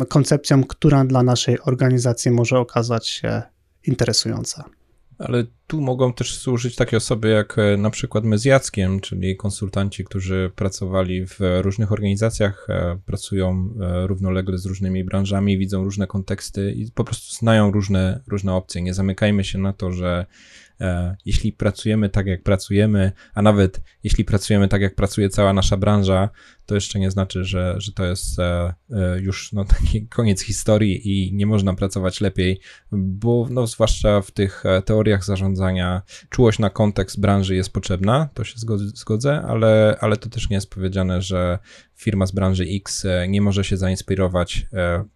koncepcją, 0.09 0.65
która 0.65 1.05
dla 1.05 1.23
naszej 1.23 1.61
organizacji 1.61 2.31
może 2.31 2.59
okazać 2.59 3.09
się 3.09 3.43
interesująca. 3.87 4.65
Ale 5.21 5.45
tu 5.67 5.81
mogą 5.81 6.13
też 6.13 6.35
służyć 6.35 6.77
takie 6.77 6.97
osoby 6.97 7.29
jak 7.29 7.59
e, 7.59 7.77
na 7.77 7.91
przykład 7.91 8.25
my 8.25 8.39
z 8.39 8.45
Jackiem, 8.45 9.01
czyli 9.01 9.37
konsultanci, 9.37 10.05
którzy 10.05 10.51
pracowali 10.57 11.27
w 11.27 11.39
różnych 11.61 11.93
organizacjach, 11.93 12.67
e, 12.69 12.99
pracują 13.07 13.75
e, 13.81 14.07
równolegle 14.07 14.59
z 14.59 14.67
różnymi 14.67 15.05
branżami, 15.05 15.59
widzą 15.59 15.85
różne 15.85 16.07
konteksty 16.07 16.73
i 16.73 16.91
po 16.93 17.05
prostu 17.05 17.35
znają 17.35 17.71
różne, 17.71 18.21
różne 18.27 18.55
opcje. 18.55 18.83
Nie 18.83 18.95
zamykajmy 18.95 19.45
się 19.45 19.59
na 19.59 19.73
to, 19.73 19.93
że 19.93 20.27
jeśli 21.25 21.53
pracujemy 21.53 22.09
tak, 22.09 22.27
jak 22.27 22.43
pracujemy, 22.43 23.13
a 23.35 23.43
nawet 23.43 23.81
jeśli 24.05 24.25
pracujemy 24.25 24.69
tak, 24.69 24.83
jak 24.83 24.95
pracuje 24.95 25.29
cała 25.29 25.53
nasza 25.53 25.77
branża, 25.77 26.29
to 26.71 26.75
jeszcze 26.75 26.99
nie 26.99 27.11
znaczy, 27.11 27.45
że, 27.45 27.75
że 27.79 27.93
to 27.93 28.05
jest 28.05 28.39
e, 28.39 28.75
e, 28.91 29.21
już 29.21 29.53
no, 29.53 29.65
taki 29.79 30.07
koniec 30.07 30.43
historii 30.43 31.01
i 31.09 31.35
nie 31.35 31.47
można 31.47 31.75
pracować 31.75 32.21
lepiej, 32.21 32.61
bo 32.93 33.47
no, 33.51 33.67
zwłaszcza 33.67 34.21
w 34.21 34.31
tych 34.31 34.67
e, 34.67 34.83
teoriach 34.83 35.25
zarządzania 35.25 36.03
czułość 36.29 36.59
na 36.59 36.71
kontekst 36.71 37.21
branży 37.21 37.57
jest 37.57 37.73
potrzebna, 37.73 38.29
to 38.35 38.45
się 38.45 38.55
zgodzę, 38.95 39.43
ale, 39.43 39.97
ale 40.01 40.17
to 40.17 40.29
też 40.29 40.51
nie 40.51 40.55
jest 40.55 40.71
powiedziane, 40.71 41.23
że 41.23 41.59
firma 41.97 42.27
z 42.27 42.33
branży 42.33 42.65
X 42.65 43.07
nie 43.29 43.41
może 43.41 43.65
się 43.65 43.77
zainspirować 43.77 44.67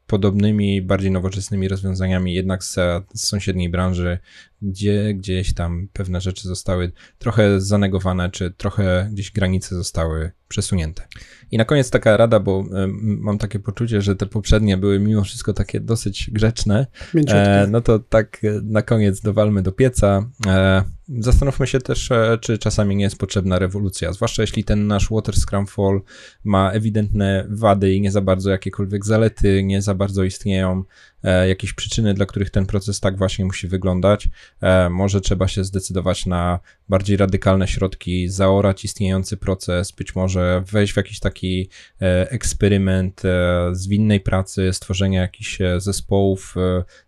podobnymi, 0.07 0.83
bardziej 0.83 1.11
nowoczesnymi 1.11 1.69
rozwiązaniami, 1.69 2.35
jednak 2.35 2.65
z, 2.65 2.75
z 3.15 3.27
sąsiedniej 3.27 3.69
branży, 3.69 4.19
gdzie 4.63 5.15
gdzieś 5.15 5.55
tam 5.55 5.89
pewne 5.93 6.21
rzeczy 6.21 6.49
zostały 6.49 6.93
trochę 7.19 7.61
zanegowane, 7.61 8.31
czy 8.31 8.51
trochę 8.51 9.09
gdzieś 9.13 9.31
granice 9.31 9.75
zostały 9.75 10.33
przesunięte. 10.49 11.03
I 11.55 11.59
na 11.59 11.65
koniec 11.65 11.91
taka 11.91 12.17
rada, 12.17 12.41
bo 12.41 12.65
mam 12.99 13.39
takie 13.39 13.59
poczucie, 13.59 14.03
że 14.03 14.17
te 14.17 14.27
poprzednie 14.27 14.77
były 14.77 15.01
mimo 15.01 15.25
wszystko 15.25 15.53
takie 15.53 15.81
dosyć 15.81 16.31
grzeczne. 16.33 16.87
E, 17.29 17.67
no 17.71 17.81
to 17.81 17.99
tak 17.99 18.45
e, 18.45 18.61
na 18.63 18.83
koniec 18.83 19.21
dowalmy 19.21 19.63
do 19.63 19.73
pieca. 19.73 20.31
E, 20.47 20.85
zastanówmy 21.09 21.67
się 21.67 21.81
też, 21.81 22.11
e, 22.11 22.39
czy 22.41 22.59
czasami 22.59 22.97
nie 22.97 23.05
jest 23.05 23.19
potrzebna 23.19 23.59
rewolucja, 23.59 24.13
zwłaszcza 24.13 24.43
jeśli 24.43 24.65
ten 24.65 24.87
nasz 24.87 25.09
Water 25.11 25.35
Scrum 25.37 25.67
Fall 25.67 26.01
ma 26.45 26.71
ewidentne 26.71 27.47
wady 27.49 27.95
i 27.95 28.01
nie 28.01 28.11
za 28.11 28.21
bardzo 28.21 28.51
jakiekolwiek 28.51 29.07
zalety, 29.07 29.63
nie 29.65 29.83
za 29.83 29.95
bardzo 29.95 30.25
istnieją 30.25 30.85
E, 31.25 31.49
jakieś 31.49 31.73
przyczyny, 31.73 32.15
dla 32.15 32.27
których 32.27 32.51
ten 32.51 32.67
proces 32.67 33.01
tak 33.01 33.19
właśnie 33.19 33.45
musi 33.45 33.69
wyglądać. 33.69 34.29
E, 34.61 34.91
może 34.91 35.21
trzeba 35.21 35.49
się 35.49 35.65
zdecydować 35.65 36.27
na 36.27 36.59
bardziej 36.89 37.17
radykalne 37.17 37.69
środki, 37.69 38.29
zaorać 38.29 38.85
istniejący 38.85 39.37
proces, 39.37 39.93
być 39.93 40.15
może 40.15 40.63
wejść 40.67 40.93
w 40.93 40.97
jakiś 40.97 41.21
taki 41.21 41.44
e, 42.01 42.31
eksperyment 42.31 43.23
zwinnej 43.73 44.21
pracy, 44.21 44.73
stworzenia 44.73 45.21
jakichś 45.21 45.59
zespołów 45.77 46.55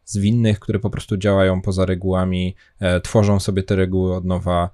zwinnych, 0.05 0.61
które 0.61 0.79
po 0.79 0.91
prostu 0.91 1.17
działają 1.17 1.63
poza 1.63 1.87
regułami, 1.87 2.55
tworzą 3.03 3.41
sobie 3.41 3.63
te 3.63 3.77
reguły 3.77 4.15
od 4.15 4.25
nowa. 4.25 4.71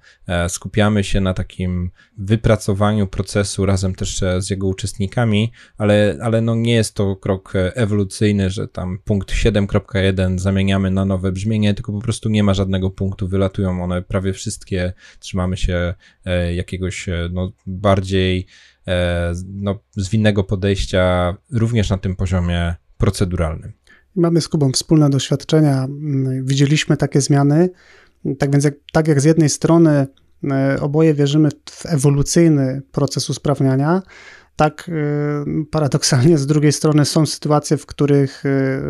Skupiamy 0.47 1.03
się 1.03 1.21
na 1.21 1.33
takim 1.33 1.91
wypracowaniu 2.17 3.07
procesu 3.07 3.65
razem 3.65 3.95
też 3.95 4.21
z 4.39 4.49
jego 4.49 4.67
uczestnikami, 4.67 5.51
ale, 5.77 6.17
ale 6.21 6.41
no 6.41 6.55
nie 6.55 6.73
jest 6.73 6.95
to 6.95 7.15
krok 7.15 7.53
ewolucyjny, 7.55 8.49
że 8.49 8.67
tam 8.67 8.99
punkt 9.05 9.31
7.1 9.31 10.39
zamieniamy 10.39 10.91
na 10.91 11.05
nowe 11.05 11.31
brzmienie, 11.31 11.73
tylko 11.73 11.91
po 11.91 12.01
prostu 12.01 12.29
nie 12.29 12.43
ma 12.43 12.53
żadnego 12.53 12.89
punktu, 12.89 13.27
wylatują 13.27 13.83
one 13.83 14.01
prawie 14.01 14.33
wszystkie, 14.33 14.93
trzymamy 15.19 15.57
się 15.57 15.93
e, 16.25 16.55
jakiegoś 16.55 17.09
e, 17.09 17.29
no, 17.31 17.51
bardziej 17.65 18.39
e, 18.39 18.72
no, 19.47 19.79
zwinnego 19.91 20.43
podejścia 20.43 21.35
również 21.51 21.89
na 21.89 21.97
tym 21.97 22.15
poziomie 22.15 22.75
proceduralnym. 22.97 23.71
Mamy 24.15 24.41
z 24.41 24.47
Kubą 24.47 24.71
wspólne 24.71 25.09
doświadczenia, 25.09 25.83
mm, 25.83 26.45
widzieliśmy 26.45 26.97
takie 26.97 27.21
zmiany, 27.21 27.69
tak 28.39 28.51
więc 28.51 28.63
jak, 28.63 28.73
tak 28.91 29.07
jak 29.07 29.21
z 29.21 29.23
jednej 29.23 29.49
strony 29.49 30.07
oboje 30.81 31.13
wierzymy 31.13 31.49
w 31.69 31.85
ewolucyjny 31.85 32.81
proces 32.91 33.29
usprawniania, 33.29 34.01
tak, 34.55 34.89
y, 34.89 35.65
paradoksalnie 35.71 36.37
z 36.37 36.47
drugiej 36.47 36.71
strony 36.71 37.05
są 37.05 37.25
sytuacje, 37.25 37.77
w 37.77 37.85
których 37.85 38.43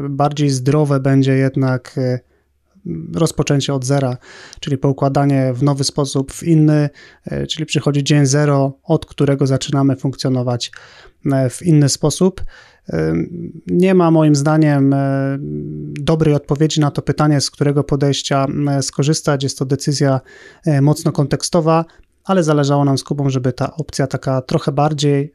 bardziej 0.10 0.50
zdrowe 0.50 1.00
będzie 1.00 1.34
jednak 1.34 1.96
rozpoczęcie 3.14 3.74
od 3.74 3.86
zera, 3.86 4.18
czyli 4.60 4.78
poukładanie 4.78 5.54
w 5.54 5.64
nowy 5.64 5.84
sposób, 5.84 6.32
w 6.32 6.44
inny, 6.44 6.90
czyli 7.50 7.66
przychodzi 7.66 8.04
dzień 8.04 8.26
zero, 8.26 8.74
od 8.84 9.06
którego 9.06 9.48
zaczynamy 9.48 9.96
funkcjonować 9.96 10.72
w 11.50 11.62
inny 11.62 11.90
sposób. 11.90 12.44
Nie 13.68 13.94
ma 13.94 14.12
moim 14.12 14.36
zdaniem 14.36 14.96
dobrej 16.00 16.36
odpowiedzi 16.36 16.80
na 16.80 16.92
to 16.92 17.02
pytanie, 17.02 17.42
z 17.42 17.52
którego 17.52 17.84
podejścia 17.84 18.48
skorzystać. 18.82 19.44
Jest 19.44 19.60
to 19.60 19.66
decyzja 19.66 20.22
mocno 20.82 21.12
kontekstowa 21.12 21.86
ale 22.24 22.44
zależało 22.44 22.86
nam 22.86 22.98
z 22.98 23.04
Kubą, 23.04 23.30
żeby 23.30 23.54
ta 23.54 23.76
opcja 23.76 24.08
taka 24.08 24.42
trochę 24.42 24.72
bardziej 24.72 25.34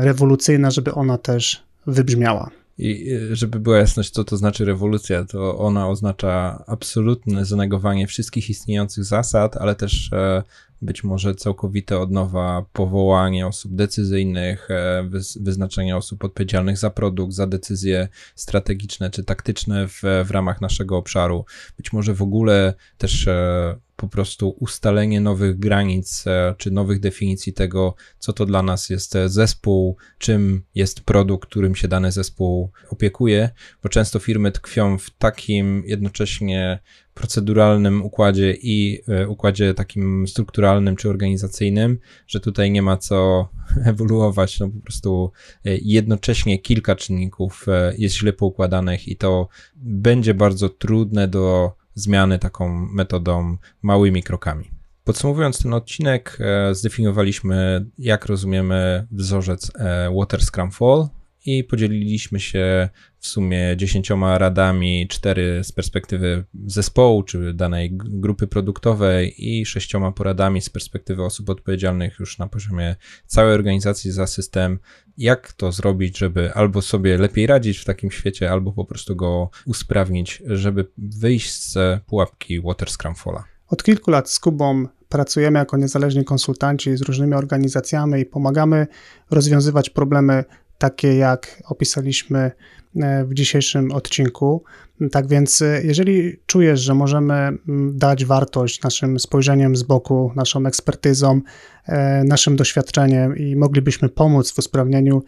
rewolucyjna, 0.00 0.70
żeby 0.70 0.94
ona 0.94 1.18
też 1.18 1.62
wybrzmiała. 1.86 2.50
I 2.78 3.10
żeby 3.32 3.60
była 3.60 3.78
jasność, 3.78 4.10
co 4.10 4.24
to 4.24 4.36
znaczy 4.36 4.64
rewolucja, 4.64 5.24
to 5.24 5.58
ona 5.58 5.88
oznacza 5.88 6.64
absolutne 6.66 7.44
zanegowanie 7.44 8.06
wszystkich 8.06 8.50
istniejących 8.50 9.04
zasad, 9.04 9.56
ale 9.56 9.74
też 9.74 10.12
e, 10.12 10.42
być 10.82 11.04
może 11.04 11.34
całkowite 11.34 11.98
od 11.98 12.10
nowa 12.10 12.64
powołanie 12.72 13.46
osób 13.46 13.74
decyzyjnych, 13.74 14.70
e, 14.70 15.08
wyznaczenie 15.40 15.96
osób 15.96 16.24
odpowiedzialnych 16.24 16.78
za 16.78 16.90
produkt, 16.90 17.32
za 17.32 17.46
decyzje 17.46 18.08
strategiczne 18.34 19.10
czy 19.10 19.24
taktyczne 19.24 19.88
w, 19.88 20.02
w 20.24 20.30
ramach 20.30 20.60
naszego 20.60 20.96
obszaru. 20.96 21.44
Być 21.76 21.92
może 21.92 22.14
w 22.14 22.22
ogóle 22.22 22.74
też 22.98 23.28
e, 23.28 23.76
po 23.98 24.08
prostu 24.08 24.48
ustalenie 24.48 25.20
nowych 25.20 25.58
granic 25.58 26.24
e, 26.26 26.54
czy 26.58 26.70
nowych 26.70 27.00
definicji 27.00 27.52
tego, 27.52 27.94
co 28.18 28.32
to 28.32 28.46
dla 28.46 28.62
nas 28.62 28.90
jest 28.90 29.14
zespół, 29.26 29.96
czym 30.18 30.62
jest 30.74 31.00
produkt, 31.00 31.48
którym 31.48 31.74
się 31.74 31.88
dany 31.88 32.12
zespół 32.12 32.70
opiekuje, 32.90 33.50
bo 33.82 33.88
często 33.88 34.18
firmy 34.18 34.52
tkwią 34.52 34.98
w 34.98 35.10
takim 35.10 35.82
jednocześnie 35.86 36.78
proceduralnym 37.14 38.02
układzie 38.02 38.54
i 38.62 39.00
e, 39.08 39.28
układzie 39.28 39.74
takim 39.74 40.28
strukturalnym 40.28 40.96
czy 40.96 41.10
organizacyjnym, 41.10 41.98
że 42.26 42.40
tutaj 42.40 42.70
nie 42.70 42.82
ma 42.82 42.96
co 42.96 43.48
ewoluować. 43.90 44.60
No 44.60 44.68
po 44.68 44.80
prostu 44.80 45.32
e, 45.64 45.76
jednocześnie 45.82 46.58
kilka 46.58 46.96
czynników 46.96 47.66
jest 47.98 48.16
źle 48.16 48.32
poukładanych 48.32 49.08
i 49.08 49.16
to 49.16 49.48
będzie 49.76 50.34
bardzo 50.34 50.68
trudne 50.68 51.28
do 51.28 51.78
zmiany 52.00 52.38
taką 52.38 52.68
metodą 52.92 53.56
małymi 53.82 54.22
krokami. 54.22 54.70
Podsumowując 55.04 55.62
ten 55.62 55.74
odcinek, 55.74 56.38
e, 56.40 56.74
zdefiniowaliśmy, 56.74 57.86
jak 57.98 58.26
rozumiemy 58.26 59.06
wzorzec 59.10 59.70
e, 59.74 60.14
Water 60.18 60.42
Scrum 60.42 60.70
Fall 60.70 61.08
i 61.48 61.64
podzieliliśmy 61.64 62.40
się 62.40 62.88
w 63.18 63.26
sumie 63.26 63.74
dziesięcioma 63.76 64.38
radami, 64.38 65.08
cztery 65.08 65.64
z 65.64 65.72
perspektywy 65.72 66.44
zespołu 66.66 67.22
czy 67.22 67.54
danej 67.54 67.90
grupy 67.94 68.46
produktowej 68.46 69.34
i 69.38 69.66
sześcioma 69.66 70.12
poradami 70.12 70.60
z 70.60 70.70
perspektywy 70.70 71.24
osób 71.24 71.50
odpowiedzialnych 71.50 72.18
już 72.20 72.38
na 72.38 72.46
poziomie 72.46 72.96
całej 73.26 73.54
organizacji 73.54 74.10
za 74.10 74.26
system, 74.26 74.78
jak 75.16 75.52
to 75.52 75.72
zrobić, 75.72 76.18
żeby 76.18 76.52
albo 76.52 76.82
sobie 76.82 77.18
lepiej 77.18 77.46
radzić 77.46 77.78
w 77.78 77.84
takim 77.84 78.10
świecie, 78.10 78.50
albo 78.50 78.72
po 78.72 78.84
prostu 78.84 79.16
go 79.16 79.50
usprawnić, 79.66 80.42
żeby 80.46 80.86
wyjść 80.98 81.52
z 81.52 82.02
pułapki 82.02 82.60
Water 82.60 82.90
Scrumfalla. 82.90 83.44
Od 83.68 83.82
kilku 83.82 84.10
lat 84.10 84.30
z 84.30 84.40
Kubą 84.40 84.86
pracujemy 85.08 85.58
jako 85.58 85.76
niezależni 85.76 86.24
konsultanci 86.24 86.96
z 86.96 87.02
różnymi 87.02 87.34
organizacjami 87.34 88.20
i 88.20 88.26
pomagamy 88.26 88.86
rozwiązywać 89.30 89.90
problemy 89.90 90.44
takie, 90.78 91.16
jak 91.16 91.62
opisaliśmy 91.68 92.50
e, 92.96 93.24
w 93.24 93.34
dzisiejszym 93.34 93.92
odcinku. 93.92 94.64
Tak 95.12 95.28
więc, 95.28 95.62
e, 95.62 95.82
jeżeli 95.84 96.36
czujesz, 96.46 96.80
że 96.80 96.94
możemy 96.94 97.58
dać 97.92 98.24
wartość 98.24 98.82
naszym 98.82 99.18
spojrzeniem 99.18 99.76
z 99.76 99.82
boku, 99.82 100.32
naszą 100.36 100.66
ekspertyzą, 100.66 101.40
e, 101.86 102.24
naszym 102.24 102.56
doświadczeniem 102.56 103.36
i 103.36 103.56
moglibyśmy 103.56 104.08
pomóc 104.08 104.52
w 104.52 104.58
usprawnieniu 104.58 105.22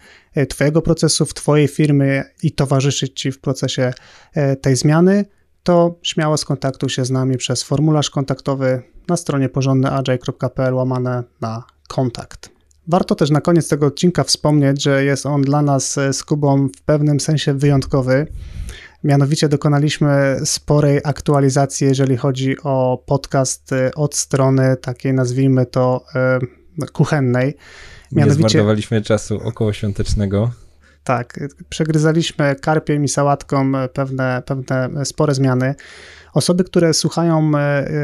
Twojego 0.48 0.82
procesu 0.82 1.26
w 1.26 1.34
Twojej 1.34 1.68
firmy 1.68 2.24
i 2.42 2.52
towarzyszyć 2.52 3.20
Ci 3.20 3.32
w 3.32 3.40
procesie 3.40 3.92
tej 4.60 4.76
zmiany, 4.76 5.24
to 5.62 5.98
śmiało 6.02 6.36
skontaktuj 6.36 6.90
się 6.90 7.04
z 7.04 7.10
nami 7.10 7.36
przez 7.36 7.62
formularz 7.62 8.10
kontaktowy 8.10 8.82
na 9.08 9.16
stronie 9.16 9.48
porządnyagile.pl 9.48 10.74
łamane 10.74 11.22
na 11.40 11.64
kontakt. 11.88 12.59
Warto 12.90 13.14
też 13.14 13.30
na 13.30 13.40
koniec 13.40 13.68
tego 13.68 13.86
odcinka 13.86 14.24
wspomnieć, 14.24 14.82
że 14.82 15.04
jest 15.04 15.26
on 15.26 15.42
dla 15.42 15.62
nas 15.62 15.98
z 16.12 16.24
Kubą 16.24 16.68
w 16.68 16.82
pewnym 16.82 17.20
sensie 17.20 17.54
wyjątkowy. 17.54 18.26
Mianowicie 19.04 19.48
dokonaliśmy 19.48 20.40
sporej 20.44 21.00
aktualizacji, 21.04 21.86
jeżeli 21.86 22.16
chodzi 22.16 22.56
o 22.62 23.02
podcast 23.06 23.70
od 23.96 24.14
strony 24.14 24.76
takiej, 24.76 25.14
nazwijmy 25.14 25.66
to, 25.66 26.04
e, 26.14 26.38
kuchennej. 26.92 27.56
Mianowicie, 28.12 28.42
Nie 28.42 28.50
zmarnowaliśmy 28.50 29.02
czasu 29.02 29.40
około 29.44 29.72
świątecznego. 29.72 30.50
Tak, 31.04 31.40
przegryzaliśmy 31.68 32.56
karpiem 32.56 33.04
i 33.04 33.08
sałatką 33.08 33.72
pewne, 33.92 34.42
pewne 34.46 35.04
spore 35.04 35.34
zmiany. 35.34 35.74
Osoby, 36.34 36.64
które 36.64 36.94
słuchają, 36.94 37.52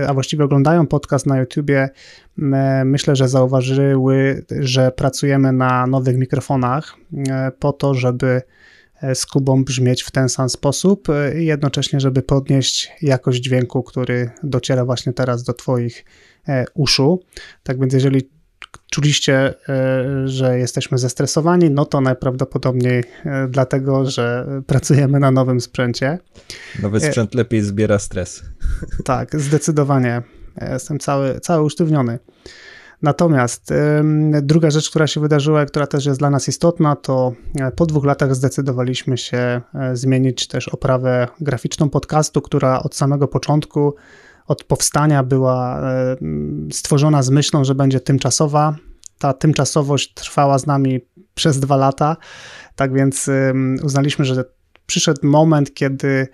a 0.09 0.15
właściwie 0.15 0.45
oglądają 0.45 0.87
podcast 0.87 1.27
na 1.27 1.39
YouTubie, 1.39 1.89
myślę, 2.85 3.17
że 3.17 3.29
zauważyły, 3.29 4.45
że 4.61 4.91
pracujemy 4.91 5.53
na 5.53 5.87
nowych 5.87 6.17
mikrofonach 6.17 6.95
po 7.59 7.73
to, 7.73 7.95
żeby 7.95 8.43
z 9.15 9.27
Kubą 9.27 9.65
brzmieć 9.65 10.03
w 10.03 10.11
ten 10.11 10.29
sam 10.29 10.49
sposób 10.49 11.09
i 11.39 11.45
jednocześnie, 11.45 12.01
żeby 12.01 12.23
podnieść 12.23 12.93
jakość 13.03 13.41
dźwięku, 13.41 13.83
który 13.83 14.31
dociera 14.43 14.85
właśnie 14.85 15.13
teraz 15.13 15.43
do 15.43 15.53
Twoich 15.53 16.05
uszu. 16.75 17.21
Tak 17.63 17.81
więc, 17.81 17.95
jeżeli 17.95 18.31
czuliście, 18.91 19.55
e, 19.69 20.29
że 20.29 20.59
jesteśmy 20.59 20.99
zestresowani, 20.99 21.71
no 21.71 21.85
to 21.85 22.01
najprawdopodobniej 22.01 23.05
e, 23.25 23.49
dlatego, 23.49 24.11
że 24.11 24.47
pracujemy 24.67 25.21
na 25.21 25.31
nowym 25.31 25.61
sprzęcie. 25.61 26.19
Nowy 26.83 26.99
e, 26.99 27.01
sprzęt 27.01 27.35
lepiej 27.35 27.63
zbiera 27.63 27.99
stres. 27.99 28.43
Tak, 29.05 29.41
zdecydowanie. 29.41 30.23
Jestem 30.73 30.99
cały, 30.99 31.41
cały 31.41 31.65
usztywniony. 31.65 32.19
Natomiast 33.03 33.73
druga 34.43 34.71
rzecz, 34.71 34.91
która 34.91 35.07
się 35.07 35.21
wydarzyła, 35.21 35.67
która 35.67 35.87
też 35.87 36.07
jest 36.07 36.19
dla 36.19 36.31
nas 36.31 36.49
istotna, 36.49 36.97
to 36.97 37.33
po 37.77 37.87
dwóch 37.87 38.05
latach 38.05 38.35
zdecydowaliśmy 38.35 39.19
się 39.19 39.61
zmienić 39.93 40.47
też 40.47 40.69
oprawę 40.69 41.29
graficzną 41.41 41.91
podcastu, 41.91 42.43
która 42.43 42.83
od 42.83 42.95
samego 42.95 43.29
początku 43.29 43.95
od 44.47 44.65
powstania 44.65 45.23
była 45.23 45.81
e, 45.81 46.17
stworzona 46.73 47.23
z 47.23 47.31
myślą, 47.31 47.65
że 47.65 47.75
będzie 47.75 48.01
tymczasowa. 48.01 48.77
Ta 49.19 49.33
tymczasowość 49.33 50.15
trwała 50.15 50.59
z 50.59 50.67
nami 50.67 51.01
przez 51.35 51.61
dwa 51.61 51.77
lata, 51.77 52.17
tak 52.75 52.95
więc 52.95 53.31
uznaliśmy, 53.83 54.25
że 54.25 54.45
przyszedł 54.87 55.27
moment, 55.27 55.75
kiedy 55.75 56.29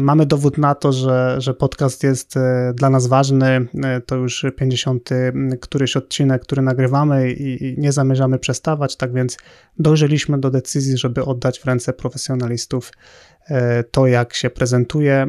Mamy 0.00 0.26
dowód 0.26 0.58
na 0.58 0.74
to, 0.74 0.92
że, 0.92 1.36
że 1.38 1.54
podcast 1.54 2.02
jest 2.02 2.36
e, 2.36 2.72
dla 2.74 2.90
nas 2.90 3.06
ważny. 3.06 3.66
To 4.06 4.16
już 4.16 4.46
50 4.56 5.10
któryś 5.60 5.96
odcinek, 5.96 6.42
który 6.42 6.62
nagrywamy 6.62 7.32
i, 7.32 7.74
nie 7.78 7.92
zamierzamy 7.92 8.38
przestawać, 8.38 8.96
tak 8.96 9.12
więc 9.12 9.36
dojrzeliśmy 9.78 10.38
do 10.38 10.50
decyzji, 10.50 10.98
żeby 10.98 11.24
oddać 11.24 11.60
w 11.60 11.64
ręce 11.64 11.92
profesjonalistów 11.92 12.92
E, 13.50 13.84
to, 13.84 14.06
jak 14.06 14.34
się 14.34 14.50
prezentuje 14.50 15.26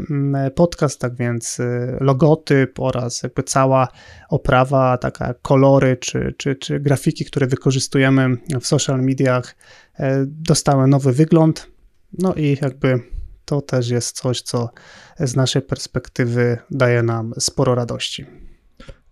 podcast, 0.55 0.99
tak 0.99 1.15
więc 1.15 1.59
e, 1.59 1.97
logotyp 1.99 2.79
oraz 2.79 3.23
jakby 3.23 3.43
cała 3.43 3.87
oprawa, 4.29 4.97
taka 4.97 5.33
kolory 5.41 5.97
czy, 5.97 6.33
czy, 6.37 6.55
czy 6.55 6.79
grafiki, 6.79 7.25
które 7.25 7.47
wykorzystujemy 7.47 8.37
w 8.61 8.67
social 8.67 9.01
mediach, 9.01 9.55
e, 9.99 10.25
dostały 10.27 10.87
nowy 10.87 11.13
wygląd. 11.13 11.67
No 12.19 12.33
i 12.33 12.57
jakby 12.61 12.99
to 13.49 13.61
też 13.61 13.89
jest 13.89 14.15
coś, 14.15 14.41
co 14.41 14.69
z 15.19 15.35
naszej 15.35 15.61
perspektywy 15.61 16.57
daje 16.71 17.03
nam 17.03 17.33
sporo 17.39 17.75
radości. 17.75 18.25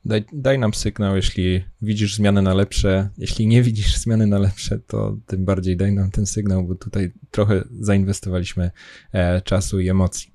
Daj, 0.06 0.26
daj 0.34 0.60
nam 0.60 0.74
sygnał, 0.74 1.16
jeśli 1.16 1.66
widzisz 1.82 2.16
zmiany 2.16 2.42
na 2.42 2.54
lepsze. 2.54 3.10
Jeśli 3.18 3.48
nie 3.48 3.64
widzisz 3.64 3.98
zmiany 3.98 4.28
na 4.28 4.40
lepsze, 4.40 4.80
to 4.80 5.18
tym 5.26 5.46
bardziej 5.46 5.78
daj 5.78 5.92
nam 5.92 6.12
ten 6.12 6.26
sygnał, 6.26 6.64
bo 6.64 6.76
tutaj 6.76 7.12
trochę 7.32 7.64
zainwestowaliśmy 7.80 8.72
e, 9.14 9.42
czasu 9.42 9.80
i 9.80 9.90
emocji. 9.90 10.32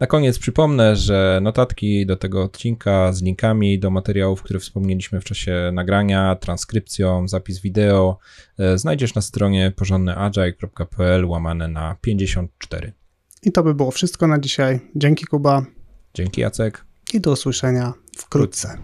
Na 0.00 0.06
koniec 0.06 0.38
przypomnę, 0.38 0.96
że 0.96 1.40
notatki 1.42 2.06
do 2.06 2.16
tego 2.16 2.42
odcinka 2.42 3.12
z 3.12 3.22
linkami 3.22 3.78
do 3.78 3.90
materiałów, 3.90 4.42
które 4.42 4.60
wspomnieliśmy 4.60 5.20
w 5.20 5.24
czasie 5.24 5.70
nagrania, 5.72 6.36
transkrypcją, 6.36 7.28
zapis 7.28 7.60
wideo 7.60 8.18
e, 8.58 8.78
znajdziesz 8.78 9.14
na 9.14 9.22
stronie 9.22 9.72
porządnyagile.pl 9.76 11.24
łamane 11.26 11.68
na 11.68 11.96
54. 12.00 12.92
I 13.42 13.52
to 13.52 13.62
by 13.62 13.74
było 13.74 13.90
wszystko 13.90 14.26
na 14.26 14.38
dzisiaj. 14.38 14.80
Dzięki 14.96 15.26
Kuba. 15.26 15.62
Dzięki 16.14 16.40
Jacek. 16.40 16.84
I 17.14 17.20
do 17.20 17.32
usłyszenia 17.32 17.92
wkrótce. 18.16 18.78